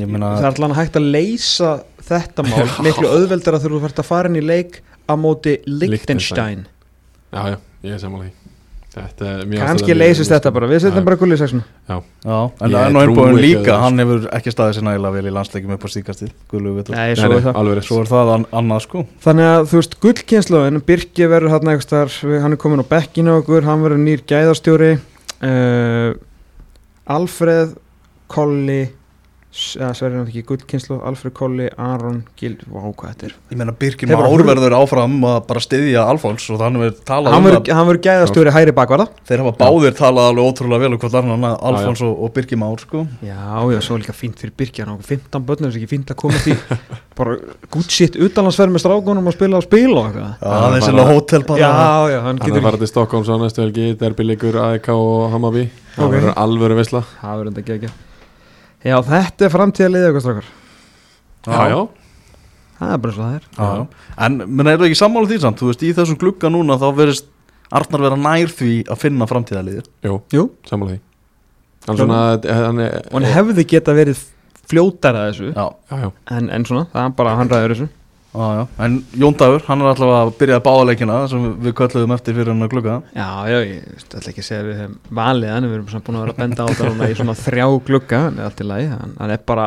Ég 0.02 0.10
meina, 0.10 0.32
Það 0.38 0.44
er 0.48 0.56
allan 0.56 0.74
hægt 0.78 0.96
að 0.98 1.06
leysa 1.14 1.70
þetta 2.08 2.44
mál. 2.46 2.66
Miklu 2.86 3.08
auðveldar 3.10 3.56
að 3.58 3.66
þú 3.68 3.80
ert 3.86 4.00
að 4.02 4.08
fara 4.08 4.30
inn 4.30 4.38
í 4.40 4.42
leik 4.44 4.80
á 5.06 5.14
móti 5.20 5.56
Liechtenstein 5.68 6.64
Já, 7.34 7.42
já, 7.50 7.56
ég 7.84 7.96
er 7.96 8.02
samanlega 8.02 8.44
kannski 8.94 9.94
leysist 9.96 10.30
þetta 10.30 10.52
bara, 10.54 10.68
við 10.70 10.84
setjum 10.84 11.06
bara 11.06 11.18
gulli 11.18 11.34
í 11.34 11.40
sexuna 11.40 11.64
já, 11.90 11.96
en 12.62 12.74
er 12.78 12.92
nú 12.94 13.00
trúi 13.02 13.08
einbúin 13.08 13.38
líka 13.42 13.78
hann 13.82 13.98
hefur 13.98 14.28
ekki 14.36 14.52
staðið 14.54 14.76
sér 14.76 14.86
nægilega 14.86 15.16
vel 15.16 15.26
í 15.26 15.32
landsleikjum 15.34 15.74
upp 15.74 15.86
á 15.86 15.90
Vitur 16.76 16.94
Nei, 16.94 17.08
Nei, 17.08 17.16
svo 17.18 17.32
er 17.34 17.42
það. 17.42 17.58
er 17.74 18.46
annað 18.60 18.84
sko. 18.86 19.04
Þannig 19.24 19.50
að 19.50 19.66
þú 19.72 19.80
veist, 19.80 19.96
gullkynnslóðin, 20.04 20.82
Birki 20.86 21.30
verður 21.32 21.54
hann 21.56 21.72
eitthvað 21.72 21.94
þar, 21.94 22.18
hann 22.44 22.54
er 22.54 22.60
komin 22.64 22.84
á 22.86 22.92
bekkinu 22.94 23.34
okkur, 23.40 23.66
hann 23.66 23.82
verður 23.82 24.02
nýr 24.04 24.22
gæðastjóri. 24.30 24.92
Uh, 25.44 26.14
Alfreð 27.10 27.74
Kolli 28.30 28.82
s- 29.54 29.76
eða 29.78 29.92
sverður 29.94 30.18
hann 30.18 30.28
ekki 30.32 30.42
gullkynnslóð, 30.48 31.00
Alfreð 31.08 31.32
Kolli 31.38 31.66
Aron 31.78 32.16
Gil, 32.40 32.56
vá 32.66 32.80
hvað 32.90 33.12
þetta 33.12 33.26
er. 33.28 33.34
Ég 33.52 33.58
meina 33.60 33.74
Birkir 33.78 34.10
Hefur 34.10 34.24
Már 34.26 34.44
verður 34.48 34.74
áfram 34.80 35.14
að 35.30 35.38
bara 35.48 35.62
styðja 35.62 36.02
Alfons 36.10 36.48
og 36.50 36.58
þannig 36.58 36.82
verður 36.84 37.04
talað 37.08 37.34
Hann 37.36 37.40
um 37.44 37.48
verður, 37.48 37.62
að 37.70 37.78
hann 37.78 37.88
verður 37.90 38.02
gæðastjóri 38.08 38.54
hæri 38.56 38.74
bakvarða 38.74 39.06
þeir 39.30 39.42
hafa 39.44 39.52
báðir 39.62 39.96
talað 39.98 40.28
alveg 40.32 40.48
ótrúlega 40.50 40.82
vel 40.84 40.92
um 40.92 41.00
hvort 41.04 41.18
annan 41.22 41.46
að 41.50 41.56
Alfons 41.70 42.02
Já, 42.02 42.06
og, 42.10 42.22
og 42.26 42.32
Birkir 42.34 42.58
Már 42.64 42.78
sko. 42.82 43.04
Já, 43.22 43.40
já, 43.74 43.80
svo 43.86 43.96
er 43.98 44.02
líka 44.04 44.16
fínt 44.16 44.38
fyrir 44.42 44.54
Birki 44.58 44.82
hann 44.84 44.94
á 44.94 44.98
15 44.98 45.46
börnur, 45.46 45.70
þess 45.70 45.78
ekki 45.80 45.92
fínt 45.94 46.10
að 46.10 46.18
koma 46.24 46.40
því 46.42 46.56
bara 47.18 47.36
good 47.70 47.90
shit 47.94 48.16
utanlandsferð 48.18 48.74
með 48.74 48.82
strákunum 48.82 49.30
og 49.30 49.36
spila 49.36 49.58
á 49.58 49.62
spil 49.62 49.92
og 49.94 50.08
eitthvað. 50.08 50.32
Já, 50.34 50.48
það 50.50 50.74
er 50.78 50.86
sérlega 50.88 51.12
hótel 51.14 51.44
bara. 51.46 51.60
Já, 51.62 51.70
já, 52.10 52.18
hann 52.26 52.40
er 52.42 52.64
fara 52.66 52.80
til 52.82 52.90
Stokkóms 52.90 53.30
á 53.30 53.36
næstu 53.38 53.62
helgi 53.62 53.86
Derbyleikur, 54.00 54.58
AEK 54.64 54.88
og 54.96 55.30
Hammarby. 55.30 55.68
Það 55.94 56.16
verður 56.16 56.34
alvöru 56.42 56.80
Já, 58.84 58.96
þetta 59.08 59.46
er 59.46 59.52
framtíðarliðið 59.54 60.08
eitthvað 60.08 60.24
strákar. 60.26 60.50
Já, 61.44 61.60
já, 61.72 61.78
Það 62.74 62.90
er 62.92 62.98
bara 63.00 63.12
eins 63.12 63.18
og 63.18 63.24
það 63.24 63.34
er. 63.38 63.44
Já, 63.54 63.66
já. 63.78 64.12
En 64.26 64.36
menn 64.44 64.68
er 64.68 64.78
það 64.80 64.88
ekki 64.90 64.98
sammála 64.98 65.30
því 65.30 65.38
samt? 65.44 65.60
Þú 65.62 65.68
veist, 65.70 65.84
í 65.86 65.92
þessum 65.96 66.18
glugga 66.20 66.50
núna 66.52 66.76
þá 66.80 66.86
verðist 66.98 67.28
Arnar 67.74 68.02
vera 68.04 68.18
nær 68.20 68.50
því 68.52 68.72
að 68.92 69.00
finna 69.00 69.26
framtíðaliðir 69.30 69.86
jú, 70.04 70.16
Jú, 70.34 70.44
sammála 70.68 70.94
því. 70.94 71.00
Hann 71.86 72.00
svona, 72.00 72.18
hann 72.44 72.80
er 72.84 72.94
og 73.08 73.16
hann 73.18 73.28
hefði 73.28 73.64
geta 73.74 73.94
verið 73.96 74.20
fljótar 74.68 75.16
að 75.20 75.26
þessu 75.30 75.48
Já, 75.52 75.64
Já, 75.90 75.96
já, 76.04 76.10
en, 76.36 76.50
en 76.54 76.66
svona, 76.68 76.84
það 76.92 77.08
er 77.08 77.14
bara 77.18 77.34
hann 77.38 77.50
ræður 77.52 77.74
þessu 77.74 77.88
já, 78.34 78.46
já. 78.58 78.66
En 78.84 78.98
Jón 79.14 79.36
Dagur, 79.38 79.62
hann 79.68 79.80
er 79.80 79.90
allavega 79.92 80.20
að 80.24 80.32
byrja 80.40 80.58
að 80.58 80.64
báðaleikina 80.66 81.18
sem 81.30 81.46
við 81.64 81.74
kölluðum 81.78 82.14
eftir 82.16 82.36
fyrir 82.36 82.50
hann 82.52 82.66
að 82.66 82.72
glugga. 82.74 82.98
Já, 83.14 83.28
já, 83.50 83.58
ég 83.62 84.04
ætla 84.04 84.32
ekki 84.32 84.42
að 84.42 84.48
segja 84.48 84.60
að 84.62 84.68
við 84.70 84.78
hefum 84.82 84.96
valið 85.20 85.52
hann, 85.54 85.68
við 85.70 85.76
erum 85.78 85.88
svona 85.92 86.06
búin 86.08 86.18
að 86.18 86.24
vera 86.24 86.34
að 86.34 86.42
benda 86.42 86.66
á 86.66 86.68
núna 86.90 87.08
í 87.10 87.18
svona 87.18 87.36
þrjá 87.38 87.66
glugga, 87.88 88.22
hann 88.26 88.38
er 88.40 88.48
allt 88.50 88.62
í 88.62 88.68
lagi. 88.68 88.86
Hann, 88.92 89.16
hann 89.20 89.34
er 89.34 89.42
bara, 89.52 89.66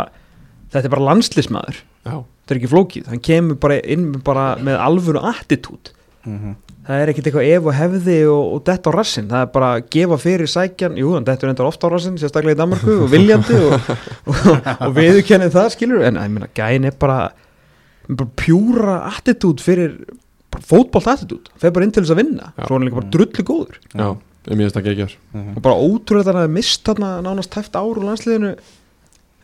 þetta 0.76 0.86
er 0.86 0.96
bara 0.98 1.08
landslismæður 1.12 1.82
já. 1.82 2.16
Þetta 2.18 2.56
er 2.56 2.62
ekki 2.62 2.72
flókið. 2.72 3.10
Hann 3.12 3.26
kemur 3.28 3.60
bara 3.60 3.82
inn 3.84 4.08
bara 4.24 4.48
með 4.64 4.80
alvöru 4.80 5.24
attitút. 5.34 5.94
Mhm. 6.28 6.56
það 6.88 7.02
er 7.02 7.10
ekkert 7.12 7.28
eitthvað 7.28 7.50
ef 7.52 7.66
og 7.68 7.74
hefði 7.76 8.14
og, 8.32 8.54
og 8.56 8.62
detta 8.68 8.92
á 8.92 8.96
rassin, 8.96 9.26
það 9.28 9.42
er 9.44 9.50
bara 9.52 9.72
að 9.76 9.90
gefa 9.92 10.18
fyrir 10.20 10.48
sækjan, 10.52 10.96
jú, 11.00 11.10
hann 11.16 11.26
dettur 11.28 11.52
endur 11.52 11.68
ofta 11.68 11.88
á 11.88 11.92
rassin 11.92 12.16
sérstaklega 12.20 12.56
í 12.56 12.60
Danmarku 12.62 12.96
og 13.04 13.12
viljandi 13.12 13.58
og, 13.60 13.90
og, 14.32 14.38
bara, 18.08 18.16
bara 18.22 18.30
pjúra 18.40 18.96
attitút 19.12 19.62
fyrir 19.62 19.98
bara 20.52 20.64
fótbolt 20.64 21.08
attitút, 21.12 21.50
fer 21.60 21.72
bara 21.72 21.86
inn 21.86 21.92
til 21.92 22.04
þess 22.04 22.16
að 22.16 22.22
vinna 22.24 22.52
Já. 22.58 22.66
svo 22.66 22.76
er 22.76 22.80
hann 22.80 22.88
líka 22.88 23.00
bara 23.02 23.12
drullu 23.12 23.44
góður 23.44 23.78
Já, 23.94 24.08
ég 24.48 24.58
minnst 24.58 24.78
að 24.80 24.88
gegja 24.90 25.08
Mhm. 25.34 25.56
og 25.58 25.62
bara 25.62 25.76
ótrúlega 25.76 26.28
þannig 26.32 26.48
að 26.48 26.56
mist 26.58 26.84
þarna 26.88 27.22
nánast 27.22 27.50
tæft 27.52 27.76
ár 27.76 27.98
úr 27.98 28.04
landsliðinu 28.08 28.56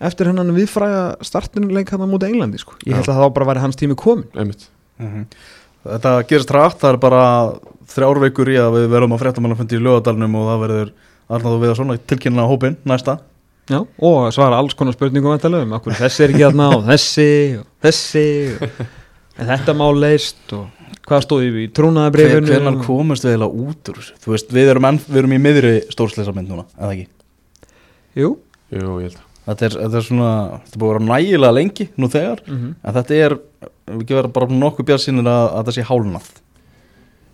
eftir 0.03 0.25
hennan 0.27 0.53
viðfræga 0.55 1.03
startinleik 1.23 1.89
hann 1.91 2.01
á 2.03 2.07
móti 2.07 2.27
Englandi, 2.31 2.57
sko, 2.59 2.73
ég 2.85 2.93
held 2.95 3.05
Já. 3.05 3.11
að 3.13 3.19
það 3.23 3.33
bara 3.33 3.45
væri 3.53 3.59
hans 3.61 3.75
tími 3.75 3.95
komin 3.95 4.25
einmitt 4.35 4.67
Mhm. 4.99 5.25
Þetta 5.83 6.23
gerist 6.27 6.51
rætt, 6.51 6.79
það 6.79 6.93
er 6.93 6.97
bara 6.97 7.53
þrjár 7.91 8.19
veikur 8.23 8.47
í 8.47 8.55
að 8.55 8.71
við 8.77 8.85
verðum 8.93 9.11
að 9.17 9.19
fréttamannafundi 9.19 9.75
í 9.75 9.81
lögadalunum 9.83 10.35
og 10.39 10.45
það 10.47 10.61
verður 10.63 10.91
og 11.29 11.61
Viðarsson 11.61 11.91
að 11.91 11.99
tilkynna 12.07 12.47
hópin 12.47 12.77
næsta 12.85 13.19
Já, 13.71 13.79
og 13.79 14.29
svara 14.35 14.59
alls 14.59 14.75
konar 14.75 14.95
spurningum 14.95 15.31
um 15.31 15.75
okkur 15.77 15.95
þessi 15.95 16.25
er 16.25 16.33
ekki 16.33 16.43
þarna 16.43 16.69
og 16.77 16.87
þessi 16.87 17.27
og 17.61 17.67
þessi 17.85 18.23
og, 18.57 18.79
en 19.39 19.51
þetta 19.53 19.75
má 19.79 19.85
leist 19.95 20.55
og 20.57 20.65
hvað 21.07 21.23
stóði 21.25 21.47
í 21.47 21.53
Hver, 21.53 21.69
trúnaðabrifinu 21.79 22.51
Hvernig 22.51 22.81
komast 22.87 23.25
við 23.25 23.33
eiginlega 23.33 23.67
út 23.67 23.91
úr 23.91 23.99
þessu? 23.99 24.17
Þú 24.23 24.33
veist, 24.35 24.55
við 24.55 24.71
erum, 24.73 24.87
enn, 24.89 24.99
við 25.07 25.21
erum 25.23 25.35
í 25.35 25.39
miðri 25.43 25.73
stórsleisamynd 25.93 26.51
núna, 26.51 26.65
eða 26.79 26.97
ekki? 26.97 27.07
Jú, 28.19 28.33
Jú, 28.73 28.97
ég 29.03 29.07
held. 29.09 29.19
Að 29.19 29.31
Þetta 29.43 29.65
er, 29.67 29.73
þetta 29.81 29.99
er 29.99 30.05
svona, 30.07 30.29
þetta 30.63 30.79
búið 30.79 30.89
að 30.89 30.93
vera 30.93 31.07
nægilega 31.09 31.55
lengi 31.57 31.87
nú 31.99 32.07
þegar, 32.11 32.43
mm 32.47 32.69
en 32.83 32.95
þetta 32.95 33.17
er 33.19 33.35
við 33.83 34.03
ekki 34.05 34.15
vera 34.15 34.31
bara 34.31 34.47
nokkuð 34.47 34.87
bjarsinir 34.87 35.27
að, 35.27 35.47
að 35.57 35.67
það 35.67 35.75
sé 35.75 35.85
hálnað 35.89 36.29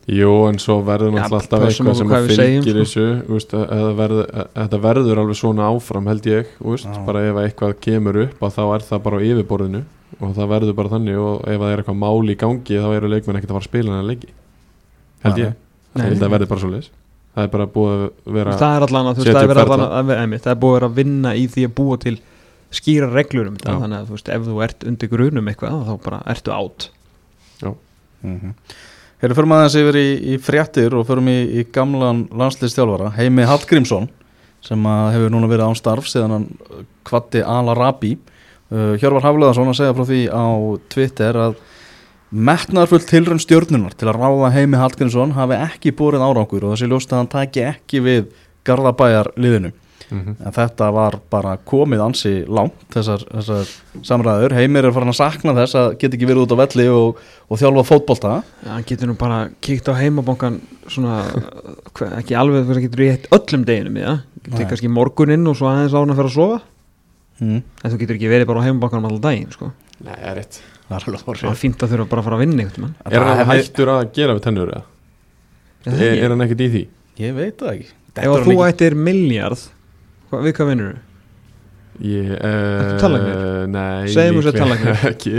Jú, 0.10 0.32
en 0.50 0.58
svo 0.62 0.80
verður 0.88 1.12
Já, 1.12 1.15
náttúrulega 1.19 1.38
alltaf 1.38 1.63
eitthvað 1.67 1.98
sem 2.00 2.13
að 2.15 2.28
fylgir 2.32 2.63
sko. 2.63 2.80
þessu 2.80 3.06
veist, 3.30 3.52
að- 3.54 3.67
að 3.69 3.82
það 3.84 3.95
verður, 4.00 4.28
að- 4.34 4.48
Þetta 4.56 4.80
verður 4.86 5.22
alveg 5.24 5.38
svona 5.38 5.67
áfram 5.69 6.08
held 6.10 6.30
ég 6.30 6.45
Já. 6.60 7.06
bara 7.06 7.24
ef 7.30 7.36
eitthvað 7.43 7.74
kemur 7.80 8.22
upp 8.24 8.39
að 8.41 8.56
þá 8.58 8.63
er 8.76 8.86
það 8.89 9.04
bara 9.04 9.17
á 9.19 9.22
yfirborðinu 9.30 9.84
og 10.19 10.36
það 10.36 10.50
verður 10.54 10.76
bara 10.76 10.89
þannig 10.89 11.19
og 11.22 11.48
ef 11.48 11.60
það 11.60 11.72
er 11.74 11.84
eitthvað 11.84 12.00
mál 12.00 12.30
í 12.30 12.36
gangi 12.36 12.80
þá 12.82 12.89
eru 12.95 13.12
leikmenn 13.13 13.38
ekkert 13.38 13.52
að 13.52 13.58
fara 13.60 13.65
að 13.65 13.69
spila 13.69 13.91
hennar 13.91 14.10
leiki 14.10 14.30
held 15.24 15.36
Nei. 15.38 15.43
ég, 15.45 15.54
Nei. 15.95 16.06
að 16.10 16.19
það 16.19 16.34
verður 16.34 16.50
bara 16.50 16.60
svo 16.63 16.72
leis 16.74 16.89
það 17.36 17.43
er 17.43 17.52
bara 17.54 17.67
búið 17.67 17.93
að 18.00 18.34
vera 18.34 18.58
það 18.58 18.76
er 18.76 18.86
allan 18.88 19.10
að 19.12 19.22
það 19.24 19.41
er, 19.43 19.62
allan 19.63 19.86
að, 19.86 19.95
að, 20.00 20.13
einmitt, 20.17 20.43
það 20.43 20.52
er 20.56 20.62
búið 20.63 20.74
að 20.74 20.80
vera 20.80 20.89
að 20.89 21.00
vinna 21.00 21.34
í 21.38 21.48
því 21.48 21.65
að 21.69 21.74
búa 21.78 21.98
til 22.02 22.15
skýra 22.72 23.10
reglur 23.13 23.48
um 23.50 23.58
Já. 23.58 23.74
þannig 23.78 23.98
að 24.00 24.08
þú 24.10 24.15
veist, 24.17 24.30
ef 24.30 24.48
þú 24.48 24.63
ert 24.65 24.88
undir 24.89 25.10
grunum 25.13 25.52
eitthvað 25.52 25.86
þá 25.86 25.93
bara 26.04 26.19
ertu 26.26 26.52
átt 26.56 26.89
mm 28.24 28.39
-hmm. 28.39 28.54
Hérna 29.19 29.36
maður 29.51 29.65
þessi 29.65 29.82
yfir 29.84 29.97
í, 29.99 30.10
í 30.32 30.36
fréttir 30.39 30.93
og 30.95 31.10
mig 31.19 31.41
í, 31.41 31.60
í 31.60 31.63
gamlan 31.75 32.21
landsliðstjálfara 32.39 33.10
Heimi 33.17 33.43
Hallgrímsson 33.43 34.08
sem 34.63 34.86
hefur 34.88 35.34
núna 35.34 35.49
verið 35.51 35.71
án 35.71 35.75
starf 35.75 36.08
síðan 36.08 36.36
hann 36.38 36.45
uh, 36.47 36.86
kvatti 37.08 37.41
Ala 37.43 37.75
Rabi 37.75 38.13
uh, 38.15 38.95
Hjörvar 38.99 39.25
Hafleðarsson 39.27 39.71
að 39.73 39.77
segja 39.82 39.97
frá 39.97 40.08
því 40.08 40.21
á 40.32 40.47
Twitter 40.95 41.39
að 41.39 41.60
metnaðarfull 42.29 43.01
tilraun 43.10 43.43
stjórnunar 43.43 43.97
til 43.99 44.08
að 44.08 44.21
ráða 44.21 44.53
Heimi 44.55 44.79
Hallgrímsson 44.79 45.36
hafi 45.36 45.60
ekki 45.65 45.95
búrið 45.99 46.23
árangur 46.23 46.69
og 46.69 46.75
þessi 46.77 46.88
ljóst 46.88 47.12
að 47.12 47.23
hann 47.23 47.34
taki 47.36 47.65
ekki 47.73 48.03
við 48.05 48.32
Garðabæjar 48.67 49.34
liðinu 49.36 49.73
mm 50.10 50.38
en 50.39 50.56
þetta 50.56 50.89
var 50.93 51.19
bara 51.30 51.58
komið 51.58 52.02
ansi 52.02 52.32
langt 52.48 52.86
þessar, 52.93 53.26
þessar 53.30 53.74
samræður 54.06 54.56
Heimir 54.58 54.88
er 54.88 54.95
farin 54.95 55.12
að 55.13 55.19
sakna 55.19 55.54
þess 55.58 55.76
að 55.76 55.89
geta 56.02 56.17
ekki 56.17 56.30
verið 56.30 56.45
út 56.45 56.56
á 56.56 56.62
velli 56.63 56.88
og, 56.93 57.19
og 57.50 57.62
þjálfa 57.62 57.86
fótbolta 57.88 58.34
Já, 58.63 58.72
hann 58.72 58.88
getur 58.89 59.12
nú 59.12 59.17
bara 59.19 59.39
kíkt 59.62 59.91
á 59.91 59.93
heimabankan 60.00 60.60
svona, 60.88 61.22
ekki 62.17 62.38
alveg 62.39 62.65
veist, 62.65 62.74
hann 62.74 62.88
getur 62.88 63.06
í 63.06 63.12
öllum 63.38 63.67
deginum 63.67 64.00
Nei. 64.00 64.17
getur 64.50 64.69
kannski 64.72 64.91
morguninn 64.91 65.48
og 65.50 65.60
svo 65.60 65.69
aðeins 65.69 65.93
án 65.93 66.13
að 66.13 66.22
fara 66.22 66.32
að 66.32 66.38
sofa 66.38 66.60
mm. 67.43 67.62
en 67.84 67.93
þú 67.93 68.02
getur 68.04 68.19
ekki 68.19 68.34
verið 68.34 68.50
bara 68.50 68.63
á 68.63 68.67
heimabankanum 68.69 69.10
alltaf 69.10 69.26
daginn 69.30 69.54
sko. 69.54 69.72
Nei, 70.00 70.15
það 70.15 70.30
er 70.32 70.38
rétt 70.39 70.62
Það 70.89 71.04
er 71.06 71.41
er 71.45 71.58
fínt 71.60 71.84
að 71.86 71.91
þurfa 71.91 72.10
bara 72.10 72.22
að 72.24 72.26
fara 72.26 72.38
að 72.39 72.43
vinna 72.48 72.63
mann 72.82 72.93
Er 73.06 73.22
hann 73.22 73.41
Það 73.43 73.52
hættur 73.52 73.91
að 73.93 74.00
gera 74.15 74.34
við 74.34 74.45
tennur 74.48 74.72
eða? 74.74 74.86
Er, 75.86 76.00
er 76.15 76.34
hann 76.34 76.45
ekkert 76.45 76.63
í 76.65 76.69
því? 76.74 76.82
Ég 77.19 77.36
veit 77.36 77.60
það 77.60 77.74
ekki 77.76 77.91
Ef 78.19 78.32
að 78.34 78.48
þú 78.48 78.56
ættir 78.65 78.95
miljard 78.98 79.62
hva, 80.30 80.42
við 80.46 80.56
hvað 80.58 80.70
vinnur 80.74 80.92
þú? 80.94 81.06
Ég, 82.10 82.30
uh, 82.32 82.94
tannlæknir? 83.02 83.39
Nei, 83.74 84.08
Segjum 84.13 84.38
við 84.39 84.46
sér 84.48 84.60
tannlæknir. 84.62 85.02
ekki 85.12 85.34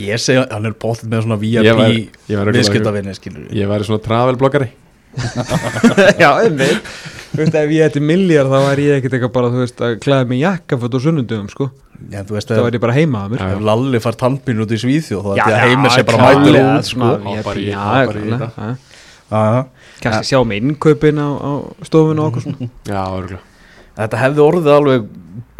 Ég 0.00 0.20
segi 0.22 0.38
að 0.40 0.52
hann 0.54 0.68
er 0.70 0.74
bóttið 0.80 1.10
með 1.12 1.24
svona 1.26 1.38
Ég 1.50 1.78
VIP 1.80 2.30
Ég 2.30 2.50
viðskiptavinni 2.56 3.14
skilur 3.18 3.46
við 3.46 3.58
Ég 3.60 3.70
væri 3.70 3.86
svona 3.88 4.02
travelbloggari 4.06 4.68
Já, 6.22 6.30
einmitt 6.44 6.90
Þú 7.30 7.38
veist, 7.44 7.54
ef 7.60 7.72
ég 7.74 7.84
ætti 7.86 8.00
miljard 8.02 8.50
þá 8.50 8.58
væri 8.64 8.86
ég 8.88 8.96
ekkert 8.98 9.16
eitthvað 9.16 9.32
bara, 9.36 9.50
þú 9.54 9.60
veist, 9.62 9.82
að 9.86 9.92
klæða 10.02 10.26
mig 10.30 10.40
jakkaföt 10.42 10.96
og 10.98 11.02
sunnundum, 11.04 11.44
sko 11.52 11.68
Já, 12.10 12.22
þú 12.26 12.36
veist 12.38 12.50
þá 12.50 12.62
væri 12.64 12.78
ég 12.80 12.84
bara 12.86 12.96
heima 12.96 13.24
að 13.26 13.34
mér 13.34 13.42
Já, 13.44 13.50
ef 13.54 13.62
Lalli 13.70 14.00
far 14.02 14.18
tannpín 14.18 14.62
út 14.64 14.74
í 14.74 14.78
Svíþjóð 14.82 15.26
þá 15.26 15.30
ætti 15.34 15.44
að 15.44 15.54
já, 15.54 15.60
heimir 15.66 15.94
sé 15.94 16.06
bara 16.08 16.30
mætur 16.30 16.58
út 16.62 16.88
svona, 16.90 17.10
sko. 17.20 17.34
ég- 17.34 17.60
í 17.60 17.68
klálega, 17.74 18.40
þetta. 18.40 18.50
já. 18.66 18.96
Já, 19.30 19.42
já. 19.54 19.60
Kannski 20.02 20.30
sjá 20.32 20.40
mig 20.48 20.62
innkaupin 20.64 21.22
á, 21.22 21.28
á 21.38 21.50
stofun 21.86 22.22
og 22.22 22.30
okkur 22.32 22.46
svona 22.48 22.70
Já, 22.90 23.02
örgulega 23.04 23.46
Þetta 24.00 24.20
hefði 24.24 24.44
orðið 24.46 24.70
alveg 24.74 25.08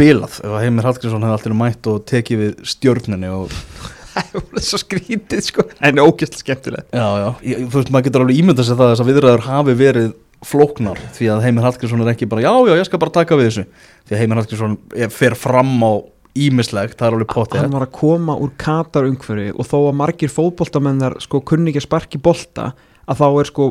bilað 0.00 0.36
ef 0.40 0.50
að 0.56 0.62
Heimir 0.64 0.86
Hallgrímsson 0.88 1.24
hefði 1.26 1.36
alltaf 1.36 1.56
mætt 1.60 1.88
og 1.92 1.98
tekið 2.08 2.40
við 2.44 2.60
stjórnunni 2.74 3.32
og 3.36 3.52
Það 4.10 4.32
voru 4.34 4.60
svo 4.66 4.78
skrítið, 4.82 5.40
sko. 5.46 5.62
En 5.86 6.00
ógæslega 6.02 6.40
skemmtilega 6.42 6.98
Já, 6.98 7.06
já, 7.22 7.28
ég, 7.46 7.60
þú 7.70 7.78
veist, 7.78 7.92
maður 7.94 8.06
getur 8.08 8.24
alveg 8.24 8.40
ímyndað 8.40 8.66
sér 8.66 8.78
það 8.80 8.86
að 8.88 8.90
þess 8.94 9.04
að 9.04 9.10
viðræður 9.12 9.44
hafi 9.46 9.74
verið 9.78 10.08
flóknar 10.50 11.02
því 11.14 11.28
að 11.30 11.42
Heimir 11.44 11.66
Hallgrímsson 11.68 12.02
er 12.02 12.10
ekki 12.14 12.28
bara 12.32 12.42
já, 12.42 12.50
já, 12.66 12.72
ég 12.80 12.88
skal 12.88 13.00
bara 13.04 13.14
taka 13.20 13.36
við 13.38 13.46
þessu. 13.50 13.64
Því 14.08 14.16
að 14.16 14.22
Heimir 14.24 14.40
Hallgrímsson 14.40 14.74
er- 15.04 15.12
fer 15.14 15.36
fram 15.38 15.72
á 15.84 15.92
ímislegt, 16.40 16.96
það 16.98 17.06
er 17.10 17.16
alveg 17.18 17.30
potið 17.36 17.60
Hann 17.60 17.74
var 17.76 17.84
að 17.86 17.92
koma 18.00 18.36
úr 18.40 18.52
Katar 18.64 19.06
umhverfi 19.08 19.48
og 19.54 19.66
þó 19.68 19.76
að 19.90 19.96
margir 20.00 20.30
fótboltamennar 20.32 21.16
sko 21.22 21.40
kunni 21.46 21.70
ekki 21.72 21.82
að 21.84 21.86
sparki 21.88 22.20
bolta 22.22 22.70
að 23.06 23.20
þá 23.22 23.26
er 23.44 23.50
sko 23.50 23.66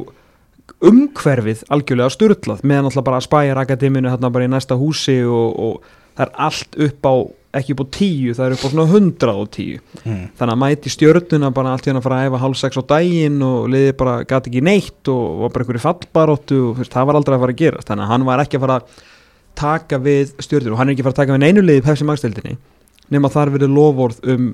umhverfið 0.90 1.66
algjörlega 1.74 2.14
styrlað 2.16 2.64
meðan 2.68 2.90
alltaf 2.90 3.08
bara 3.08 3.20
að 3.22 3.28
spæja 3.28 3.58
akademinu 3.60 4.12
hérna 4.12 4.32
bara 4.34 4.48
í 4.48 4.52
næsta 4.52 4.78
húsi 4.80 5.20
og, 5.26 5.60
og 5.60 5.92
það 6.16 6.26
er 6.26 6.34
allt 6.48 6.80
upp 6.88 7.10
á 7.10 7.16
ekki 7.60 7.74
upp 7.74 7.82
á 7.82 7.88
tíu, 7.96 8.34
það 8.38 8.46
er 8.46 8.56
upp 8.56 8.64
á 8.66 8.70
svona 8.70 8.90
hundrað 8.92 9.40
og 9.42 9.48
tíu 9.56 9.78
mm. 10.04 10.26
þannig 10.38 10.54
að 10.54 10.60
mæti 10.62 10.92
stjörnuna 10.94 11.50
bara 11.56 11.72
allt 11.74 11.88
í 11.88 11.90
hann 11.90 11.98
að 11.98 12.06
fara 12.06 12.20
að 12.20 12.28
æfa 12.30 12.42
hálf 12.44 12.60
sex 12.60 12.78
á 12.78 12.84
daginn 12.92 13.40
og 13.46 13.70
liði 13.74 13.96
bara 13.98 14.18
gæti 14.22 14.52
ekki 14.52 14.66
neitt 14.68 15.10
og 15.10 15.24
var 15.40 15.54
bara 15.56 15.66
einhverju 15.66 15.86
fallbaróttu 15.86 16.60
og 16.68 16.82
veist, 16.82 16.94
það 16.94 17.10
var 17.10 17.20
aldrei 17.20 17.38
að 17.38 17.46
fara 17.46 17.56
að 17.56 17.64
gerast 17.64 17.90
þannig 17.90 18.06
að 18.06 18.14
hann 18.14 18.28
var 18.30 18.44
ekki 18.44 18.60
að 18.60 18.66
fara 18.68 18.78
að 18.78 19.00
taka 19.60 20.02
við 20.06 20.36
stjörnur 20.46 20.76
og 20.76 20.82
hann 20.82 20.92
er 20.92 20.94
ekki 20.94 21.06
að 21.06 21.10
fara 21.10 21.16
að 21.16 21.22
taka 21.24 21.38
við 21.40 21.44
neinu 21.48 21.66
liði 21.66 21.86
Pepsi 21.88 22.10
Max-deildinni 22.10 22.60
nema 23.10 23.34
þar 23.34 23.54
verið 23.56 23.74
lofórð 23.74 24.22
um 24.30 24.52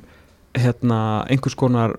hérna, 0.56 0.99
einhvers 1.28 1.58
konar 1.60 1.97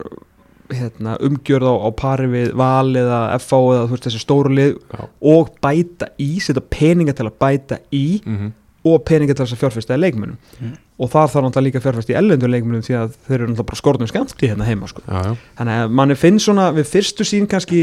hérna, 0.75 1.17
umgjörð 1.23 1.69
á, 1.71 1.75
á 1.87 1.89
pari 1.97 2.27
við 2.33 2.53
val 2.59 2.91
eða 2.97 3.21
FH 3.39 3.61
eða 3.77 3.87
þú 3.87 3.95
veist, 3.97 4.07
þessi 4.09 4.23
stóru 4.23 4.55
lið 4.57 4.73
Já. 4.93 5.03
og 5.33 5.51
bæta 5.63 6.09
í, 6.19 6.31
setja 6.43 6.63
peninga 6.71 7.13
til 7.17 7.27
að 7.31 7.37
bæta 7.43 7.83
í 7.95 8.07
mm 8.25 8.55
og 8.87 9.01
peninga 9.03 9.35
til 9.35 9.43
þess 9.43 9.55
að 9.57 9.59
fjárfesta 9.65 9.97
í 9.97 9.99
leikmunum 9.99 10.37
Mm. 10.63 10.77
og 11.03 11.09
þar 11.11 11.27
þarf 11.33 11.43
náttúrulega 11.43 11.65
líka 11.67 11.79
að 11.81 11.85
fjárfesta 11.89 12.13
í 12.13 12.17
ellendur 12.21 12.51
leikmunum 12.53 12.83
því 12.87 12.95
að 12.95 13.17
þeir 13.27 13.35
eru 13.35 13.47
náttúrulega 13.51 13.67
bara 13.67 13.79
skortum 13.81 14.07
skamti 14.07 14.47
hérna 14.47 14.65
heima 14.69 14.87
sko. 14.87 15.03
Já, 15.09 15.17
já 15.27 15.33
þannig 15.59 15.81
að 15.83 15.91
manni 15.99 16.15
finnst 16.15 16.47
svona 16.47 16.69
við 16.77 16.87
fyrstu 16.93 17.27
sín 17.27 17.49
kannski 17.51 17.81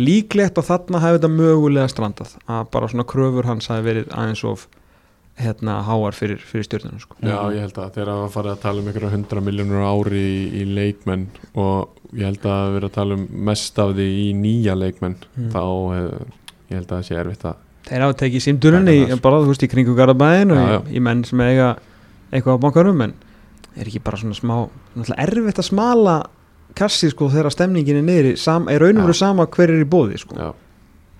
líklegt 0.00 0.58
að 0.58 0.66
þarna 0.72 1.00
hafi 1.04 1.18
þetta 1.20 1.30
mögulega 1.36 1.90
strandað 1.92 2.34
að 2.50 2.66
bara 2.74 2.88
svona 2.90 3.06
kröfur 3.12 3.46
hans 3.46 3.68
hafi 3.70 3.84
verið 3.86 4.08
aðeins 4.10 4.42
of 4.48 4.66
hérna 5.40 5.78
háar 5.86 6.12
fyrir, 6.14 6.38
fyrir 6.44 6.66
stjórnuna 6.66 7.00
sko. 7.00 7.16
Já, 7.24 7.38
ég 7.54 7.62
held 7.64 7.78
að 7.80 7.94
þeir 7.96 8.10
hafa 8.12 8.28
farið 8.34 8.52
að 8.52 8.60
tala 8.62 8.82
um 8.82 8.88
einhverja 8.90 9.12
hundra 9.14 9.40
miljónur 9.46 9.84
ári 9.88 10.22
í, 10.22 10.42
í 10.60 10.64
leikmenn 10.76 11.26
og 11.56 11.88
ég 12.12 12.26
held 12.28 12.44
að 12.52 12.72
vera 12.76 12.90
að 12.90 12.96
tala 12.98 13.16
um 13.16 13.22
mest 13.48 13.78
af 13.82 13.94
því 13.96 14.08
í 14.26 14.26
nýja 14.36 14.74
leikmenn 14.76 15.16
Mm. 15.32 15.48
þá 15.54 15.62
uh, 15.62 16.26
ég 16.68 16.76
held 16.76 16.90
að 16.92 16.98
það 16.98 17.06
sé 17.08 17.16
erfitt 17.22 17.44
að 17.48 17.56
þeir 17.88 18.04
hafa 18.04 18.18
tekið 18.20 18.44
símdurinn 18.44 18.90
í 18.92 18.98
bara 19.24 19.40
þú 19.42 19.48
veist 19.50 19.64
í 19.64 19.70
kringu 19.72 19.94
Garabæðin 19.98 20.52
og 20.54 20.60
Já, 20.60 20.76
í, 20.84 20.96
í 20.96 21.00
menn 21.02 21.24
sem 21.26 21.40
eiga 21.42 21.70
eitthvað 22.32 22.60
á 22.60 22.62
bankarum 22.66 23.00
en 23.08 23.14
er 23.76 23.88
ekki 23.88 24.02
bara 24.04 24.20
svona 24.20 24.36
smá 24.36 24.54
náttúrulega 24.94 25.24
erfitt 25.24 25.58
að 25.64 25.68
smala 25.72 26.16
kassi 26.76 27.08
sko 27.12 27.28
þegar 27.32 27.52
stemningin 27.52 28.08
er 28.08 28.30
sam, 28.40 28.68
er 28.68 28.80
raunum 28.84 29.04
verið 29.08 29.18
sama 29.18 29.46
hver 29.48 29.72
er 29.72 29.82
í 29.82 29.88
bóði 29.88 30.20
sko. 30.20 30.36
Já, 30.36 30.52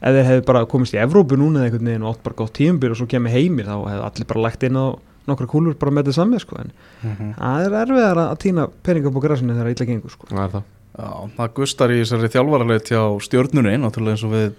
ef 0.03 0.16
þeir 0.16 0.26
hefðu 0.28 0.44
bara 0.50 0.64
komist 0.66 0.94
í 0.96 1.00
Evrópu 1.03 1.38
núna 1.38 1.62
eða 1.62 1.70
einhvern 1.70 1.88
veginn 1.92 2.03
og 2.07 2.14
átt 2.16 2.22
bara 2.26 2.38
gótt 2.42 2.53
tíumbyr 2.59 2.90
og 2.94 2.98
svo 3.00 3.07
kemur 3.11 3.30
heimir 3.34 3.66
þá 3.70 3.76
hefðu 3.86 4.05
allir 4.11 4.28
bara 4.32 4.44
lagt 4.48 4.62
inn 4.66 4.76
á 4.78 4.86
nokkra 5.30 5.46
kúlur 5.46 5.76
bara 5.78 5.92
með 5.94 6.09
þetta 6.09 6.16
saman 6.18 6.40
sko 6.42 6.57
en 6.59 6.72
Mhm. 7.03 7.34
það 7.38 7.64
er 7.66 7.76
erfiðar 7.86 8.18
að 8.26 8.38
týna 8.42 8.68
peninga 8.82 9.07
upp 9.09 9.16
á 9.18 9.24
græsinu 9.26 9.55
þegar 9.55 9.70
illa 9.70 9.86
gengur 9.86 10.11
sko 10.11 10.26
það 10.30 10.44
er 10.44 10.55
það 10.57 10.62
Já, 10.92 11.09
það 11.38 11.53
gustar 11.57 11.88
í 11.94 12.00
þessari 12.03 12.28
þjálfaraleit 12.34 12.88
hjá 12.92 13.00
stjórnunni, 13.24 13.78
náttúrulega 13.80 14.12
eins 14.12 14.24
og 14.26 14.32
við 14.34 14.50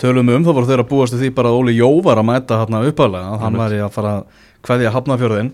tölum 0.00 0.30
um, 0.32 0.44
þá 0.46 0.52
voru 0.56 0.66
þeir 0.70 0.80
að 0.80 0.88
búast 0.88 1.12
við 1.12 1.20
því 1.26 1.30
bara 1.36 1.48
að 1.50 1.58
Óli 1.60 1.74
Jó 1.76 1.88
var 2.02 2.16
að 2.16 2.24
mæta 2.30 2.56
hérna 2.62 2.80
uppalega, 2.88 3.26
að 3.34 3.40
hann 3.42 3.52
Einmitt. 3.52 3.60
væri 3.66 3.82
að 3.84 3.90
fara 3.92 4.12
að 4.16 4.24
kveðja 4.64 4.92
hafnafjörðin 4.94 5.50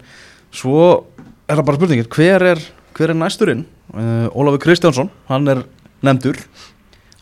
svo 0.55 0.85
er 1.49 1.57
það 1.59 1.65
bara 1.67 1.77
spurningin, 1.81 2.07
hver 2.15 2.43
er 2.53 2.59
hver 2.95 3.11
er 3.11 3.19
næsturinn? 3.19 3.65
Uh, 3.95 4.29
Ólafur 4.31 4.63
Kristjánsson, 4.63 5.11
hann 5.29 5.49
er 5.49 5.65
nefndur 6.07 6.39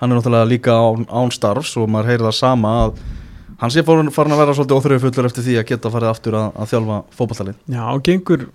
hann 0.01 0.11
er 0.11 0.18
náttúrulega 0.18 0.51
líka 0.51 0.76
án, 0.76 1.07
án 1.09 1.32
starfs 1.34 1.76
og 1.80 1.88
maður 1.92 2.12
heyrir 2.12 2.26
það 2.28 2.36
sama 2.38 2.74
að 2.84 3.01
hann 3.62 3.72
sé 3.72 3.84
farin, 3.86 4.12
farin 4.12 4.36
að 4.36 4.42
vera 4.42 4.57
svolítið 4.59 4.78
óþröfu 4.80 5.05
fullur 5.07 5.30
eftir 5.30 5.47
því 5.47 5.59
að 5.61 5.68
geta 5.70 5.92
farið 5.94 6.12
aftur 6.12 6.38
að, 6.40 6.49
að 6.55 6.72
þjálfa 6.74 6.99
fótballtalið 7.18 7.74
Já, 7.76 7.82
og 7.86 8.05
gengur 8.09 8.47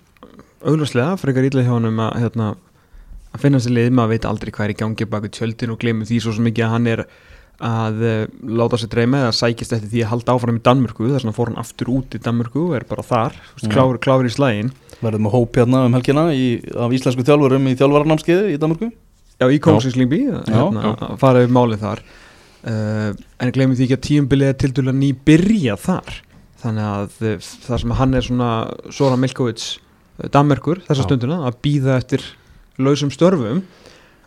augljóslega 0.62 1.18
frekar 1.18 1.48
ítla 1.48 1.66
hjá 1.66 1.74
honum 1.74 2.00
að, 2.04 2.16
hérna, 2.22 2.48
að 3.34 3.44
finna 3.46 3.62
sér 3.62 3.76
lið, 3.78 3.92
maður 3.98 4.14
veit 4.14 4.30
aldrei 4.30 4.54
hvað 4.54 4.68
er 4.68 4.74
í 4.74 4.80
gangi 4.84 5.10
baka 5.10 5.32
tjöldin 5.34 5.74
og 5.74 5.82
glemur 5.82 6.10
því 6.10 6.22
svo 6.22 6.36
ekki 6.38 6.66
að 6.66 6.74
hann 6.76 6.90
er 6.94 7.06
að 7.62 8.00
uh, 8.02 8.22
láta 8.58 8.78
sér 8.80 8.90
dreyma 8.90 9.26
eða 9.26 9.34
sækist 9.38 9.74
eftir 9.76 9.90
því 9.90 10.00
að 10.02 10.10
halda 10.10 10.34
áfram 10.34 10.56
í 10.58 10.62
Danmörku. 10.66 11.04
Þess 11.06 11.22
vegna 11.22 11.34
fór 11.36 11.50
hann 11.52 11.60
aftur 11.62 11.92
út 11.94 12.16
í 12.16 12.20
Danmörku 12.22 12.64
og 12.64 12.74
er 12.74 12.86
bara 12.88 13.04
þar, 13.06 13.36
mm. 13.38 13.68
kláfur, 13.70 14.00
kláfur 14.02 14.26
í 14.26 14.32
slægin 14.34 14.72
verðum 15.02 15.26
með 15.26 15.34
hóp 15.36 15.58
hérna 15.58 15.84
um 15.86 15.96
helgina 15.96 16.28
í, 16.34 16.46
af 16.78 16.94
íslensku 16.94 17.24
þjálfurum 17.26 17.68
í 17.70 17.76
þjálfararnámskiði 17.78 18.54
í 18.54 18.58
Danmörku 18.62 18.90
Já, 19.42 19.46
í 19.50 19.60
Kóngsinslingbí, 19.62 20.20
hérna, 20.46 20.92
að 20.94 21.16
fara 21.20 21.42
yfir 21.42 21.54
málið 21.56 21.82
þar. 21.82 22.02
Uh, 22.62 23.08
en 23.42 23.50
glemum 23.54 23.74
því 23.74 23.88
ekki 23.88 23.98
að 23.98 24.04
tíumbilið 24.06 24.52
er 24.52 24.58
til 24.62 24.70
dæla 24.76 24.94
ný 24.94 25.08
byrja 25.26 25.74
þar. 25.82 26.18
Þannig 26.62 26.90
að 26.92 27.16
uh, 27.26 27.48
það 27.66 27.80
sem 27.82 27.94
hann 27.98 28.14
er 28.14 28.26
svona 28.26 28.50
Sora 28.94 29.18
Milkovits 29.18 29.72
uh, 29.74 30.28
Danmerkur 30.30 30.84
þessa 30.86 31.02
Já. 31.02 31.08
stunduna 31.08 31.40
að 31.48 31.58
býða 31.66 31.96
eftir 31.98 32.26
lausum 32.78 33.10
störfum 33.12 33.64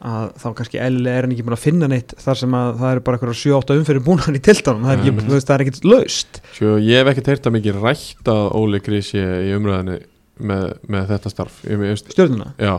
að 0.06 0.26
þá 0.42 0.50
kannski 0.58 0.82
eðlilega 0.84 1.18
er 1.18 1.26
hann 1.26 1.34
ekki 1.34 1.46
búin 1.48 1.56
að 1.56 1.64
finna 1.64 1.88
neitt 1.90 2.12
þar 2.22 2.40
sem 2.42 2.58
að 2.58 2.74
það 2.82 2.92
eru 2.92 3.04
bara 3.06 3.18
eitthvað 3.18 3.38
7-8 3.40 3.78
umferðin 3.80 4.06
búin 4.06 4.38
í 4.38 4.42
tiltanum, 4.44 4.84
það 4.84 4.92
er 4.92 5.00
ekki, 5.00 5.14
Nei. 5.16 5.24
þú 5.24 5.34
veist, 5.34 5.48
það 5.48 5.56
er 5.56 5.64
ekkit 5.64 5.88
laust. 5.88 6.42
Sjö, 6.58 6.74
ég 6.84 7.00
hef 7.00 7.12
ekkert 7.14 7.32
heyrt 7.32 7.48
að 7.48 7.56
mikið 7.56 7.80
rætt 7.80 8.32
að 8.36 8.44
Óli 8.60 8.82
Grísi 8.86 9.24
í 9.24 9.56
umræðinu 9.56 9.98
með, 10.38 10.66
með 10.92 11.10
þetta 11.14 11.32
starf. 11.32 11.60
Stjórnuna 12.02 12.52
Já, 12.60 12.74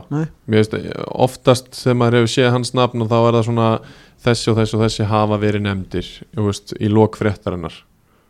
veist, 0.52 0.76
oftast 1.06 1.72
þegar 1.78 1.98
maður 2.00 2.18
hefur 2.20 2.32
séð 2.34 2.50
hans 2.54 2.72
nafn 2.76 3.04
og 3.04 3.10
þá 3.10 3.18
er 3.18 3.36
það 3.38 3.46
svona 3.48 3.68
þessi 4.26 4.50
og 4.52 4.58
þessi 4.60 4.76
og 4.78 4.82
þessi 4.84 5.10
hafa 5.10 5.38
verið 5.42 5.66
nefndir 5.66 6.10
veist, 6.36 6.74
í 6.80 6.90
lok 6.92 7.18
fréttarinnar. 7.20 7.82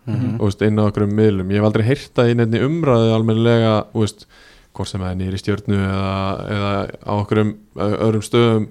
Mhm. 0.06 0.36
þú 0.38 0.50
veist, 0.50 0.60
inn 0.62 0.78
á 0.78 0.86
okkur 0.86 1.08
miðlum. 1.10 1.50
Ég 1.50 1.58
hef 1.58 1.66
aldrei 1.66 1.86
heyrt 1.88 2.10
það 2.14 2.30
í 2.30 2.36
nefni 2.38 2.62
umræðu 2.62 3.86
veist, 3.94 4.26
hvort 4.76 4.90
sem 4.90 5.00
það 5.00 5.10
er 5.10 5.20
nýri 5.20 5.40
stjórnu 5.40 5.78
eða, 5.80 6.16
eða 6.52 6.72
á 7.00 7.12
okkur 7.16 7.40
öðrum 7.86 8.24
stöðum 8.24 8.66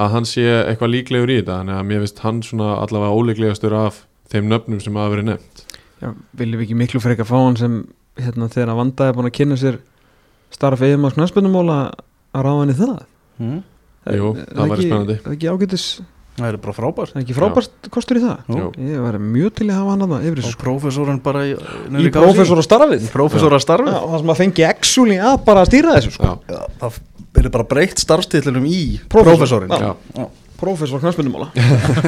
að 0.00 0.12
hann 0.14 0.28
sé 0.28 0.44
eitthvað 0.48 0.94
líklegur 0.94 1.32
í 1.32 1.38
þetta. 1.40 1.58
Þannig 1.60 1.76
að 1.76 1.88
mér 1.90 2.04
finnst 2.04 2.22
hann 2.24 2.42
svona 2.46 2.70
allavega 2.80 3.18
ólíklegastur 3.18 3.76
af 3.76 4.04
þeim 4.32 4.48
nöfnum 4.50 4.80
sem 4.82 4.96
hafa 4.96 5.14
verið 5.14 5.28
nefnt. 5.32 5.64
Já, 6.00 6.12
viljum 6.40 6.60
við 6.60 6.66
ekki 6.68 6.78
miklu 6.80 7.02
frekar 7.04 7.28
fá 7.28 7.36
hann 7.36 7.58
sem 7.60 7.80
hérna 8.20 8.48
þegar 8.52 8.72
að 8.72 8.80
vanda 8.80 9.08
er 9.08 9.16
búin 9.16 9.28
að 9.28 9.36
kynna 9.36 9.58
sér 9.60 9.80
starf 10.50 10.80
eðum 10.86 11.06
á 11.06 11.10
knæspennumóla 11.16 11.76
að 12.34 12.46
ráða 12.46 12.62
henni 12.64 12.78
það 12.80 12.96
Mhm. 13.40 13.60
Jú, 14.10 14.30
Er 14.36 14.46
það 14.52 14.56
væri 14.56 14.70
ekki- 14.74 14.88
spennandi. 14.90 15.14
Er 15.14 15.22
það 15.24 15.34
ekki 15.36 15.48
ágætis, 15.52 15.84
það 16.40 16.46
er 16.50 16.56
bara 16.60 16.72
frábær 16.76 17.10
er 17.14 17.20
ekki 17.22 17.34
frábært 17.36 17.88
kostur 17.92 18.16
í 18.16 18.20
það? 18.24 18.38
Jú. 18.48 18.66
Ég 18.80 19.00
væri 19.04 19.20
mjög 19.20 19.54
til 19.60 19.66
að 19.68 19.76
hafa 19.76 19.90
hann 19.90 20.00
að 20.04 20.10
það 20.14 20.24
yfir 20.24 20.32
og 20.32 20.44
þessu 20.44 20.52
sko. 20.56 20.64
prófessorinn 20.64 21.22
bara 21.22 21.40
í, 21.44 21.52
Í 21.54 22.10
prófessor 22.10 22.60
að 22.60 22.66
starfið 22.68 23.08
prófessor 23.12 23.52
að 23.56 23.60
starfi 23.64 23.92
Já, 23.92 24.00
það 24.00 24.18
sem 24.20 24.32
að 24.34 24.40
fengi 24.40 24.64
actually 24.68 25.16
að 25.20 25.44
bara 25.44 25.60
að 25.64 25.68
stýra 25.70 25.94
þessu 25.96 26.12
sko. 26.16 26.24
Já, 26.24 26.34
Já, 26.54 26.60
það 26.80 26.98
byrði 27.34 27.50
bara 27.52 27.64
breytt 27.64 27.98
starfstillinum 28.04 28.64
í 28.66 29.00
Prófessor. 29.08 29.68
prófessorinn 29.68 29.70
Já. 29.70 29.96
já, 30.16 30.28
Prófessor 30.60 31.00
knæspennumóla 31.00 31.48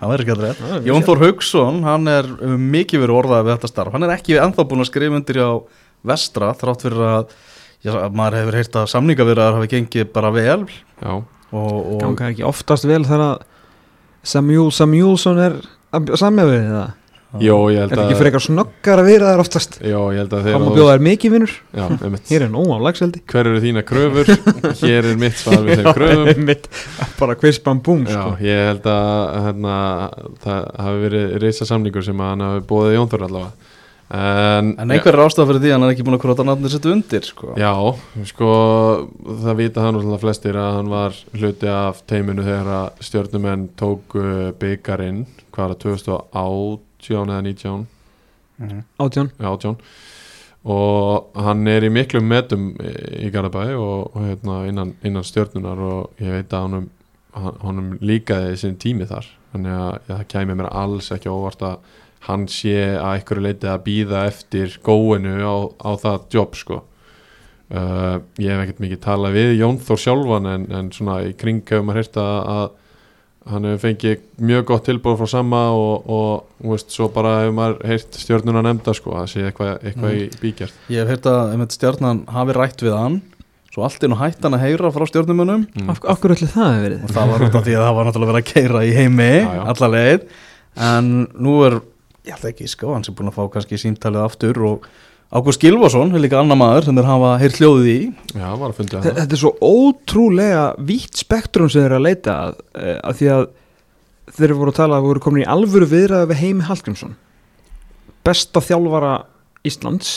það 0.00 0.08
verður 0.08 0.24
ekki 0.24 0.34
að 0.34 0.40
dreð 0.42 0.88
Jón 0.88 1.04
Þór 1.06 1.22
Haugsson, 1.24 1.82
hann 1.86 2.08
er 2.08 2.24
um, 2.44 2.56
mikið 2.72 3.04
verið 3.04 3.18
orðað 3.22 3.44
við 3.46 3.54
þetta 3.56 3.70
starf, 3.72 3.92
hann 3.94 4.04
er 4.08 4.12
ekki 4.16 4.36
ennþá 4.40 4.66
búin 4.68 4.82
að 4.84 4.90
skrifa 4.90 5.16
undir 5.20 5.40
á 5.40 5.50
vestra 6.08 6.50
þrátt 6.54 6.84
fyrir 6.84 7.04
að 7.04 7.32
já, 7.86 7.92
maður 8.10 8.38
hefur 8.42 8.58
heyrt 8.60 8.78
að 8.82 8.88
samningavirðar 8.94 9.58
hafi 9.58 9.70
gengið 9.76 10.12
bara 10.14 10.30
vel. 10.34 10.60
Já, 11.02 11.12
og, 11.18 11.74
og 11.78 11.98
Ganga 12.02 12.30
ekki 12.32 12.46
oftast 12.48 12.88
vel 12.88 13.04
þegar 13.06 13.26
að 13.30 13.36
Samuel 14.28 14.70
Samuelsson 14.74 15.38
er 15.40 15.60
sammeðið 16.18 16.72
það 16.74 16.96
Jó, 17.44 17.54
ég 17.68 17.82
held 17.82 17.92
Er 17.92 18.00
að 18.00 18.06
ekki 18.08 18.16
frekar 18.22 18.40
snöggar 18.40 19.00
að 19.02 19.08
vera 19.10 19.26
þar 19.34 19.40
oftast? 19.42 19.74
Jó, 19.84 19.98
ég 20.16 20.22
held 20.22 20.32
að 20.32 20.46
Það 20.46 20.54
má 20.54 20.64
þeir 20.64 20.76
bjóða 20.78 20.92
þær 20.94 21.02
mikið 21.04 21.34
vinnur 21.34 21.52
Já, 21.76 21.82
einmitt. 21.92 22.30
Hér 22.32 22.44
er 22.46 22.52
nóg 22.54 22.70
á 22.72 22.78
lagseldi 22.86 23.20
Hver 23.28 23.50
eru 23.50 23.60
þína 23.60 23.82
kröfur? 23.84 24.30
Hér 24.80 25.08
er 25.10 25.18
mitt 25.20 25.36
svar 25.36 25.60
við 25.66 25.82
þeim 25.82 25.90
kröfum. 25.98 26.40
Mitt, 26.48 26.68
bara 27.20 27.36
quiz 27.36 27.58
bam 27.66 27.82
boom 27.84 28.06
Já, 28.08 28.16
sko. 28.16 28.32
ég 28.48 28.62
held 28.70 28.88
að 28.94 29.12
hérna, 29.44 29.74
það 30.46 30.64
hafi 30.86 31.02
verið 31.04 31.36
reysa 31.44 31.68
samningur 31.68 32.06
sem 32.08 32.24
að 32.24 32.32
hann 32.32 32.46
hafi 32.48 32.64
bóðið 32.72 32.96
Jónþór 32.96 33.26
allavega 33.28 33.76
En, 34.08 34.70
en 34.80 34.90
einhver 34.94 35.12
er 35.12 35.20
ástæða 35.26 35.44
fyrir 35.50 35.60
því 35.60 35.68
að 35.68 35.74
hann 35.76 35.84
er 35.84 35.90
ekki 35.92 36.04
búin 36.06 36.16
að 36.16 36.22
að 36.40 36.46
nafnir 36.48 36.72
setja 36.72 36.92
undir 36.94 37.26
sko. 37.28 37.50
Já, 37.60 37.72
sko, 38.30 38.52
það 39.44 39.58
vita 39.58 39.84
hann 39.84 39.98
alltaf 40.00 40.22
flestir 40.24 40.56
að 40.56 40.70
hann 40.78 40.88
var 40.94 41.18
hluti 41.36 41.68
af 41.68 42.00
teiminu 42.08 42.46
þegar 42.46 42.70
að 42.78 43.02
stjórnumenn 43.04 43.66
tóku 43.76 44.24
byggarinn, 44.62 45.26
hvað 45.52 45.66
var 45.66 45.76
það, 45.76 45.82
2018 45.84 47.34
eða 47.34 47.42
19 47.50 47.86
Mhm. 48.58 48.80
Átján 48.98 49.28
Já, 49.38 49.46
átján 49.54 49.76
og 50.66 51.28
hann 51.38 51.66
er 51.70 51.84
í 51.86 51.90
miklum 51.94 52.26
metum 52.26 52.72
í 52.80 53.30
Garabæ 53.30 53.76
og, 53.78 54.16
hérna, 54.18 54.56
innan, 54.66 54.94
innan 55.06 55.22
stjörnunar 55.22 55.78
og 55.78 56.10
ég 56.20 56.32
veit 56.34 56.50
að 56.52 56.64
honum, 56.66 56.88
honum 57.62 57.92
líkaði 58.02 58.56
sin 58.58 58.74
tími 58.76 59.06
þar 59.06 59.28
þannig 59.52 59.76
að 59.78 59.92
ja, 60.08 60.16
það 60.16 60.26
kæmi 60.34 60.56
mér 60.58 60.70
alls 60.72 61.12
ekki 61.14 61.30
óvart 61.30 61.62
að 61.62 61.78
hann 62.26 62.48
sé 62.50 62.74
að 62.98 63.12
einhverju 63.18 63.44
leiti 63.46 63.68
að 63.70 63.84
býða 63.86 64.24
eftir 64.28 64.74
góinu 64.84 65.36
á, 65.46 65.56
á 65.78 65.90
það 66.02 66.26
jobb 66.34 66.56
sko 66.58 66.80
uh, 67.74 68.18
ég 68.42 68.50
hef 68.52 68.64
ekkert 68.66 68.82
mikið 68.84 69.00
talað 69.04 69.36
við 69.38 69.54
Jón 69.60 69.78
Þór 69.86 70.02
sjálfan 70.02 70.50
en, 70.54 70.66
en 70.80 70.90
svona 70.94 71.20
í 71.28 71.32
kring 71.38 71.62
hefur 71.68 71.86
maður 71.86 72.02
heyrt 72.02 72.18
að, 72.20 72.36
að 72.58 72.68
hann 73.48 73.64
hefur 73.64 73.80
fengið 73.86 74.24
mjög 74.50 74.64
gott 74.68 74.84
tilbúð 74.90 75.14
frá 75.22 75.30
sama 75.38 75.62
og, 75.72 76.08
og 76.12 76.32
þú 76.60 76.74
veist, 76.74 76.90
svo 76.92 77.06
bara 77.14 77.36
hefur 77.44 77.54
maður 77.56 77.78
heyrt 77.88 78.18
stjórnuna 78.20 78.64
nefnda 78.66 78.92
sko, 78.98 79.14
að 79.22 79.30
sé 79.32 79.46
eitthvað, 79.48 79.74
eitthvað 79.88 80.12
Mm. 80.12 80.20
í 80.26 80.42
bíkjart 80.42 80.92
ég 80.92 81.00
hef 81.04 81.12
heyrt 81.14 81.28
að 81.32 81.66
stjarnan 81.78 82.24
hafi 82.34 82.56
rætt 82.58 82.84
við 82.84 82.96
hann 82.98 83.20
svo 83.72 83.84
allt 83.86 84.04
inn 84.04 84.14
og 84.16 84.20
hætt 84.20 84.42
hann 84.44 84.56
að 84.58 84.64
heyra 84.66 84.90
frá 84.92 85.04
stjórnumunum 85.08 85.64
mm. 85.70 85.88
Af, 85.92 86.00
hverju 86.20 86.34
ætli 86.36 86.50
það 86.52 86.68
hefur 86.74 86.84
verið? 86.88 87.00
og 87.08 87.14
það 87.16 87.32
var 87.32 87.46
út 87.46 87.56
af 87.60 87.64
því 87.68 87.74
að 87.78 87.84
það 87.86 87.96
var 87.98 88.08
náttúrulega 88.08 88.32
verið 88.32 88.42
að 88.42 88.52
keira 88.52 88.84
í 88.88 88.92
heimi 88.98 89.30
Já, 89.32 89.48
já. 89.54 89.62
alla 89.72 89.90
leið 89.94 90.28
en 90.88 91.10
nú 91.48 91.54
er, 91.68 91.78
ég 92.28 92.34
held 92.36 92.48
ekki 92.52 92.68
sko 92.70 92.94
hann 92.94 93.04
sem 93.06 93.14
búin 93.18 93.30
að 93.32 93.38
fá 93.38 93.44
kannski 93.56 93.78
síntalið 93.80 94.24
aftur 94.28 94.60
og 94.68 94.88
Ágúst 95.28 95.60
Gilvason 95.60 96.14
er 96.16 96.22
líka 96.24 96.38
annar 96.40 96.56
maður 96.56 96.86
sem 96.88 96.96
þeir 96.96 97.04
hafa 97.10 97.30
heyrt 97.42 97.58
hljóðið 97.60 97.88
í 97.92 97.96
Já, 98.32 98.46
var 98.56 98.70
að 98.70 98.78
fundja 98.78 99.00
það 99.04 99.18
Þetta 99.18 99.36
er 99.36 99.40
svo 99.42 99.50
ótrúlega 99.60 100.62
vítt 100.88 101.20
spektrum 101.20 101.68
sem 101.68 101.82
þeir 101.82 101.90
eru 101.90 101.98
að 101.98 102.06
leita 102.06 102.36
að, 102.46 102.54
eh, 102.80 102.94
að 103.04 103.18
því 103.18 103.28
að 103.34 103.42
þeir 104.38 104.46
eru 104.48 104.56
voru 104.62 104.72
að 104.72 104.78
tala 104.78 104.96
að 105.02 105.08
voru 105.10 105.20
komin 105.26 105.42
í 105.44 105.48
alvöru 105.52 105.88
viðræði 105.90 106.30
við 106.32 106.40
Heimi 106.44 106.64
Hallgrímsson 106.70 107.12
besta 108.24 108.60
þjálfara 108.64 109.12
Íslands 109.68 110.14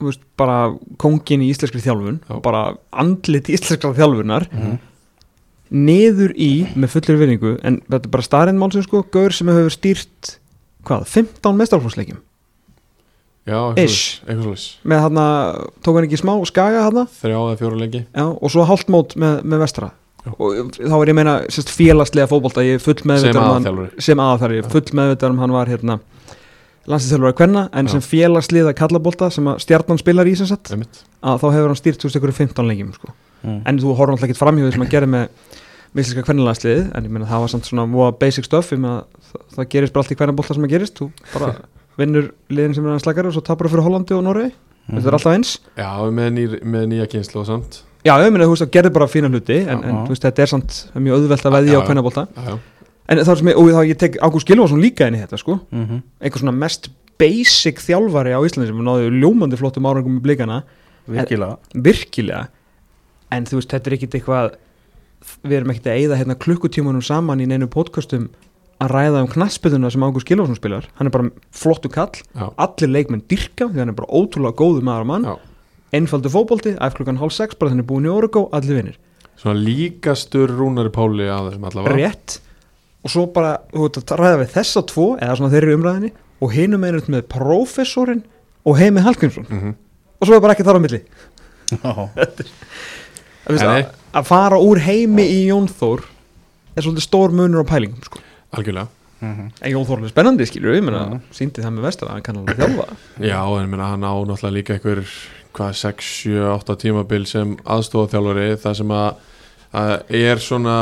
veist, 0.00 0.24
bara 0.40 0.56
kongin 1.04 1.44
í 1.44 1.50
íslenskri 1.52 1.80
þjálfun 1.84 2.18
Já. 2.24 2.40
bara 2.44 2.64
andlit 2.92 3.48
íslenskra 3.52 3.92
þjálfunar 3.96 4.48
Mhm. 4.52 4.78
niður 5.72 6.32
í 6.38 6.50
með 6.78 6.92
fullir 6.96 7.18
vinningu 7.20 7.54
en 7.66 7.80
þetta 7.90 8.04
er 8.06 8.12
bara 8.16 8.22
starinn 8.26 8.58
málsum 8.60 8.84
sko 8.86 9.02
gaur 9.10 9.32
sem 9.34 9.48
hefur 9.50 9.72
stýrt 9.74 10.36
hvað, 10.86 11.04
15 11.12 11.60
mestarflóksleikjum 11.60 12.22
Já, 13.46 13.60
Ish. 13.78 14.22
með 14.82 15.02
hann 15.04 15.18
tók 15.86 15.94
hann 15.94 16.06
ekki 16.08 16.18
smá 16.18 16.32
skaga 16.50 16.82
hann 16.88 17.04
Þrjá 17.20 17.36
eða 17.38 17.58
fjóra 17.60 17.78
lengi 17.78 18.00
Já, 18.10 18.24
og 18.26 18.50
svo 18.50 18.64
hálft 18.66 18.90
mót 18.90 19.14
með, 19.14 19.44
með 19.46 19.62
vestra 19.62 19.90
Já. 20.26 20.32
og 20.34 20.72
þá 20.74 20.96
er 20.96 21.06
ég 21.06 21.14
að 21.14 21.18
meina 21.20 21.34
sérst, 21.54 21.70
félagslega 21.70 22.26
fótbolta, 22.30 22.64
ég 22.66 22.80
er 22.80 22.82
full 22.82 22.98
Sem 22.98 23.12
meðvitað 23.12 23.36
um 23.36 23.44
hann 23.44 23.52
aðalþjálfari. 23.52 24.02
sem 24.08 24.22
aðalþjálfari, 24.24 24.56
ég 24.58 24.66
er 24.66 24.74
full 24.74 24.98
meðvitað 24.98 25.30
um 25.36 25.42
hann 25.44 25.54
var 25.54 25.70
hérna 25.70 25.98
landslýstjálfari 26.90 27.36
kvenna 27.38 27.62
en 27.70 27.86
Já. 27.86 27.92
sem 27.94 28.02
félagsliða 28.08 28.74
kallabolta 28.78 29.30
sem 29.30 29.46
að 29.46 29.62
stjarnan 29.62 30.02
spilar 30.02 30.26
í 30.26 30.34
sem 30.38 30.50
Einmitt. 30.50 31.04
að 31.22 31.38
þá 31.42 31.46
hefur 31.54 31.70
hann 31.70 31.78
stýrt 31.78 32.02
þú 32.02 32.10
veist 32.10 32.18
ykkur 32.18 32.34
15 32.34 32.66
lengjum 32.66 32.92
sko. 32.98 33.14
Mm. 33.46 33.62
en 33.62 33.78
þú 33.78 33.94
horfum 33.94 34.16
alltaf 34.16 34.26
ekki 34.30 34.38
framhjóðið 34.40 34.74
sem 34.74 34.82
hann 34.82 34.90
gerir 34.90 35.10
með 35.12 35.28
misliska 35.94 36.24
kvennalandsliðið 36.26 36.84
en 36.96 37.06
ég 37.06 37.12
meina 37.12 37.28
það 37.30 37.42
var 37.44 37.52
samt 37.54 37.68
svona 37.68 37.86
voða 37.90 38.18
basic 38.20 38.44
stuff 38.48 38.72
um 38.76 38.84
að 38.90 39.00
það, 39.30 39.42
það 39.56 39.68
gerist 39.74 39.94
bara 39.94 40.04
allt 40.04 40.12
í 40.14 40.18
kvennabolta 40.20 40.56
sem 40.56 40.66
að 40.66 40.74
gerist 40.74 41.00
þú 41.00 41.10
bara 41.32 41.52
vinnur 42.00 42.30
liðin 42.52 42.76
sem 42.76 42.86
er 42.90 43.02
slagari 43.02 43.30
og 43.30 43.36
svo 43.36 43.44
tapar 43.44 43.70
fyrir 43.72 43.86
Hollandi 43.86 44.16
og 44.16 44.24
Noregi. 44.26 44.52
Mhm. 44.86 44.98
þetta 44.98 45.08
er 45.10 45.16
alltaf 45.18 45.34
eins. 45.34 45.52
Já, 45.74 45.90
með, 46.14 46.28
nýr, 46.36 46.56
með 46.62 46.84
nýja 46.92 47.06
kynslu 47.10 47.40
og 47.42 47.46
samt. 47.48 47.80
Já, 48.06 48.12
ég 48.22 48.30
meina, 48.30 48.46
þú 48.46 48.54
veist, 48.54 48.62
það 48.62 48.74
gerði 48.76 48.92
bara 48.94 49.08
fína 49.10 49.30
hluti 49.32 49.56
en, 49.64 49.80
en 49.82 49.96
þú 50.06 50.14
veist, 50.14 50.26
þetta 50.26 50.44
er 50.44 50.50
samt 50.52 50.76
það 50.76 50.98
er 51.00 51.04
mjög 51.06 51.16
auðvelt 51.16 51.48
að 51.48 51.56
veðja 51.56 51.80
á 51.80 51.82
Já, 51.86 52.44
já, 52.46 52.58
en 53.06 53.18
það 53.22 53.32
er 53.32 53.40
sem 53.40 53.48
ég, 53.50 53.56
og 53.58 53.70
þá 53.74 53.80
ég 53.86 53.98
tek 53.98 54.18
Ágúst 54.22 54.46
Gilvason 54.46 54.82
líka 54.82 55.08
inn 55.08 55.16
í 55.18 55.22
þetta, 55.24 55.40
sko. 55.42 55.56
Mhm. 55.74 56.02
einhver 56.20 56.42
svona 56.42 56.54
mest 56.54 56.90
basic 57.18 57.80
þjálfari 57.82 58.34
á 58.36 58.40
Íslandi 58.46 58.68
sem 58.70 58.84
náðu 58.86 59.10
ljómandi 59.10 59.58
flottum 59.58 59.88
árangum 59.88 60.18
með 60.18 60.26
blikana, 60.28 60.60
virkilega. 61.08 61.58
Virkilega. 61.74 62.46
En 63.32 63.46
þú 63.48 63.58
veist, 63.58 63.72
þetta 63.74 63.90
er 63.90 63.96
ekkit 63.96 64.16
eitthvað 64.20 64.54
við 65.46 65.58
erum 65.60 65.72
ekkit 65.74 65.88
að 65.92 66.02
eyða 66.02 66.20
hérna 66.20 66.38
klukkutímanum 66.42 67.04
saman 67.04 67.42
í 67.42 67.48
neinu 67.48 67.68
podcastum 67.72 68.28
að 68.82 68.92
ræða 68.92 69.24
um 69.24 69.30
knaspituna 69.32 69.90
sem 69.92 70.04
Ágúst 70.04 70.28
Gilvason 70.28 70.58
spilar. 70.58 70.88
Hann 70.98 71.08
er 71.08 71.14
bara 71.14 71.30
flottu 71.54 71.88
kall, 71.92 72.12
já, 72.36 72.46
allir 72.60 72.92
leikmenn 72.92 73.24
dyrka 73.30 73.70
því 73.70 73.82
hann 73.82 73.92
er 73.94 73.96
bara 73.96 74.12
ótrúlega 74.12 74.58
góðu 74.58 74.84
maður 74.84 75.06
og 75.06 75.10
mann. 75.12 75.26
Já, 75.30 75.36
einfaldu 75.96 76.32
fótbolti, 76.32 76.76
æf 76.76 76.98
klukkan 76.98 77.20
hálf 77.22 77.34
sex 77.36 77.56
bara 77.56 77.72
þannig 77.72 77.88
búin 77.88 78.08
í 78.08 78.12
Origo, 78.12 78.48
allir 78.56 78.80
vinnir 78.82 78.98
svona 79.40 79.60
líkastur 79.60 80.52
Rúnari 80.56 80.92
Páli 80.92 81.28
að 81.30 81.52
þeim 81.54 81.66
allavega 81.68 81.96
rétt. 81.96 82.38
Og 83.06 83.12
svo 83.12 83.26
bara, 83.30 83.58
að 83.76 84.14
ræða 84.18 84.40
við 84.42 84.54
þessa 84.56 84.82
tvo 84.90 85.08
eða 85.20 85.36
svona 85.38 85.52
þeirri 85.52 85.76
umræðinni 85.76 86.12
og 86.42 86.54
hinum 86.56 86.86
einhvern 86.86 87.14
með 87.14 87.28
prófessorinn 87.32 88.24
og 88.66 88.80
Heimi 88.80 89.04
Hallgrímsson. 89.04 89.46
Mm 89.50 89.74
og 90.16 90.24
svo 90.24 90.36
er 90.36 90.40
bara 90.40 90.54
ekki 90.56 90.64
þar 90.64 90.78
á 90.78 90.84
milli. 90.84 90.98
Já, 91.76 91.92
að, 93.46 93.62
að, 93.62 93.88
að 94.20 94.28
fara 94.28 94.58
úr 94.62 94.80
Heimi 94.86 95.24
í 95.30 95.40
Jón 95.50 95.68
Þór 95.70 96.04
er 96.76 96.84
svolítið 96.84 97.06
stór 97.06 97.34
munur 97.36 97.64
á 97.64 97.70
pælingum 97.70 98.02
sko. 98.06 98.22
algjörlega 98.56 98.88
Mhm. 99.16 99.46
en 99.62 99.72
Jón 99.72 99.86
Þór 99.88 100.02
er 100.04 100.10
spennandi 100.12 100.44
skilur 100.46 100.74
við, 100.74 100.82
ég 100.82 100.84
meina, 100.84 101.04
Já. 101.08 101.20
síndi 101.32 101.62
það 101.64 101.72
með 101.78 101.86
vestar 101.88 102.08
hann 102.12 102.22
kann 102.22 102.36
alveg 102.36 102.58
þjálfa 102.58 102.84
Já, 103.24 103.40
en 103.48 103.62
ég 103.64 103.70
meina, 103.72 103.86
hann 103.94 104.04
á 104.04 104.12
náttúrulega 104.12 104.52
líka 104.58 104.74
einhver 104.76 105.00
hvað, 105.56 105.72
6, 105.72 106.04
7, 106.04 106.42
8 106.52 106.76
tímabil 106.82 107.24
sem 107.26 107.54
aðstofaþjálfari 107.64 108.58
það 108.60 108.74
sem 108.76 108.92
að, 108.92 109.14
að 109.72 109.94
er 110.20 110.36
svona 110.44 110.74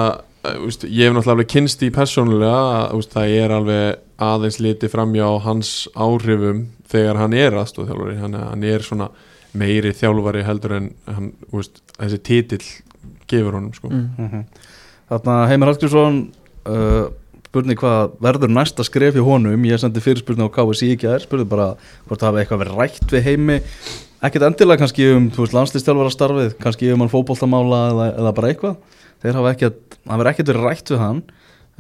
að, 0.42 0.58
úst, 0.66 0.82
ég 0.82 1.06
hef 1.06 1.14
náttúrulega 1.14 1.36
alveg 1.36 1.52
kynst 1.54 1.84
í 1.86 1.90
persónulega 1.94 2.58
að 2.80 2.96
úst, 2.98 3.14
það 3.14 3.36
er 3.38 3.54
alveg 3.54 4.02
aðeins 4.18 4.58
liti 4.66 4.90
framjá 4.90 5.28
hans 5.46 5.70
áhrifum 5.94 6.64
þegar 6.90 7.16
hann 7.22 7.38
er 7.38 7.54
aðstofaþjálfari 7.62 8.18
hann, 8.18 8.34
hann 8.34 8.64
er 8.66 8.82
svona 8.82 9.08
meiri 9.54 9.92
þjálfari 9.96 10.44
heldur 10.46 10.78
en 10.78 10.88
hann, 11.08 11.32
úst, 11.54 11.82
þessi 11.98 12.20
titill 12.26 12.64
gefur 13.30 13.58
honum 13.58 13.74
sko. 13.76 13.90
mm. 13.90 14.06
Mhm. 14.18 14.46
Þarna 15.10 15.34
Heimir 15.50 15.68
Hallgrímsson 15.68 16.18
uh, 16.64 17.04
spurning 17.54 17.78
hvað 17.78 18.16
verður 18.24 18.50
næsta 18.50 18.82
skref 18.86 19.14
í 19.14 19.22
honum 19.22 19.66
ég 19.68 19.78
sendi 19.78 20.02
fyrirspurning 20.02 20.48
á 20.50 20.54
KSI 20.54 20.94
í 20.94 20.98
gær 20.98 21.22
spurning 21.22 21.50
bara 21.50 21.74
hvort 22.08 22.18
það 22.18 22.30
hafi 22.30 22.42
eitthvað 22.42 22.62
verið 22.64 22.80
rætt 22.80 23.14
við 23.14 23.26
Heimi 23.28 23.58
ekkert 24.24 24.46
endilega 24.48 24.80
kannski 24.80 25.06
um 25.12 25.28
landslistjálfara 25.30 26.10
starfið, 26.10 26.56
kannski 26.62 26.90
um 26.94 27.04
hann 27.04 27.12
fótboltamála 27.12 27.80
eða, 27.92 28.08
eða 28.22 28.34
bara 28.34 28.50
eitthvað 28.50 29.00
þeir 29.22 29.38
hafa 29.38 29.52
ekkert, 29.54 29.98
það 30.00 30.20
verður 30.22 30.32
ekkert 30.32 30.50
verið 30.50 30.66
rætt 30.66 30.92
við 30.94 31.02
hann 31.04 31.20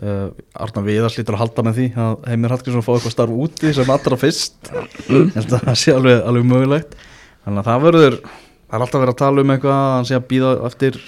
uh, 0.04 0.28
Arna 0.66 0.84
Viðars 0.86 1.18
lítur 1.18 1.38
að 1.38 1.42
halda 1.42 1.66
með 1.66 1.80
því 1.80 1.88
að 2.04 2.28
Heimir 2.30 2.54
Hallgrímsson 2.54 2.86
fá 2.86 2.92
eitthvað 2.94 3.16
starf 3.16 3.42
úti 3.48 3.74
sem 3.74 3.92
allra 3.96 4.20
fyrst 4.20 4.70
að 4.70 5.50
það 5.56 5.80
sé 5.80 5.96
alveg, 5.96 6.22
alveg 6.22 6.48
mögulegt 6.52 6.96
þannig 7.44 7.60
að 7.60 7.68
það 7.70 7.84
verður 7.88 8.16
það 8.24 8.78
er 8.78 8.84
alltaf 8.86 9.02
verið 9.04 9.14
að 9.14 9.20
tala 9.20 9.44
um 9.44 9.52
eitthvað 9.54 9.76
að 9.80 9.92
hann 9.94 10.08
sé 10.08 10.16
að 10.18 10.26
býða 10.32 10.54
eftir 10.68 10.98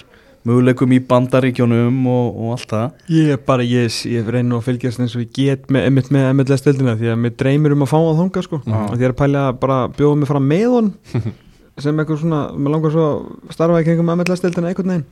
möguleikum 0.47 0.93
í 0.95 0.99
bandaríkjónum 1.03 1.97
og, 2.07 2.27
og 2.39 2.53
allt 2.55 2.71
það. 2.71 2.99
Ég 3.11 3.31
er 3.35 3.41
bara, 3.49 3.65
ég, 3.67 3.97
ég 4.07 4.29
reyna 4.31 4.59
að 4.59 4.69
fylgjast 4.69 5.01
eins 5.03 5.15
og 5.17 5.25
ég 5.25 5.33
get 5.35 5.67
með, 5.73 5.87
einmitt 5.89 6.11
með 6.13 6.29
MLS-deildina 6.35 6.95
því 6.99 7.11
að 7.11 7.19
mér 7.23 7.35
dreymir 7.41 7.75
um 7.75 7.83
að 7.83 7.91
fá 7.91 7.97
að 7.99 8.21
þonga 8.21 8.43
sko. 8.45 8.61
Og 8.63 8.93
því 8.93 9.09
er 9.09 9.15
að 9.17 9.59
bara 9.59 9.79
bjóða 9.97 10.21
mig 10.21 10.31
fram 10.31 10.47
með 10.47 10.67
hon 10.71 10.91
sem 11.83 11.99
eitthvað 11.99 12.21
svona, 12.23 12.41
mér 12.55 12.75
langar 12.77 12.95
svo 12.95 13.07
að 13.09 13.57
starfa 13.57 13.83
í 13.83 13.87
kringum 13.89 14.13
MLS-deildina 14.15 14.71
einhvern 14.71 14.93
veginn. 14.93 15.07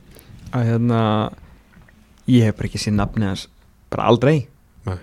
Að 0.56 0.70
hérna 0.70 1.00
ég 2.32 2.48
hef 2.48 2.56
bara 2.56 2.70
ekki 2.70 2.80
séð 2.80 2.96
nafni 3.02 3.28
hans 3.28 3.46
bara 3.92 4.08
aldrei. 4.08 4.46
Nei. 4.88 4.98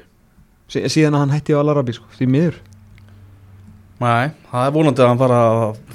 sí, 0.71 0.82
síðan 0.89 1.19
að 1.19 1.28
hann 1.28 1.36
hætti 1.38 1.53
á 1.53 1.61
Alarabi 1.61 1.95
sko, 1.95 2.09
því 2.17 2.32
miður 2.34 2.61
Nei, 4.04 4.32
það 4.51 4.66
er 4.68 4.74
vonandi 4.76 5.04
að 5.06 5.12
hann 5.14 5.22
fara, 5.22 5.43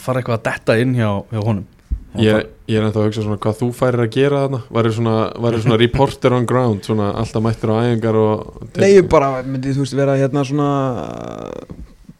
fara 0.07 0.23
eitthvað 0.23 0.39
að 0.41 0.47
detta 0.49 0.79
inn 0.83 0.95
hjá, 0.97 1.11
hjá 1.33 1.43
honum. 1.45 1.67
Ég, 2.19 2.47
ég 2.67 2.79
er 2.81 2.87
ennþá 2.87 3.03
að 3.03 3.05
hugsa 3.11 3.23
svona 3.23 3.39
hvað 3.43 3.59
þú 3.61 3.67
færir 3.77 4.01
að 4.03 4.09
gera 4.15 4.39
þarna. 4.47 4.61
Væri 4.75 4.93
svona, 4.97 5.17
væri 5.45 5.61
svona 5.63 5.77
reporter 5.83 6.35
on 6.35 6.47
ground 6.49 6.89
svona 6.89 7.11
alltaf 7.21 7.45
mættur 7.45 7.75
á 7.77 7.85
æfingar 7.85 8.17
og 8.19 8.65
Nei, 8.81 8.89
ég 8.97 9.11
bara 9.13 9.43
myndi 9.47 9.75
þú 9.77 9.85
veist 9.85 9.95
vera 9.99 10.17
hérna 10.19 10.43
svona 10.49 10.71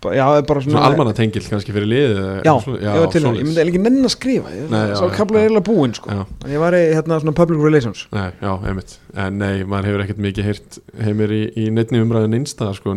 ba- 0.05 0.13
já, 0.15 0.27
bara 0.47 0.61
svona, 0.61 0.77
Svona 0.77 0.85
almannatengill 0.93 1.49
kannski 1.49 1.73
fyrir 1.75 1.89
liðið 1.91 2.21
eða 2.21 2.37
Já, 2.45 2.53
svona- 2.63 2.83
ég 2.85 3.01
var 3.01 3.11
til 3.17 3.23
það, 3.25 3.41
ég 3.41 3.49
myndi 3.49 3.65
ekki 3.65 3.83
menn 3.89 3.99
að 4.05 4.15
skrifa 4.15 4.55
ég, 4.55 4.69
já, 4.69 4.95
sá 4.95 5.03
já, 5.03 5.11
já. 5.11 5.41
eiginlega 5.41 5.67
búinn 5.73 5.95
sko. 5.99 6.11
Já, 6.15 6.23
ég 6.53 6.63
var 6.63 6.73
í 6.79 6.85
hérna 6.95 7.21
svona 7.25 7.35
public 7.41 7.65
relations. 7.65 8.07
Nei, 8.13 8.31
já, 8.45 8.53
einmitt. 8.69 8.99
En 9.17 9.39
nei, 9.39 9.65
maður 9.65 9.91
hefur 9.91 10.05
ekkert 10.05 10.23
mikið 10.29 10.45
heyrt 10.53 10.79
heimir 11.03 11.31
í, 11.35 11.43
í 11.57 11.71
neittni 11.73 12.05
umræðin 12.05 12.39
einstað 12.39 12.77
sko, 12.77 12.95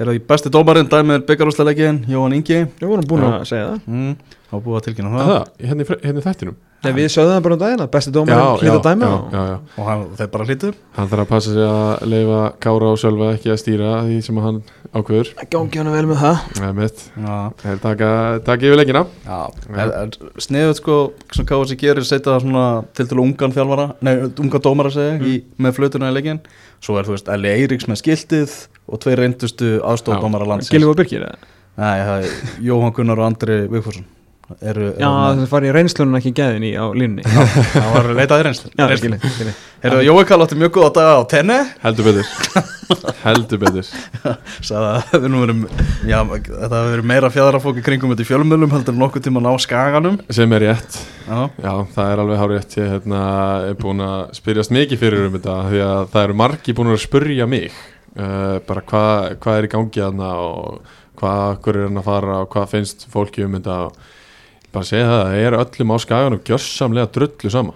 Hérna 0.00 0.14
í 0.16 0.20
besti 0.24 0.48
dómarinn 0.52 0.88
dæmið 0.88 1.24
byggarúsleikin 1.28 1.98
Jóhann 2.08 2.36
Ingi. 2.38 2.62
Við 2.80 2.88
vorum 2.88 3.08
búin 3.10 3.26
að 3.28 3.42
segja 3.50 3.66
það. 3.74 3.80
Mm, 3.92 4.14
Þá 4.48 4.54
búið 4.64 4.78
að 4.78 4.84
tilkynna 4.86 5.10
Það, 5.12 5.26
það 5.26 5.34
það 5.34 5.68
hérna, 5.68 5.98
hérna 6.06 6.22
í 6.22 6.24
þættinum 6.28 6.56
Nei, 6.82 6.92
við 6.96 7.08
sögðum 7.14 7.36
það 7.36 7.42
bara 7.44 7.54
um 7.54 7.60
daginn 7.62 7.82
að 7.84 7.90
besti 7.94 8.12
dómarinn 8.14 8.56
hlýta 8.58 8.78
að 8.78 8.86
dæma 8.88 9.06
já, 9.06 9.14
og- 9.14 9.34
já, 9.36 9.42
já. 9.46 9.58
Og 9.78 9.86
hann, 9.86 10.00
þeir 10.18 10.30
bara 10.32 10.46
hlýtu 10.48 10.70
Hann 10.96 11.10
þarf 11.12 11.22
að 11.22 11.28
passa 11.30 11.52
sig 11.52 11.66
að 11.66 12.06
leifa 12.10 12.40
Kára 12.58 12.88
og 12.90 12.98
Sölva 12.98 13.28
ekki 13.36 13.52
að 13.52 13.60
stýra 13.62 13.90
því 14.08 14.16
sem 14.26 14.40
hann 14.42 14.58
ákveður. 14.92 15.30
Gangi 15.52 15.78
hann 15.78 15.92
vel 15.94 16.06
með 16.10 16.18
það. 16.20 16.40
Einmitt, 16.66 17.04
Já, 17.16 17.36
þeir 17.62 17.78
taka, 17.84 18.08
taka 18.44 18.66
yfir 18.66 18.80
er, 19.78 19.92
er, 20.02 20.10
Sniðut 20.42 20.80
sko, 20.82 20.96
sem 21.32 21.46
KSI 21.48 21.78
gerir 21.80 22.04
setja 22.04 22.34
það 22.34 22.42
svona 22.46 22.64
til 22.92 23.06
til 23.12 23.22
ungan 23.22 23.54
þjálfara 23.54 23.86
Nei, 24.02 24.14
ungan 24.42 24.64
dómara 24.66 24.90
segja 24.92 25.20
í, 25.22 25.38
með 25.58 25.78
flötuna 25.78 26.10
í 26.10 26.16
leikin 26.18 26.42
Svo 26.82 26.98
er 26.98 27.06
þú 27.06 27.14
veist 27.16 27.30
Eli 27.32 27.54
Eiríks 27.54 27.86
með 27.88 28.02
skiltið 28.02 28.56
Og 28.90 28.98
tveir 29.00 29.22
reyndustu 29.22 29.76
aðstofdómara 29.86 30.48
landsins. 30.50 30.74
Gilvi 30.74 30.90
og 30.90 30.98
Birgir 30.98 31.28
eða? 31.28 31.38
Nei, 31.78 32.00
það 32.04 32.26
er 32.26 32.58
Jóhann 32.66 32.92
Gunnar 32.92 33.22
og 33.22 33.30
Andri 33.30 33.62
Vigfússon 33.70 34.04
eru, 34.60 34.88
Já, 35.00 35.08
það 35.08 35.44
fari 35.50 35.70
í 35.70 35.74
reynslunum 35.76 36.18
ekki 36.18 36.32
gæðin 36.36 36.66
í 36.68 36.72
á 36.76 36.84
línunni. 36.92 37.24
Það 37.26 37.88
var 37.94 38.10
leitaði 38.18 38.46
reynslu. 38.48 38.72
Já, 38.76 38.84
skilji, 39.00 39.20
skilji. 39.36 39.54
Herru, 39.82 40.02
Jói 40.06 40.26
Kall 40.28 40.44
átti 40.44 40.58
mjög 40.60 40.74
góða 40.76 40.90
daga 40.98 41.14
á 41.18 41.22
tenni? 41.32 41.56
Heldur 41.82 42.08
betur. 42.10 42.28
Heldur 43.22 43.62
betur. 43.62 43.88
Að 44.82 45.08
það 45.08 45.26
nú 45.32 45.42
verum, 45.42 45.64
já, 46.06 46.18
þetta 46.28 46.70
hafi 46.76 46.92
verið 46.92 47.08
meira 47.10 47.32
fjæðrafók 47.34 47.80
í 47.80 47.86
kringum 47.88 48.12
þetta 48.12 48.26
í 48.26 48.30
fjölmjölum 48.30 48.76
heldur 48.76 48.94
en 48.94 49.02
nokkuð 49.02 49.26
tíma 49.26 49.42
á 49.42 49.54
skaganum. 49.62 50.20
Sem 50.30 50.54
er 50.58 50.66
rétt. 50.68 51.00
Já, 51.26 51.38
Já, 51.62 51.72
það 51.94 52.12
er 52.12 52.22
alveg 52.22 52.40
hár 52.40 52.50
rétt 52.52 52.76
Ég 52.78 52.88
hérna, 52.96 53.20
er 53.68 53.76
búin 53.78 54.02
að 54.02 54.32
spyrjast 54.38 54.72
mikið 54.74 55.00
fyrir 55.02 55.28
um 55.28 55.36
þetta 55.36 55.58
Því 55.68 55.82
að 55.86 56.00
það 56.14 56.26
eru 56.26 56.38
margi 56.40 56.74
búin 56.76 56.90
að 56.92 57.02
spurja 57.04 57.46
mig 57.50 57.68
uh, 58.16 58.58
Bara 58.66 58.82
hvað 58.88 59.36
hva 59.44 59.54
er 59.58 59.68
í 59.68 59.70
gangi 59.72 60.02
þarna 60.02 60.30
Og 60.42 60.96
hvað, 61.20 61.60
hver 61.62 61.78
er 61.78 61.86
hann 61.88 62.02
að 62.02 62.08
fara 62.08 62.40
Og 62.42 62.50
hvað 62.54 62.72
finnst 62.74 63.06
fólki 63.12 63.46
um 63.46 63.54
þetta 63.58 63.78
og 63.86 64.00
Bara 64.72 64.88
segja 64.88 65.08
það, 65.08 65.22
það 65.22 65.46
er 65.46 65.56
öllum 65.60 65.94
á 65.94 65.96
skaganum 66.02 66.44
Gjörsamlega 66.48 67.10
drullu 67.12 67.52
sama. 67.52 67.74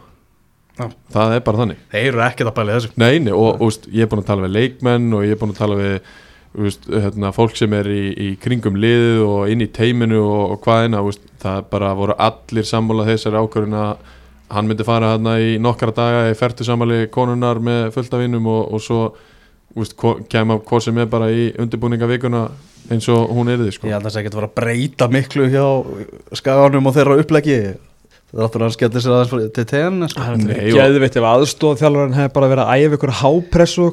Já. 0.77 0.91
Það 1.13 1.35
er 1.35 1.43
bara 1.45 1.61
þannig. 1.63 1.83
Þeir 1.93 2.07
eru 2.11 2.23
ekkert 2.27 2.51
að 2.51 2.57
bæla 2.59 2.77
þessu. 2.77 2.93
Nei, 3.01 3.19
nei, 3.25 3.33
og 3.33 3.63
úst, 3.65 3.87
ég 3.93 4.05
er 4.05 4.11
búin 4.13 4.23
að 4.23 4.31
tala 4.31 4.45
við 4.45 4.57
leikmenn 4.57 5.07
og 5.17 5.25
ég 5.25 5.37
er 5.37 5.41
búin 5.41 5.55
að 5.55 5.61
tala 5.63 5.79
við 5.81 5.95
úst, 6.67 6.89
hérna, 6.89 7.31
fólk 7.37 7.57
sem 7.57 7.73
er 7.77 7.89
í, 7.93 8.03
í 8.13 8.29
kringum 8.41 8.77
liðið 8.81 9.23
og 9.25 9.53
inn 9.53 9.65
í 9.65 9.71
teiminu 9.73 10.21
og, 10.21 10.57
og 10.57 10.61
hvaðina, 10.67 11.01
úst, 11.05 11.25
það 11.43 11.63
er 11.63 11.71
bara 11.73 11.95
voru 11.97 12.17
allir 12.29 12.69
sammála 12.69 13.09
þessari 13.09 13.41
ákvörðin 13.41 13.79
að 13.81 14.13
hann 14.53 14.69
myndi 14.69 14.87
fara 14.87 15.15
hérna 15.15 15.39
í 15.43 15.57
nokkara 15.61 15.97
daga 15.97 16.27
í 16.31 16.37
fertu 16.39 16.65
sammáli 16.67 17.07
konunar 17.13 17.59
með 17.63 17.89
fullt 17.97 18.13
af 18.15 18.23
vinnum 18.23 18.47
og, 18.51 18.69
og 18.77 18.85
svo 18.85 19.01
kemur 20.33 20.63
hvað 20.67 20.87
sem 20.87 20.99
er 20.99 21.07
bara 21.13 21.31
í 21.33 21.51
undirbúningavikuna 21.59 22.47
eins 22.91 23.09
og 23.11 23.29
hún 23.35 23.49
er 23.51 23.59
þið 23.65 23.73
sko. 23.75 23.87
ég 23.91 23.97
held 23.97 24.05
að 24.05 24.09
það 24.11 24.15
sé 24.15 24.21
ekki 24.23 24.33
að 24.33 24.41
vera 24.41 24.49
að 24.53 24.57
breyta 24.61 25.09
miklu 25.11 25.49
hjá 25.51 25.67
skaganum 26.39 26.87
og 26.87 26.95
þeirra 26.97 27.19
upplegi 27.23 27.59
það 28.27 28.41
er 28.41 28.45
aftur 28.47 28.63
að 28.63 28.67
hann 28.67 28.75
skellir 28.75 29.03
sér 29.05 29.13
aðeins 29.17 29.53
til 29.55 29.65
tenni 29.71 30.07
sko. 30.11 30.23
Geðvitt 30.77 31.17
ef 31.21 31.27
aðstóð 31.31 31.77
þjálfarinn 31.81 32.17
hefði 32.19 32.33
bara 32.35 32.49
verið 32.53 32.63
að 32.67 32.83
æfa 32.87 32.97
ykkur 32.99 33.13
hápressu 33.21 33.87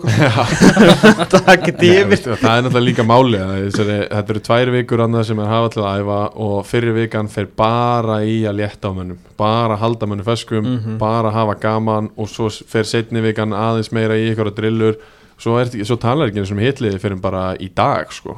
Takk 1.34 1.68
Nei, 1.70 1.90
yfir 1.90 2.10
veist, 2.12 2.28
það 2.42 2.58
er 2.58 2.66
náttúrulega 2.66 2.86
líka 2.88 3.06
máli 3.08 3.40
að 3.42 3.54
þessari, 3.68 3.98
þetta 4.10 4.34
eru 4.34 4.44
tvær 4.48 4.72
vikur 4.78 5.04
annað 5.06 5.28
sem 5.30 5.42
er 5.44 5.52
hafa 5.54 5.72
til 5.76 5.84
að 5.86 6.02
æfa 6.04 6.20
og 6.48 6.56
fyrir 6.70 6.96
vikan 6.98 7.30
fer 7.34 7.50
bara 7.62 8.20
í 8.26 8.40
að 8.50 8.58
létta 8.62 8.90
á 8.90 8.92
mönnum 8.98 9.22
bara 9.40 9.78
halda 9.82 10.10
mönnum 10.10 10.28
feskum 10.28 10.64
Mhm. 10.74 10.98
bara 11.02 11.32
hafa 11.34 11.56
gaman 11.62 12.10
og 12.18 12.30
svo 12.30 12.50
fer 12.50 12.84
setni 12.90 13.22
vikan 13.26 13.54
aðeins 13.54 13.92
meira 13.94 14.18
í 14.18 14.32
ykkur 14.34 14.54
drillur 14.58 14.98
svo, 15.38 15.56
er, 15.62 15.72
svo 15.86 15.98
talar 16.02 16.30
ekki 16.30 16.42
eins 16.42 16.52
og 16.54 16.62
hitliði 16.64 17.02
fyrir 17.02 17.20
bara 17.24 17.44
í 17.62 17.70
dag 17.76 18.12
sko, 18.14 18.36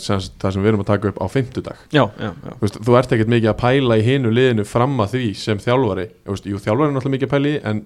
sagt, 0.00 0.34
það 0.40 0.54
sem 0.54 0.64
við 0.64 0.72
erum 0.72 0.84
að 0.84 0.90
taka 0.92 1.12
upp 1.12 1.20
á 1.22 1.26
já 1.94 2.04
Þú, 2.58 2.96
ert 2.98 3.14
ekkert 3.14 3.32
mikið 3.32 3.50
að 3.52 3.58
pæla 3.62 3.98
í 3.98 4.04
hinu 4.06 4.32
liðinu 4.34 4.66
fram 4.68 4.98
að 5.02 5.14
því 5.16 5.28
sem 5.38 5.60
þjálfari. 5.62 6.08
Jú, 6.26 6.60
þjálfari 6.62 6.88
er 6.88 6.94
náttúrulega 6.96 7.14
mikið 7.16 7.28
að 7.28 7.34
pæla 7.34 7.52
í 7.52 7.56
en 7.70 7.82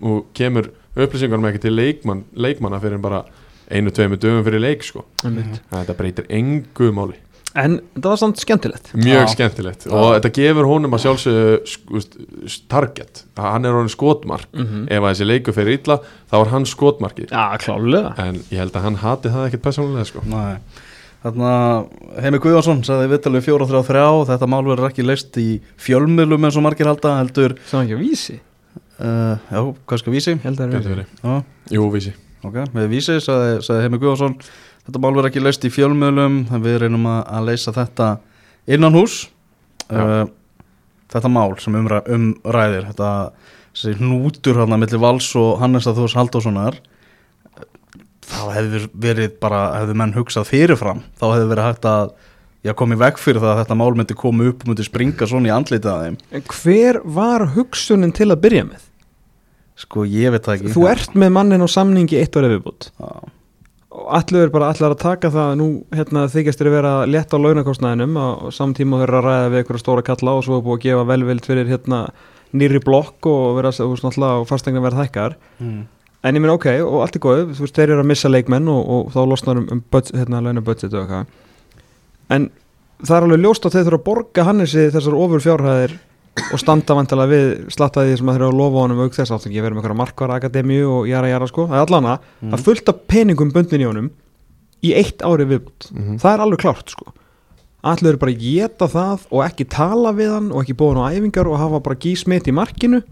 þú, 0.00 0.14
kemur 0.40 0.70
upplýsingarum 0.96 1.48
ekki 1.50 1.64
til 1.66 1.74
leikmann, 1.76 2.24
leikmanna 2.34 2.80
fyrir 2.82 3.02
bara 3.02 3.24
einu, 3.70 3.92
tveimu 3.94 4.18
dögum 4.20 4.46
fyrir 4.46 4.62
leik 4.62 4.86
sko. 4.86 5.04
Þetta 5.22 5.98
breytir 5.98 6.30
engu 6.34 6.92
máli 6.96 7.18
En 7.58 7.80
það 7.96 8.04
var 8.12 8.18
samt 8.20 8.38
skemmtilegt 8.38 8.92
mjög 8.94 9.24
Já. 9.24 9.30
skemmtilegt 9.32 9.86
og 9.90 10.04
þetta 10.14 10.30
gefur 10.36 10.68
honum 10.70 10.92
að 10.94 11.00
sjálfsögðu 11.02 11.54
sk- 11.66 11.94
veist, 11.96 12.12
s- 12.46 12.60
target, 12.70 13.24
að 13.34 13.48
hann 13.56 13.64
er 13.66 13.72
honum 13.74 13.88
skotmark 13.90 14.46
Mhm. 14.54 14.84
ef 14.86 15.00
að 15.02 15.10
þessi 15.10 15.26
leiku 15.26 15.52
fyrir 15.56 15.78
illa 15.80 15.96
þá 16.30 16.36
er 16.44 16.50
hann 16.52 16.64
skotmarkið 16.64 17.30
Já, 17.34 17.58
klálega 17.58 18.14
en 18.18 18.36
ég 18.52 18.58
held 18.62 18.72
að 18.78 18.82
hann 18.86 18.94
hati 19.02 19.28
það 19.34 19.48
ekkert 19.50 19.62
persónulega 19.66 20.06
sko. 20.06 20.22
Nei. 20.30 20.58
Þarna 21.24 21.86
Heimi 22.22 22.38
Guðjónsson 22.38 22.84
sagði 22.86 23.10
viðtalið 23.12 23.44
4-3-3 23.44 24.26
þetta 24.30 24.46
mál 24.48 24.62
verður 24.64 24.88
ekki 24.88 25.04
leist 25.04 25.36
í 25.36 25.60
fjölmiðlum 25.76 26.46
eins 26.48 26.56
og 26.56 26.62
margir 26.64 26.86
halda 26.86 27.18
heldur 27.18 27.58
Sá 27.66 27.82
ekki 27.82 27.92
á 27.92 28.00
vísi 28.00 28.38
uh, 29.00 29.36
já, 29.50 29.60
hvað 29.86 29.98
skal 29.98 30.12
vísi? 30.14 30.32
Ég 30.38 30.42
held 30.46 30.60
að. 30.60 31.04
Já, 31.20 31.42
Jú, 31.74 31.90
vísi 31.92 32.14
ok, 32.44 32.54
með 32.72 32.88
vísi 32.94 33.18
sagði, 33.20 33.58
sagði 33.66 33.82
Heimi 33.84 33.98
Guðjónsson 34.00 34.38
þetta 34.90 35.02
mál 35.02 35.14
verður 35.14 35.30
ekki 35.30 35.44
leist 35.44 35.64
í 35.66 35.72
fjölmiðlum 35.72 36.36
en 36.50 36.64
við 36.64 36.80
reynum 36.84 37.08
að, 37.10 37.20
að 37.30 37.48
leysa 37.50 37.74
þetta 37.76 38.08
innan 38.70 38.96
hús 38.98 39.22
uh, 39.90 40.26
þetta 41.10 41.32
mál 41.32 41.54
sem 41.62 41.76
umræ, 41.78 42.02
umræðir 42.10 42.88
þetta 42.90 43.10
þessi 43.70 43.96
hnútur 44.00 44.58
hann 44.60 44.74
að 44.74 44.82
milli 44.84 45.02
Vals 45.02 45.30
og 45.38 45.60
Hannes 45.62 45.86
að 45.86 46.02
Þós 46.02 46.16
Haldássonar 46.18 46.80
þá 48.30 48.42
hefði 48.56 48.82
verið 49.06 49.38
bara 49.42 49.62
hefði 49.78 49.96
menn 50.02 50.16
hugsað 50.18 50.50
fyrirfram 50.50 51.04
þá 51.20 51.24
hefði 51.30 51.48
verið 51.54 51.68
hægt 51.70 51.88
að 51.90 52.12
já, 52.66 52.74
koma 52.76 52.98
í 52.98 53.00
veg 53.00 53.18
fyrir 53.18 53.42
það 53.42 53.54
að 53.54 53.62
þetta 53.62 53.80
mál 53.80 53.90
myndi 53.96 54.18
koma 54.18 54.50
upp 54.50 54.62
og 54.62 54.70
myndi 54.70 54.86
springa 54.86 55.26
svona 55.30 55.48
í 55.50 55.54
andlitið 55.54 55.90
að 55.90 56.04
þeim. 56.04 56.20
En 56.36 56.46
hver 56.52 57.00
var 57.16 57.46
hugsunin 57.56 58.14
til 58.14 58.28
að 58.28 58.42
byrja 58.44 58.66
með? 58.68 58.86
sko 59.80 60.06
ég 60.08 60.32
veit 60.34 60.44
það 60.44 60.56
ekki. 60.58 60.72
Þú 60.74 60.86
ert 60.90 61.14
með 61.18 61.30
mannin 61.36 61.64
á 61.64 61.68
samningi 61.70 62.18
eitt 62.20 62.36
ára 62.36 62.50
viðbútt 62.52 62.90
Já. 62.92 63.10
Er 63.90 64.50
bara 64.54 64.70
allir 64.70 64.92
að 64.92 65.00
taka 65.02 65.30
það 65.34 65.54
nú 65.58 65.68
hérna, 65.94 66.26
þykjast 66.30 66.60
þér 66.60 66.68
að 66.70 66.76
vera 66.76 66.92
létt 67.10 67.32
á 67.34 67.38
launakostnæðinum 67.42 68.18
og 68.22 68.52
samtíma 68.54 69.00
þeir 69.00 69.08
eru 69.08 69.18
að 69.18 69.24
ræða 69.26 69.48
við 69.50 69.62
einhverja 69.62 69.82
stóra 69.82 70.04
kalla 70.06 70.34
og 70.38 70.44
svo 70.46 70.58
er 70.58 70.66
búið 70.66 70.78
að 70.78 70.84
gefa 70.84 71.06
velvild 71.10 71.48
fyrir 71.48 71.70
hérna, 71.70 72.00
nýri 72.54 72.82
blokk 72.84 73.26
og 73.30 73.58
vera 73.58 73.72
og 73.74 74.46
fastegna 74.48 74.82
verða 74.84 75.04
hækkar 75.04 75.36
mm. 75.58 75.80
en 76.22 76.38
ég 76.38 76.44
minn 76.44 76.54
ok, 76.54 76.68
og 76.86 77.02
allt 77.02 77.18
er 77.18 77.24
góð 77.24 77.42
þú 77.50 77.66
veist, 77.66 77.74
þeir 77.74 77.88
eru 77.88 78.04
að 78.04 78.10
missa 78.12 78.30
leikmenn 78.30 78.70
og, 78.70 78.80
og 78.94 79.10
þá 79.14 79.20
losnar 79.26 79.58
um, 79.58 79.66
um 79.74 79.82
budget, 79.90 80.14
hérna, 80.18 80.42
launabudget 80.46 80.94
og 80.94 81.02
eitthvað 81.02 81.26
en 82.30 82.50
það 83.02 83.16
er 83.16 83.26
alveg 83.26 83.42
ljóst 83.44 83.66
að 83.66 83.76
þeir 83.76 83.86
þurfa 83.88 84.00
að 84.00 84.06
borga 84.06 84.46
Hannesi 84.46 84.86
þessar 84.94 85.18
ofur 85.18 85.44
fjárhæðir 85.44 85.98
og 86.52 86.58
standa 86.62 86.94
vantilega 86.94 87.30
við 87.30 87.46
slattaði 87.74 88.16
sem 88.18 88.28
að 88.30 88.36
þeir 88.36 88.42
eru 88.44 88.50
að 88.52 88.58
lofa 88.60 88.82
honum 88.84 89.00
auk 89.04 89.14
þess 89.16 89.32
átt 89.34 89.46
ekki 89.48 89.58
að 89.60 89.64
vera 89.66 89.74
með 89.74 89.80
einhverja 89.82 90.00
markvara 90.00 90.36
akademíu 90.40 90.84
og 90.90 91.08
jara 91.10 91.28
jara 91.32 91.46
sko, 91.50 91.66
það 91.68 91.76
er 91.80 91.86
allan 91.86 92.10
að 92.14 92.18
Mm. 92.40 92.50
það 92.50 92.58
er 92.58 92.64
fullt 92.68 92.88
af 92.88 93.00
peningum 93.08 93.50
bundin 93.52 93.80
í 93.80 93.86
honum 93.90 94.10
í 94.82 94.92
eitt 94.96 95.18
ári 95.26 95.44
viðbútt 95.50 95.90
Mhm. 95.92 96.18
það 96.22 96.32
er 96.34 96.40
alveg 96.46 96.58
klárt 96.64 96.88
sko. 96.90 97.12
Allir 97.82 98.16
bara 98.18 98.32
að 98.32 98.40
geta 98.40 98.86
það 98.88 99.20
og 99.32 99.44
ekki 99.44 99.64
tala 99.68 100.12
við 100.12 100.30
hann 100.34 100.52
og 100.52 100.62
ekki 100.64 100.76
hann 100.78 101.00
á 101.00 101.12
æfingar 101.12 101.46
og 101.48 101.58
hafa 101.58 101.80
bara 101.80 101.96
gísmitt 101.96 102.44
í 102.46 102.52
markinu. 102.52 103.02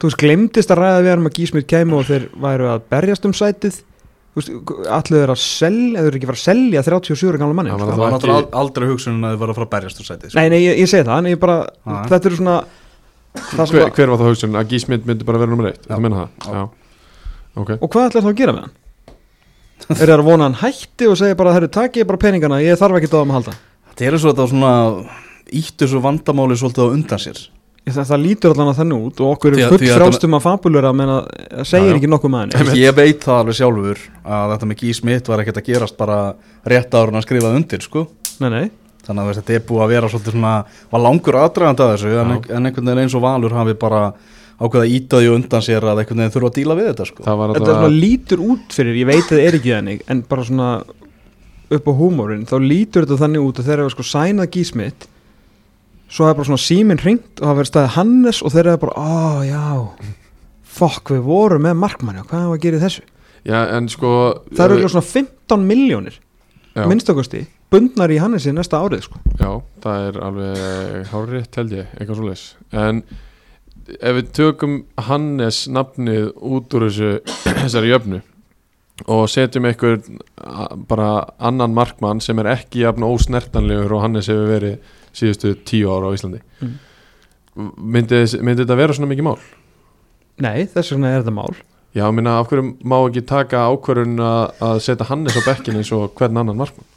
Þú 0.00 0.08
veist, 0.10 0.18
glemdist 0.18 0.70
að 0.70 0.78
ræða 0.82 1.02
við 1.02 1.10
hann 1.14 1.26
að 1.26 1.34
gísmitt 1.38 1.66
kæmu 1.70 1.98
og 1.98 2.04
þeir 2.06 2.28
væru 2.34 2.66
að 2.74 2.82
berjast 2.90 3.24
um 3.24 3.32
sætið 3.32 3.82
allir 4.34 5.20
eru 5.22 5.34
að 5.34 5.40
selja 5.44 6.00
eða 6.00 6.08
eru 6.10 6.18
ekki 6.18 6.26
að 6.26 6.30
fara 6.32 6.40
að 6.40 6.46
selja 6.48 6.82
37 6.82 7.28
ára 7.30 7.40
gamla 7.42 7.54
manni 7.58 7.70
Það 7.70 7.78
sko. 7.78 7.86
var 7.86 7.94
það 7.94 7.98
var 8.00 8.08
ekki- 8.08 8.16
náttúrulega 8.18 8.60
aldrei 8.62 8.86
hugsunin 8.90 9.24
að 9.28 9.34
þið 9.34 9.38
var 9.44 9.48
að 9.52 9.58
fara 9.58 9.66
að 9.68 9.74
berjast 9.74 10.00
úr 10.00 10.06
sæti 10.08 10.30
sko. 10.30 10.38
Nei, 10.40 10.48
nei, 10.50 10.60
ég, 10.64 10.78
ég 10.82 10.88
segi 10.90 11.06
það, 11.06 11.18
en 11.18 11.30
ég 11.30 11.38
bara, 11.44 11.56
þetta 12.10 12.26
eru 12.30 12.36
svona 12.40 12.56
það 13.34 13.66
sem 13.68 13.76
hver, 13.78 13.90
hver 13.94 14.08
var 14.14 14.18
það 14.18 14.30
hugsun 14.32 14.58
að 14.58 14.68
Gísmynd 14.74 15.06
myndi 15.06 15.24
bara 15.28 15.38
vera 15.38 15.50
nummer 15.54 15.70
eitt 15.70 15.86
þú 15.86 16.00
menna 16.02 16.24
það? 16.24 16.28
Já. 16.44 16.54
Já. 16.54 16.64
ok, 17.62 17.70
og 17.80 17.88
hvað 17.94 18.08
ætlar 18.10 18.24
þá 18.26 18.30
að 18.32 18.40
gera 18.42 18.52
með 18.56 18.64
hann? 18.66 18.74
er 19.90 20.06
það 20.06 20.18
að 20.18 20.24
vona 20.24 20.44
hann 20.48 20.58
hætti 20.64 21.08
og 21.10 21.16
segja 21.18 21.36
bara, 21.38 21.52
herru, 21.54 21.68
takk 21.68 21.96
ég 22.00 22.06
bara 22.06 22.18
peningana, 22.18 22.58
ég 22.62 22.78
þarf 22.78 22.98
ekki 22.98 23.10
að 23.12 23.20
að 23.22 23.34
halda 23.38 23.54
þetta 23.94 24.06
er 24.08 24.16
eins 24.16 24.24
og 24.24 24.32
þetta 24.34 24.44
var 24.44 24.52
svona 24.54 24.74
íttu 25.54 25.86
svo 25.90 26.00
vandamáli 26.02 26.56
svolítið 26.58 26.86
á 26.90 26.94
undan 26.94 27.22
sér 27.22 27.38
það, 27.92 28.06
það 28.08 28.22
lítur 28.24 28.54
allan 28.54 28.70
að 28.72 28.78
þannig 28.80 29.02
út 29.08 29.20
og 29.20 29.32
okkur 29.34 29.54
er 29.54 29.58
að- 29.64 29.72
full 29.74 29.78
því 29.82 29.90
að 29.92 30.36
að 30.38 30.44
fabulera 30.46 30.92
menn 30.96 31.10
að 31.12 31.26
það 31.58 31.66
segir 31.68 31.98
ekki 31.98 32.10
nokkuð 32.12 32.32
með 32.34 32.54
hann 32.56 32.78
ég 32.80 32.94
veit 32.96 33.20
það 33.26 33.40
alveg 33.42 33.58
sjálfur 33.58 33.98
að 34.24 34.54
þetta 34.54 34.68
með 34.70 34.78
Gís 34.84 35.02
mitt 35.04 35.28
var 35.28 35.42
ekkert 35.44 35.60
að 35.60 35.68
gerast 35.68 35.96
bara 36.00 36.18
rétt 36.64 36.94
ára 36.96 37.12
að 37.18 37.26
skrifa 37.26 37.52
undir 37.54 37.84
sko. 37.84 38.06
Nei, 38.40 38.48
nei, 38.50 38.70
þannig 39.04 39.28
að 39.28 39.36
þetta 39.42 39.54
er 39.58 39.66
búið 39.68 39.84
að 39.84 39.92
vera 39.94 40.08
svolítið 40.08 40.32
svona 40.38 40.54
var 40.90 41.04
langur 41.04 41.36
aðdragand 41.42 41.80
að 41.84 41.92
þessu 41.94 42.14
en, 42.22 42.32
en 42.56 42.66
einhvern 42.70 42.88
veginn 42.88 43.02
eins 43.04 43.14
og 43.14 43.22
Valur 43.26 43.52
hafi 43.52 43.74
bara 43.74 44.02
ákveða 44.54 44.86
ítaði 44.88 45.28
undan 45.34 45.62
sér 45.66 45.82
að 45.84 46.00
einhvern 46.00 46.22
veginn 46.24 46.34
þurfa 46.34 46.50
að 46.50 46.58
díla 46.60 46.74
við 46.78 46.88
þetta 46.92 47.06
sko. 47.10 47.24
Það 47.26 47.38
var 47.40 47.48
þetta 47.52 47.58
er 47.58 47.68
alltaf 47.68 47.80
svona 47.84 48.00
lítur 48.00 48.42
út 48.48 48.76
fyrir, 48.78 48.94
ég 49.02 49.06
veit 49.10 49.24
að 49.24 49.34
það 49.34 49.44
er 49.48 49.56
ekki 49.58 49.72
þannig 49.74 50.04
en 50.08 50.22
bara 50.30 50.44
svona 50.48 50.68
upp 51.74 51.88
á 51.90 51.92
húmórin 51.98 52.44
þá 52.48 52.54
lítur 52.62 53.04
þetta 53.06 53.18
þannig 53.24 53.44
út 53.48 53.58
að 53.60 53.68
þeir 53.68 53.82
eru 53.82 53.92
sko 53.92 54.06
sænað 54.06 54.50
gísmitt 54.54 55.06
svo 56.14 56.28
er 56.28 56.36
bara 56.36 56.46
svona 56.46 56.62
síminn 56.62 57.00
hringt 57.02 57.40
og 57.40 57.48
það 57.48 57.58
verður 57.58 57.70
staðið 57.70 57.96
Hannes 57.96 58.42
og 58.44 58.54
þeir 58.54 58.68
eru 58.70 58.82
bara, 58.84 58.94
ó 58.94 59.42
já 59.46 59.64
fokk 60.74 61.14
við 61.14 61.26
vorum 61.26 61.66
með 61.66 61.76
markmanni 61.82 62.22
og 62.22 62.30
hvað 62.30 62.48
var 62.50 62.58
að 62.58 62.64
gera 62.64 62.78
í 62.78 62.84
þessu? 62.84 63.04
Já, 63.44 63.58
en 63.76 63.90
sko 63.92 64.12
það 64.54 64.78
eru 64.78 64.90
svona 64.94 65.08
15 65.10 65.66
miljónir 65.68 66.18
minnstakosti, 66.74 67.44
bundnar 67.70 68.10
í 68.10 68.18
Hannesi 68.22 68.54
næsta 68.54 68.80
árið 68.82 69.04
sko. 69.06 69.20
já, 69.38 69.50
það 69.84 70.08
er 70.08 70.20
alveg 70.28 71.12
hárétt 71.12 71.58
held 71.60 71.74
ég, 71.76 71.92
eitthvað 71.98 72.20
svo 72.20 72.28
leis 72.30 72.44
en 72.72 73.02
ef 74.00 74.16
við 74.18 74.30
tökum 74.38 74.78
Hannes 75.08 75.64
nafnið 75.70 76.30
út 76.34 76.78
úr 76.78 76.88
þessu 76.88 77.10
þessari 77.62 77.92
jöfnu 77.92 78.22
og 79.10 79.24
setjum 79.30 79.66
einhver 79.66 79.98
bara 80.88 81.10
annan 81.42 81.74
markmann 81.74 82.22
sem 82.22 82.38
er 82.42 82.52
ekki 82.54 82.84
jafn 82.84 83.06
ósnertanlegur 83.06 83.96
og 83.96 84.04
Hannes 84.06 84.30
hefur 84.30 84.52
verið 84.54 84.94
síðustu 85.14 85.54
tíu 85.66 85.90
ára 85.94 86.10
á 86.10 86.14
Íslandi 86.16 86.42
Mm. 87.54 87.70
myndi, 87.78 88.18
myndi 88.42 88.64
þetta 88.64 88.76
vera 88.80 88.94
svona 88.96 89.10
mikið 89.12 89.26
mál? 89.28 89.38
nei, 90.42 90.64
þess 90.66 90.90
vegna 90.94 91.12
er 91.14 91.22
þetta 91.22 91.34
mál 91.36 91.54
Já, 91.94 92.08
minna, 92.10 92.40
af 92.42 92.48
hverju 92.50 92.72
má 92.82 92.96
ekki 93.06 93.22
taka 93.30 93.60
ákvörðun 93.70 94.18
að, 94.18 94.80
setja 94.82 95.06
Hannes 95.06 95.36
á 95.38 95.42
bekkin 95.46 95.76
eins 95.78 95.92
og 95.94 96.08
hvern 96.18 96.40
annan 96.40 96.58
markmann? 96.58 96.88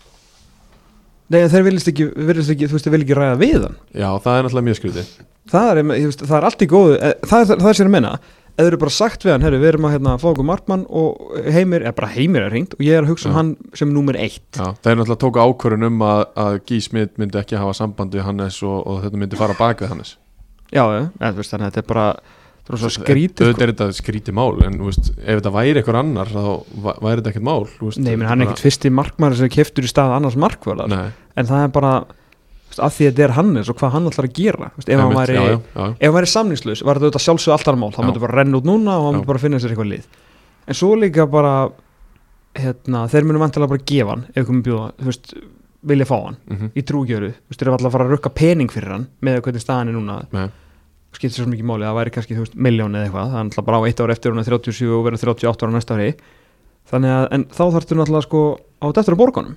nei, 1.29 1.41
en 1.43 1.51
þeir 1.53 1.67
viljast 1.67 1.91
ekki, 1.91 2.07
viljast 2.15 2.49
ekki, 2.55 2.69
þú 2.71 2.77
veist, 2.79 2.87
þeir 2.87 2.95
vilja 2.95 3.05
ekki 3.05 3.19
ræða 3.19 3.37
við 3.43 3.59
hann 3.67 3.77
Já, 3.93 4.09
það 4.23 4.33
er 4.39 4.47
náttúrulega 4.47 4.67
mjög 4.71 4.79
skrítið 4.79 5.11
það 5.53 5.69
er, 5.69 6.11
það 6.23 6.35
er 6.39 6.47
allt 6.49 6.65
í 6.65 6.69
góðu 6.73 6.97
eh, 6.97 7.13
það 7.29 7.43
er 7.43 7.61
það 7.61 7.69
er 7.69 7.77
sér 7.81 7.89
að 7.91 7.95
menna 7.99 8.15
eða 8.57 8.71
eru 8.71 8.79
bara 8.81 8.93
sagt 8.93 9.25
við 9.25 9.35
hann, 9.35 9.45
herru, 9.45 9.59
við 9.61 9.71
erum 9.73 9.87
að 9.89 9.93
hérna, 9.95 10.15
fá 10.21 10.27
okkur 10.31 10.47
markmann 10.47 10.85
og 10.89 11.35
heimir, 11.45 11.85
eða 11.85 11.97
bara 11.99 12.09
heimir 12.15 12.47
er 12.47 12.55
hringt 12.55 12.73
og 12.77 12.81
ég 12.85 12.97
er 12.97 13.05
að 13.05 13.13
hugsa 13.13 13.29
um 13.29 13.37
hann 13.37 13.51
sem 13.77 13.91
númer 13.93 14.17
eitt. 14.19 14.49
Já, 14.57 14.73
það 14.73 14.91
er 14.91 14.99
náttúrulega 15.01 15.21
tóka 15.23 15.45
ákvörðun 15.45 15.89
um 15.91 16.01
að, 16.07 16.23
að 16.45 16.57
Guy 16.69 16.81
Smith 16.87 17.21
myndi 17.21 17.39
ekki 17.41 17.59
hafa 17.61 17.75
samband 17.77 18.17
við 18.17 18.25
Hannes 18.27 18.57
og, 18.65 18.79
og 18.81 19.05
þetta 19.05 19.21
myndi 19.21 19.39
fara 19.39 19.57
bak 19.59 19.85
við 19.85 19.93
Hannes. 19.93 20.17
Já, 20.73 20.83
eða, 20.83 21.31
veist, 21.37 21.53
þannig 21.53 21.69
að 21.69 21.71
þetta 21.71 21.83
er 21.85 21.89
bara 21.93 22.09
skrítið 22.67 23.53
sko. 23.53 23.63
er 23.63 23.71
þetta 23.71 23.87
skrítið 23.95 24.35
mál 24.35 24.57
en 24.65 24.77
veist, 24.83 25.11
ef 25.21 25.39
þetta 25.39 25.51
væri 25.55 25.79
eitthvað 25.79 25.99
annar 26.01 26.31
þá 26.31 26.41
væri 26.99 27.21
þetta 27.21 27.31
ekkert 27.31 27.45
mál 27.47 27.67
veist, 27.79 28.01
nei, 28.01 28.15
menn 28.17 28.27
hann 28.27 28.43
er 28.43 28.49
ekkert 28.49 28.65
fyrsti 28.65 28.91
markmann 28.91 29.35
sem 29.39 29.51
keftur 29.53 29.87
í 29.87 29.91
stað 29.91 30.17
annars 30.17 30.35
markvölar 30.39 30.91
en 30.91 31.47
það 31.47 31.63
er 31.63 31.71
bara, 31.77 31.93
af 32.75 32.93
því 32.93 33.07
að 33.07 33.11
þetta 33.11 33.25
er 33.25 33.33
Hannes 33.37 33.71
og 33.71 33.77
hvað 33.79 33.93
hann 33.95 34.09
ætlar 34.09 34.27
að 34.27 34.37
gera 34.37 34.69
þú 34.69 34.81
veist, 34.81 34.89
ef 34.89 34.99
hann 34.99 35.07
einmitt, 35.07 35.19
væri 35.19 35.35
já, 35.35 35.41
já, 35.47 35.57
já, 35.57 35.85
ef 35.87 36.07
hann 36.07 36.15
væri 36.17 36.29
samningslaus 36.31 36.83
var 36.85 36.99
þetta 37.01 37.21
sjálfsög 37.23 37.55
alltaf 37.55 37.77
mál. 37.79 37.91
Hann 37.95 38.09
myndi 38.09 38.23
bara 38.23 38.39
renna 38.41 38.59
út 38.59 38.67
núna 38.67 38.97
og 38.99 39.07
hann 39.07 39.17
myndi 39.17 39.29
bara 39.29 39.41
finna 39.41 39.59
sér 39.61 39.73
eitthvað 39.73 39.91
lið. 39.93 40.07
En 40.67 40.77
svo 40.77 40.93
líka 40.99 41.27
bara 41.31 41.53
hérna, 42.57 43.05
þeir 43.11 43.27
munu 43.27 43.41
vantilega 43.41 43.71
bara 43.73 43.85
gefa 43.91 44.15
hann 44.15 44.25
ef 44.33 44.47
komum 44.47 44.63
bjóða, 44.65 44.87
þú 44.99 45.09
veist, 45.11 45.35
vilja 45.87 46.07
fá 46.09 46.15
hann 46.17 46.39
mhm, 46.49 46.71
í 46.73 46.83
trúgjöru, 46.87 47.33
þú 47.33 47.51
veist, 47.51 47.59
þeir 47.59 47.67
eru 47.67 47.75
alltaf 47.77 47.89
að 47.89 47.97
fara 47.97 48.07
að 48.07 48.15
rukka 48.15 48.33
pening 48.37 48.73
fyrir 48.73 48.95
hann 48.95 49.05
með 49.23 49.43
hvernig 49.45 49.63
staðan 49.63 49.93
er 49.93 49.97
núna. 49.99 50.17
Nei. 50.33 50.47
skiptir 51.17 51.39
svo 51.39 51.49
mikið 51.49 51.65
máli, 51.65 51.85
það 51.87 51.95
væri 51.97 52.11
kannski, 52.13 52.35
þú 52.37 52.59
miljón 52.61 52.97
eða 52.97 53.07
eitthvað, 53.07 53.29
það 53.31 53.39
er 53.39 53.45
alltaf 53.47 53.65
bara 53.69 53.77
á 53.79 53.85
eitt 53.87 54.01
ár 54.03 54.11
eftir 54.13 54.33
hún 54.33 54.41
er 54.41 54.49
37 54.49 54.89
og 54.93 55.05
verður 55.07 55.31
38 55.31 55.65
ára 55.65 55.73
næsta 55.73 55.95
ári. 55.97 56.09
Þannig 56.91 57.13
að, 57.13 57.23
en 57.33 57.45
þá 57.47 57.63
þarfstu 57.63 57.97
náttúrulega 57.97 58.25
sko 58.27 58.41
á 58.83 58.85
eftir 58.91 59.15
að 59.15 59.21
borgunum. 59.23 59.55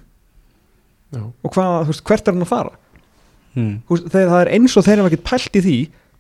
Og 1.19 1.53
hvað, 1.53 1.75
þú 1.83 1.93
veist, 1.93 2.05
hvert 2.07 2.31
er 2.31 2.37
hann 2.37 2.47
að 2.47 2.53
fara 2.55 2.79
veist, 3.57 4.07
þeir, 4.13 4.29
það 4.31 4.41
er 4.41 4.53
eins 4.57 4.77
og 4.77 4.87
þeir 4.87 5.03
hafa 5.03 5.11
ekkert 5.11 5.29
pælt 5.31 5.59
í 5.61 5.65
því 5.67 5.77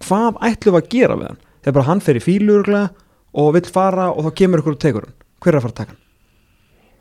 hvað 0.06 0.44
ætlum 0.50 0.76
við 0.76 0.82
að 0.82 0.92
gera 0.96 1.16
við 1.20 1.30
hann. 1.30 1.40
Þegar 1.60 1.76
bara 1.78 1.88
hann 1.90 2.04
fer 2.04 2.18
í 2.18 2.24
fíluruglega 2.24 3.08
og 3.40 3.50
vill 3.54 3.66
fara 3.70 4.10
og 4.10 4.24
þá 4.26 4.30
kemur 4.40 4.62
ykkur 4.62 4.76
og 4.76 4.84
tekur 4.86 5.08
hann. 5.08 5.18
Hver 5.40 5.54
er 5.54 5.60
að 5.60 5.66
fara 5.66 5.74
að 5.76 5.80
taka 5.82 5.94
hann? 5.94 6.00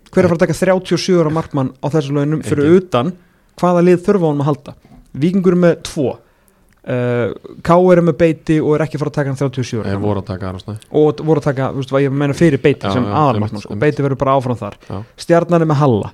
hver 0.09 0.23
er 0.23 0.25
að 0.25 0.31
fara 0.31 0.39
að 0.39 0.45
taka 0.47 0.57
37 0.57 1.19
ára 1.21 1.33
markmann 1.33 1.69
á 1.85 1.87
þessu 1.93 2.15
launum 2.15 2.41
fyrir 2.45 2.79
utan 2.79 3.11
hvaða 3.59 3.83
lið 3.85 4.01
þurfa 4.07 4.31
hann 4.31 4.41
að 4.41 4.49
halda? 4.49 4.73
Víkingur 5.19 5.55
er 5.55 5.61
með 5.65 5.75
tvo. 5.89 6.15
Uh, 6.89 7.33
K 7.65 7.75
er 7.93 8.01
með 8.07 8.15
beiti 8.17 8.55
og 8.63 8.71
er 8.77 8.85
ekki 8.85 8.97
að 8.97 9.03
fara 9.03 9.11
að 9.11 9.17
taka 9.19 9.33
hann 9.33 9.39
37 9.41 9.81
ára 9.83 9.99
voru 10.01 10.21
að 10.23 10.29
taka 10.31 10.53
og 10.95 11.19
voru 11.27 11.41
að 11.41 11.47
taka, 11.49 11.67
þú 11.73 11.81
veist, 11.81 11.91
hvað 11.93 12.05
ég 12.05 12.15
meina 12.21 12.37
fyrir 12.37 12.61
beiti 12.63 12.87
Já, 12.87 12.93
sem 12.95 13.05
aðalmarkmann 13.05 13.65
sko. 13.65 13.77
beiti 13.83 14.05
verður 14.05 14.21
bara 14.23 14.37
áfram 14.39 14.57
þar. 14.57 14.77
Já. 14.87 14.95
stjarnan 15.25 15.65
er 15.65 15.69
með 15.69 15.81
Halla. 15.83 16.11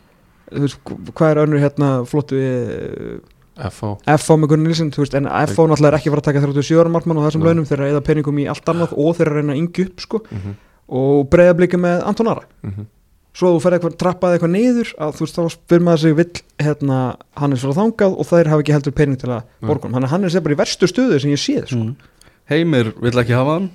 Þú 0.50 0.64
veist, 0.66 0.92
hvað 1.14 1.32
er 1.32 1.42
önnur 1.46 1.64
hérna 1.64 1.92
flottu 2.10 2.42
uh, 2.42 3.16
FH 3.56 4.36
með 4.40 4.50
Gunnar 4.52 4.68
Nilsson, 4.68 4.92
þú 4.92 5.04
veist, 5.06 5.16
en 5.16 5.30
FH 5.30 5.68
náttúrulega 5.72 5.92
er 5.94 6.00
ekki 6.00 6.12
fara 6.12 6.24
að 6.24 6.30
taka 6.30 6.44
37 6.44 6.82
ára 6.82 6.92
markmann 6.92 7.22
á 7.22 7.26
þessum 7.28 7.46
Nei. 7.46 7.48
launum 7.52 7.70
þeir 7.70 7.78
eru 7.80 7.88
að 7.88 7.94
eða 7.94 8.06
peningum 8.10 8.42
í 8.44 8.50
allt 8.52 8.74
annað 8.74 8.98
og 9.00 9.16
þeir 9.16 9.30
eru 9.30 9.36
að 9.36 9.40
reyna 9.42 9.60
yngju 9.62 9.86
upp 9.88 10.04
sko, 10.04 10.22
mhm, 10.28 10.58
og 11.00 11.22
breyða 11.32 11.58
blika 11.62 11.80
með 11.80 12.04
Antonara 12.12 12.44
mhm 12.66 12.92
svo 13.36 13.50
að 13.50 13.56
þú 13.58 13.64
ferð 13.64 13.78
eitthvað 13.78 13.96
trappaði 14.00 14.38
eitthvað 14.38 14.54
niður 14.54 14.92
að 15.04 15.16
þú 15.18 15.26
veist, 15.26 15.38
þá 15.38 15.56
spyr 15.56 15.84
maður 15.84 16.02
sig 16.02 16.18
vill 16.20 16.42
hérna, 16.64 17.00
hann 17.42 17.56
er 17.56 17.62
svona 17.62 17.78
þangað 17.80 18.14
og 18.16 18.30
þeir 18.30 18.52
hafa 18.52 18.64
ekki 18.64 18.76
heldur 18.76 18.96
pening 18.96 19.20
til 19.20 19.32
að 19.36 19.50
borga 19.68 19.92
hann, 19.92 20.08
hann 20.12 20.28
er 20.28 20.34
sem 20.34 20.46
bara 20.46 20.56
í 20.56 20.60
verstu 20.62 20.90
stöðu 20.90 21.20
sem 21.22 21.34
ég 21.34 21.42
séð 21.42 21.66
sko. 21.72 21.82
Mm. 21.82 22.30
Heimir 22.52 22.92
vill 23.04 23.20
ekki 23.20 23.36
hafa 23.36 23.58
hann 23.58 23.68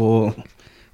og 0.00 0.40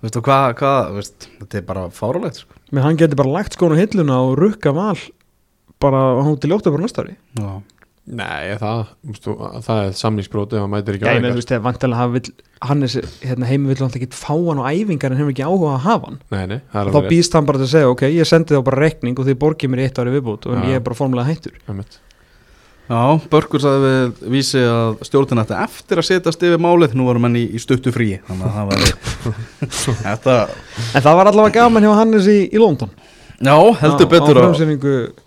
veistu 0.04 0.22
hvað, 0.26 0.48
hvað 0.60 0.90
veist, 0.98 1.28
þetta 1.40 1.60
er 1.60 1.66
bara 1.70 1.86
fáralegt 1.94 2.42
sko. 2.42 2.60
menn 2.70 2.84
hann 2.84 3.00
geti 3.00 3.18
bara 3.18 3.32
lagt 3.38 3.56
skónu 3.56 3.78
hilluna 3.80 4.20
og 4.26 4.36
rukka 4.42 4.74
val 4.76 4.98
bara 5.80 6.02
hann 6.20 6.36
til 6.42 6.52
ljóta 6.52 6.74
bara 6.74 6.84
næsta 6.84 7.06
ári 7.06 7.16
Já. 7.40 7.62
Nei, 8.06 8.52
það, 8.60 8.82
veistu, 9.02 9.32
það 9.66 9.80
er 9.82 9.94
samlíksbrót 9.98 10.52
ef 10.54 10.62
hann 10.62 10.70
mætir 10.70 10.94
ekki 10.94 11.08
Já, 11.08 11.10
á 11.10 11.14
ég 11.16 11.24
með 11.24 11.32
þú 11.32 11.34
æfingar 11.34 11.40
veist, 11.40 11.50
þegar 11.50 11.64
vantilega 11.64 11.98
hafa 11.98 12.12
vill 12.14 12.28
hann 12.68 12.86
er, 12.86 12.92
hérna, 13.26 13.48
heimi 13.50 13.70
vill 13.72 13.82
hann 13.82 13.96
ekki 13.98 14.08
fá 14.14 14.30
hann 14.36 14.60
á 14.62 14.64
æfingar 14.70 15.10
en 15.10 15.18
hefur 15.18 15.32
ekki 15.34 15.46
áhuga 15.46 15.72
að 15.72 15.82
hafa 15.88 16.10
hann. 16.12 16.20
Nei, 16.30 16.44
nei, 16.52 16.60
það 16.70 16.78
er 16.78 16.86
og 16.86 16.94
þá 16.94 17.00
alveg 17.00 17.10
býst 17.16 17.34
hann 17.34 17.48
bara 17.50 17.58
til 17.58 17.66
að 17.66 17.72
segja 17.74 17.90
ok, 17.90 18.04
ég 18.14 18.30
sendi 18.30 18.54
þá 18.54 18.62
bara 18.70 18.82
rekning 18.84 19.18
og 19.18 19.26
þið 19.26 19.38
borgið 19.42 19.72
mér 19.74 19.82
í 19.82 19.88
eitt 19.88 19.98
ári 19.98 20.14
viðbútt 20.14 20.46
og 20.46 20.54
Já. 20.54 20.62
ég 20.70 20.78
er 20.78 20.86
bara 20.86 21.00
formulega 21.02 21.32
hættur. 21.32 21.58
Já, 22.86 23.02
Börkur 23.34 23.58
sagði 23.58 23.90
við 23.90 24.24
vísi 24.36 24.62
að 24.62 25.02
stjórnin 25.08 25.42
ætti 25.42 25.58
eftir 25.58 25.98
að 25.98 26.06
setjast 26.06 26.46
yfir 26.46 26.62
málið, 26.62 26.94
nú 26.94 27.08
varum 27.10 27.26
henni 27.26 27.42
í 27.50 27.58
stuttu 27.58 27.90
fríi 27.90 28.20
þannig 28.28 28.46
að 28.46 28.54
það 28.54 28.66
var 28.70 28.78
þetta, 30.06 30.36
En 30.94 31.02
það 31.02 31.18
var 31.18 31.32
allavega 31.32 31.64
gaman 31.64 31.82
hjá 31.82 31.96
Hannes 31.98 32.30
í, 32.30 32.40
í 32.46 32.62
London. 32.62 32.94
Já, 33.42 33.56
heldur 33.82 34.06
á, 34.06 34.12
betur 34.14 34.38
Á 34.38 35.25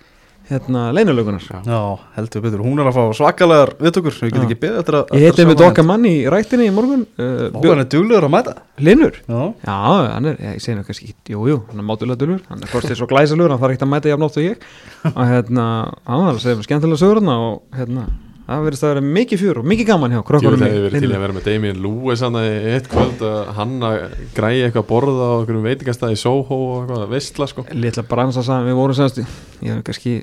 hérna 0.49 0.83
leinulögunar 0.95 1.43
já, 1.45 1.79
heldur 2.15 2.43
betur, 2.45 2.63
hún 2.65 2.81
er 2.81 2.89
að 2.89 2.97
fá 2.97 3.03
svakalegar 3.19 3.71
viðtökur, 3.79 4.15
við 4.23 4.33
getum 4.33 4.45
ekki 4.47 4.57
beðið 4.63 4.79
eftir 4.81 4.97
að 4.99 5.13
Ég 5.19 5.25
heiti 5.29 5.45
með 5.49 5.63
okkar 5.67 5.85
mann 5.85 6.07
í 6.09 6.13
rættinni 6.33 6.69
í 6.69 6.73
morgun 6.73 7.03
uh, 7.21 7.43
Ó, 7.53 7.59
hann 7.67 7.83
er 7.83 7.89
duglegur 7.93 8.27
að 8.27 8.33
mæta? 8.33 8.55
Linur 8.81 9.19
Já, 9.21 9.41
Já, 9.67 9.75
hann 10.15 10.31
er, 10.31 10.39
ég 10.47 10.63
segi 10.63 10.77
nú 10.79 10.85
kannski 10.87 11.11
ekki, 11.11 11.35
jú, 11.35 11.45
jú, 11.51 11.59
hann 11.69 11.83
er 11.83 11.87
mátulega 11.91 12.21
dulur, 12.23 12.41
hann 12.49 12.65
er 12.65 12.73
kostið 12.73 12.97
svo 12.99 13.09
glæsalur, 13.11 13.53
hann 13.53 13.61
þarf 13.61 13.77
ekki 13.77 13.85
að 13.85 13.93
mæta 13.93 14.11
jafn 14.13 14.25
oft 14.25 14.39
og 14.39 14.47
ég. 14.47 14.65
Og 15.13 15.21
hérna, 15.29 15.67
hann 16.09 16.25
var 16.25 16.33
að 16.33 16.41
segja 16.43 16.59
mér 16.59 16.67
skemmtilega 16.69 17.01
sögurna 17.03 17.37
og 17.45 17.77
hérna, 17.77 18.07
það 18.49 18.65
verðist 18.65 18.85
að 18.85 18.91
vera 18.93 19.05
mikið 19.05 19.41
fjör 19.43 19.59
og 19.61 19.69
mikið 19.69 19.89
gaman 19.89 20.15
hjá 20.15 20.19
krokkunum 20.25 20.59
vil 20.59 20.67
hefði 20.67 20.83
verið 20.87 21.05
til 21.05 21.11
að 21.13 21.23
vera 21.23 21.37
með 21.37 21.47
Damien 21.49 21.81
Lewis 21.85 22.23
eitt 22.25 22.89
kvöld 22.89 23.23
að 23.29 23.53
hann 23.59 23.77
að 23.85 23.97
græja 24.37 24.67
eitthvað 24.67 24.83
að 24.83 24.89
borða 24.89 25.29
á 25.29 25.33
einhverjum 25.37 25.69
veitingastæði 25.69 26.17
í 26.17 26.21
Soho 26.23 26.59
og 26.59 26.75
eitthvað 26.81 27.05
að 27.05 27.13
veistla 27.13 27.49
sko. 27.51 27.65
Litla 27.77 28.05
bransa 28.09 28.45
saman, 28.45 28.69
við 28.69 28.79
vorum 28.81 28.97
semst 28.97 29.21
ég 29.21 29.69
hef 29.69 29.83
kannski 29.85 30.19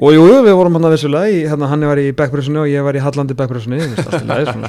og 0.00 0.14
jú, 0.14 0.22
við 0.46 0.54
vorum 0.56 0.78
hann 0.78 0.86
að 0.88 0.94
vissulega 0.94 1.28
í, 1.28 1.40
hérna, 1.50 1.68
hann 1.68 1.82
var 1.84 2.00
í 2.00 2.06
backpressunni 2.16 2.62
og 2.62 2.70
ég 2.70 2.84
var 2.86 2.96
í 2.96 3.02
Hallandi 3.04 3.36
backpressunni, 3.36 3.90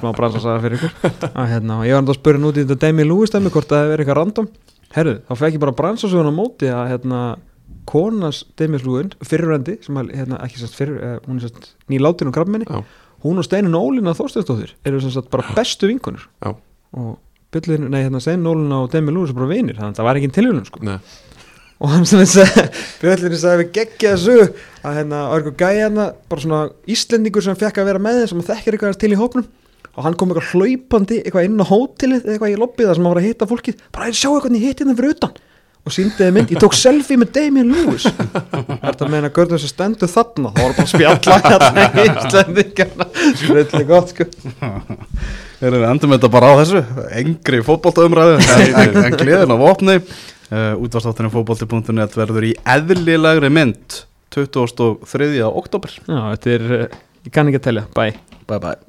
smá 0.01 0.09
bransa 0.17 0.41
saga 0.43 0.57
fyrir 0.65 0.81
ykkur. 0.81 1.29
Að 1.29 1.53
hérna, 1.53 1.77
og 1.79 1.87
ég 1.87 1.95
var 1.95 2.01
hann 2.01 2.11
að 2.11 2.17
spyrja 2.17 2.49
út 2.49 2.59
í 2.59 2.65
þetta 2.65 2.79
Demi 2.81 3.05
Lewis 3.07 3.31
dæmi, 3.31 3.53
hvort 3.53 3.69
það 3.69 3.85
hefur 3.85 3.93
verið 3.93 4.03
eitthvað 4.03 4.19
random. 4.19 4.49
Herru, 4.91 5.13
þá 5.29 5.31
fekk 5.39 5.55
ég 5.55 5.63
bara 5.63 5.75
bransasögun 5.77 6.27
á 6.27 6.33
móti 6.35 6.67
að 6.67 6.91
hérna, 6.91 7.21
konas 7.89 8.43
Demi 8.59 8.80
Lewin, 8.82 9.11
fyrirrendi 9.26 9.78
sem 9.86 9.97
að, 9.99 10.13
hérna, 10.15 10.39
ekki 10.45 10.61
sérst 10.61 10.78
fyrir, 10.78 10.99
eh, 11.01 11.17
hún 11.28 11.39
er 11.39 11.47
sérst 11.47 11.74
nýlátin 11.91 12.30
og 12.32 12.36
krabminni, 12.36 12.67
Já. 12.69 12.84
hún 13.24 13.41
og 13.41 13.47
Steinin 13.47 13.78
Ólína 13.78 14.15
Þorsteinsdóttir 14.17 14.76
eru 14.86 15.01
sérst 15.01 15.30
bara 15.30 15.55
bestu 15.55 15.88
vinkonur. 15.88 16.28
Já. 16.43 16.55
og 16.93 17.19
Bjöllin, 17.51 17.89
nei, 17.89 18.03
hérna, 18.05 18.22
Steinin 18.24 18.47
Ólína 18.47 18.84
og 18.86 18.91
Demi 18.91 19.11
Lewis 19.11 19.32
er 19.32 19.39
bara 19.39 19.51
vinir, 19.51 19.76
þannig 19.76 19.95
að 19.95 19.99
það 19.99 20.09
var 20.09 20.15
ekki 20.22 20.32
tilhjulun 20.38 20.65
sko. 20.65 20.84
Nei, 20.88 20.99
og 21.82 21.89
hann 21.89 22.05
sem 22.05 22.22
þessi 22.22 22.45
Björnlinni 23.01 23.39
sagði 23.41 23.63
við 23.63 23.72
geggja 23.80 24.13
þessu 24.13 24.36
að 24.86 24.97
hérna 24.99 25.22
var 25.32 25.41
eitthvað 25.41 25.57
gæja 25.63 25.86
hérna 25.88 26.05
bara 26.30 26.43
svona 26.43 26.61
Íslendingur 26.93 27.45
sem 27.45 27.57
fekk 27.57 27.82
að 27.82 27.89
vera 27.89 28.01
með 28.05 28.19
þeim 28.19 28.32
sem 28.32 28.43
þekkir 28.51 28.78
eitthvað 28.78 28.99
til 29.01 29.11
í 29.15 29.17
hópnum. 29.17 29.47
Og 29.91 30.05
hann 30.05 30.15
kom 30.15 30.30
eitthvað 30.32 30.51
hlaupandi 30.53 31.17
eitthvað 31.24 31.47
inn 31.49 31.57
á 31.59 31.65
hótelið 31.67 32.22
eða 32.22 32.36
eitthvað 32.36 32.53
í 32.53 32.59
lobbyða 32.61 32.93
sem 32.95 33.07
hann 33.07 33.11
var 33.11 33.19
að 33.19 33.28
hitta 33.28 33.47
fólkið. 33.49 33.82
Bara 33.91 34.11
ég 34.11 34.19
sjá 34.19 34.30
eitthvað 34.30 34.55
ég 34.59 34.67
hitti 34.67 34.86
hérna 34.86 34.95
fyrir 34.99 35.15
utan 35.17 35.34
og 35.82 35.95
síndiði 35.95 36.34
mynd, 36.36 36.51
ég 36.53 36.61
tók 36.61 36.75
selfie 36.77 37.17
með 37.19 37.32
Damien 37.38 37.71
Lewis. 37.73 38.05
Er 38.07 38.84
þetta 38.84 39.07
að 39.07 39.13
meina 39.13 39.32
görðum 39.34 39.61
sem 39.61 39.71
stendur 39.71 40.11
þarna? 40.11 40.51
Þá 40.57 40.61
var 40.61 40.75
bara 40.75 40.86
að 40.86 40.91
spjalla 40.91 41.38
hérna 41.47 41.88
í 41.88 42.05
Íslendingarna 42.11 43.07
svolítið 43.41 43.88
gott 43.89 44.13
sko. 44.13 44.27
Erum 45.61 45.84
við 45.84 45.88
endum 45.89 46.13
þetta 46.15 46.32
bara 46.34 46.53
á 46.53 46.55
þessu. 46.61 46.84
Engri 47.21 47.63
fótboltaumræðu 47.65 48.38
en, 48.41 49.01
en, 49.05 49.17
gleðin 49.17 49.55
á 49.55 49.57
vopni. 49.61 49.97
Uh, 50.51 50.73
útvarstáttunum 50.84 51.32
fótbolti.net 51.32 52.17
verður 52.19 52.49
í 52.49 52.55
eðlilegri 52.67 53.51
mynd 53.53 54.01
23. 54.36 55.41
oktober 55.47 55.97
Já, 56.07 56.21
þetta 56.36 56.55
er, 56.55 56.69
eh, 56.77 57.01
ég 57.27 57.36
kann 57.36 57.51
ekki 57.51 57.63
að 57.63 57.67
telja, 57.71 57.89
bye. 57.95 58.15
Bye 58.47 58.59
bye 58.59 58.79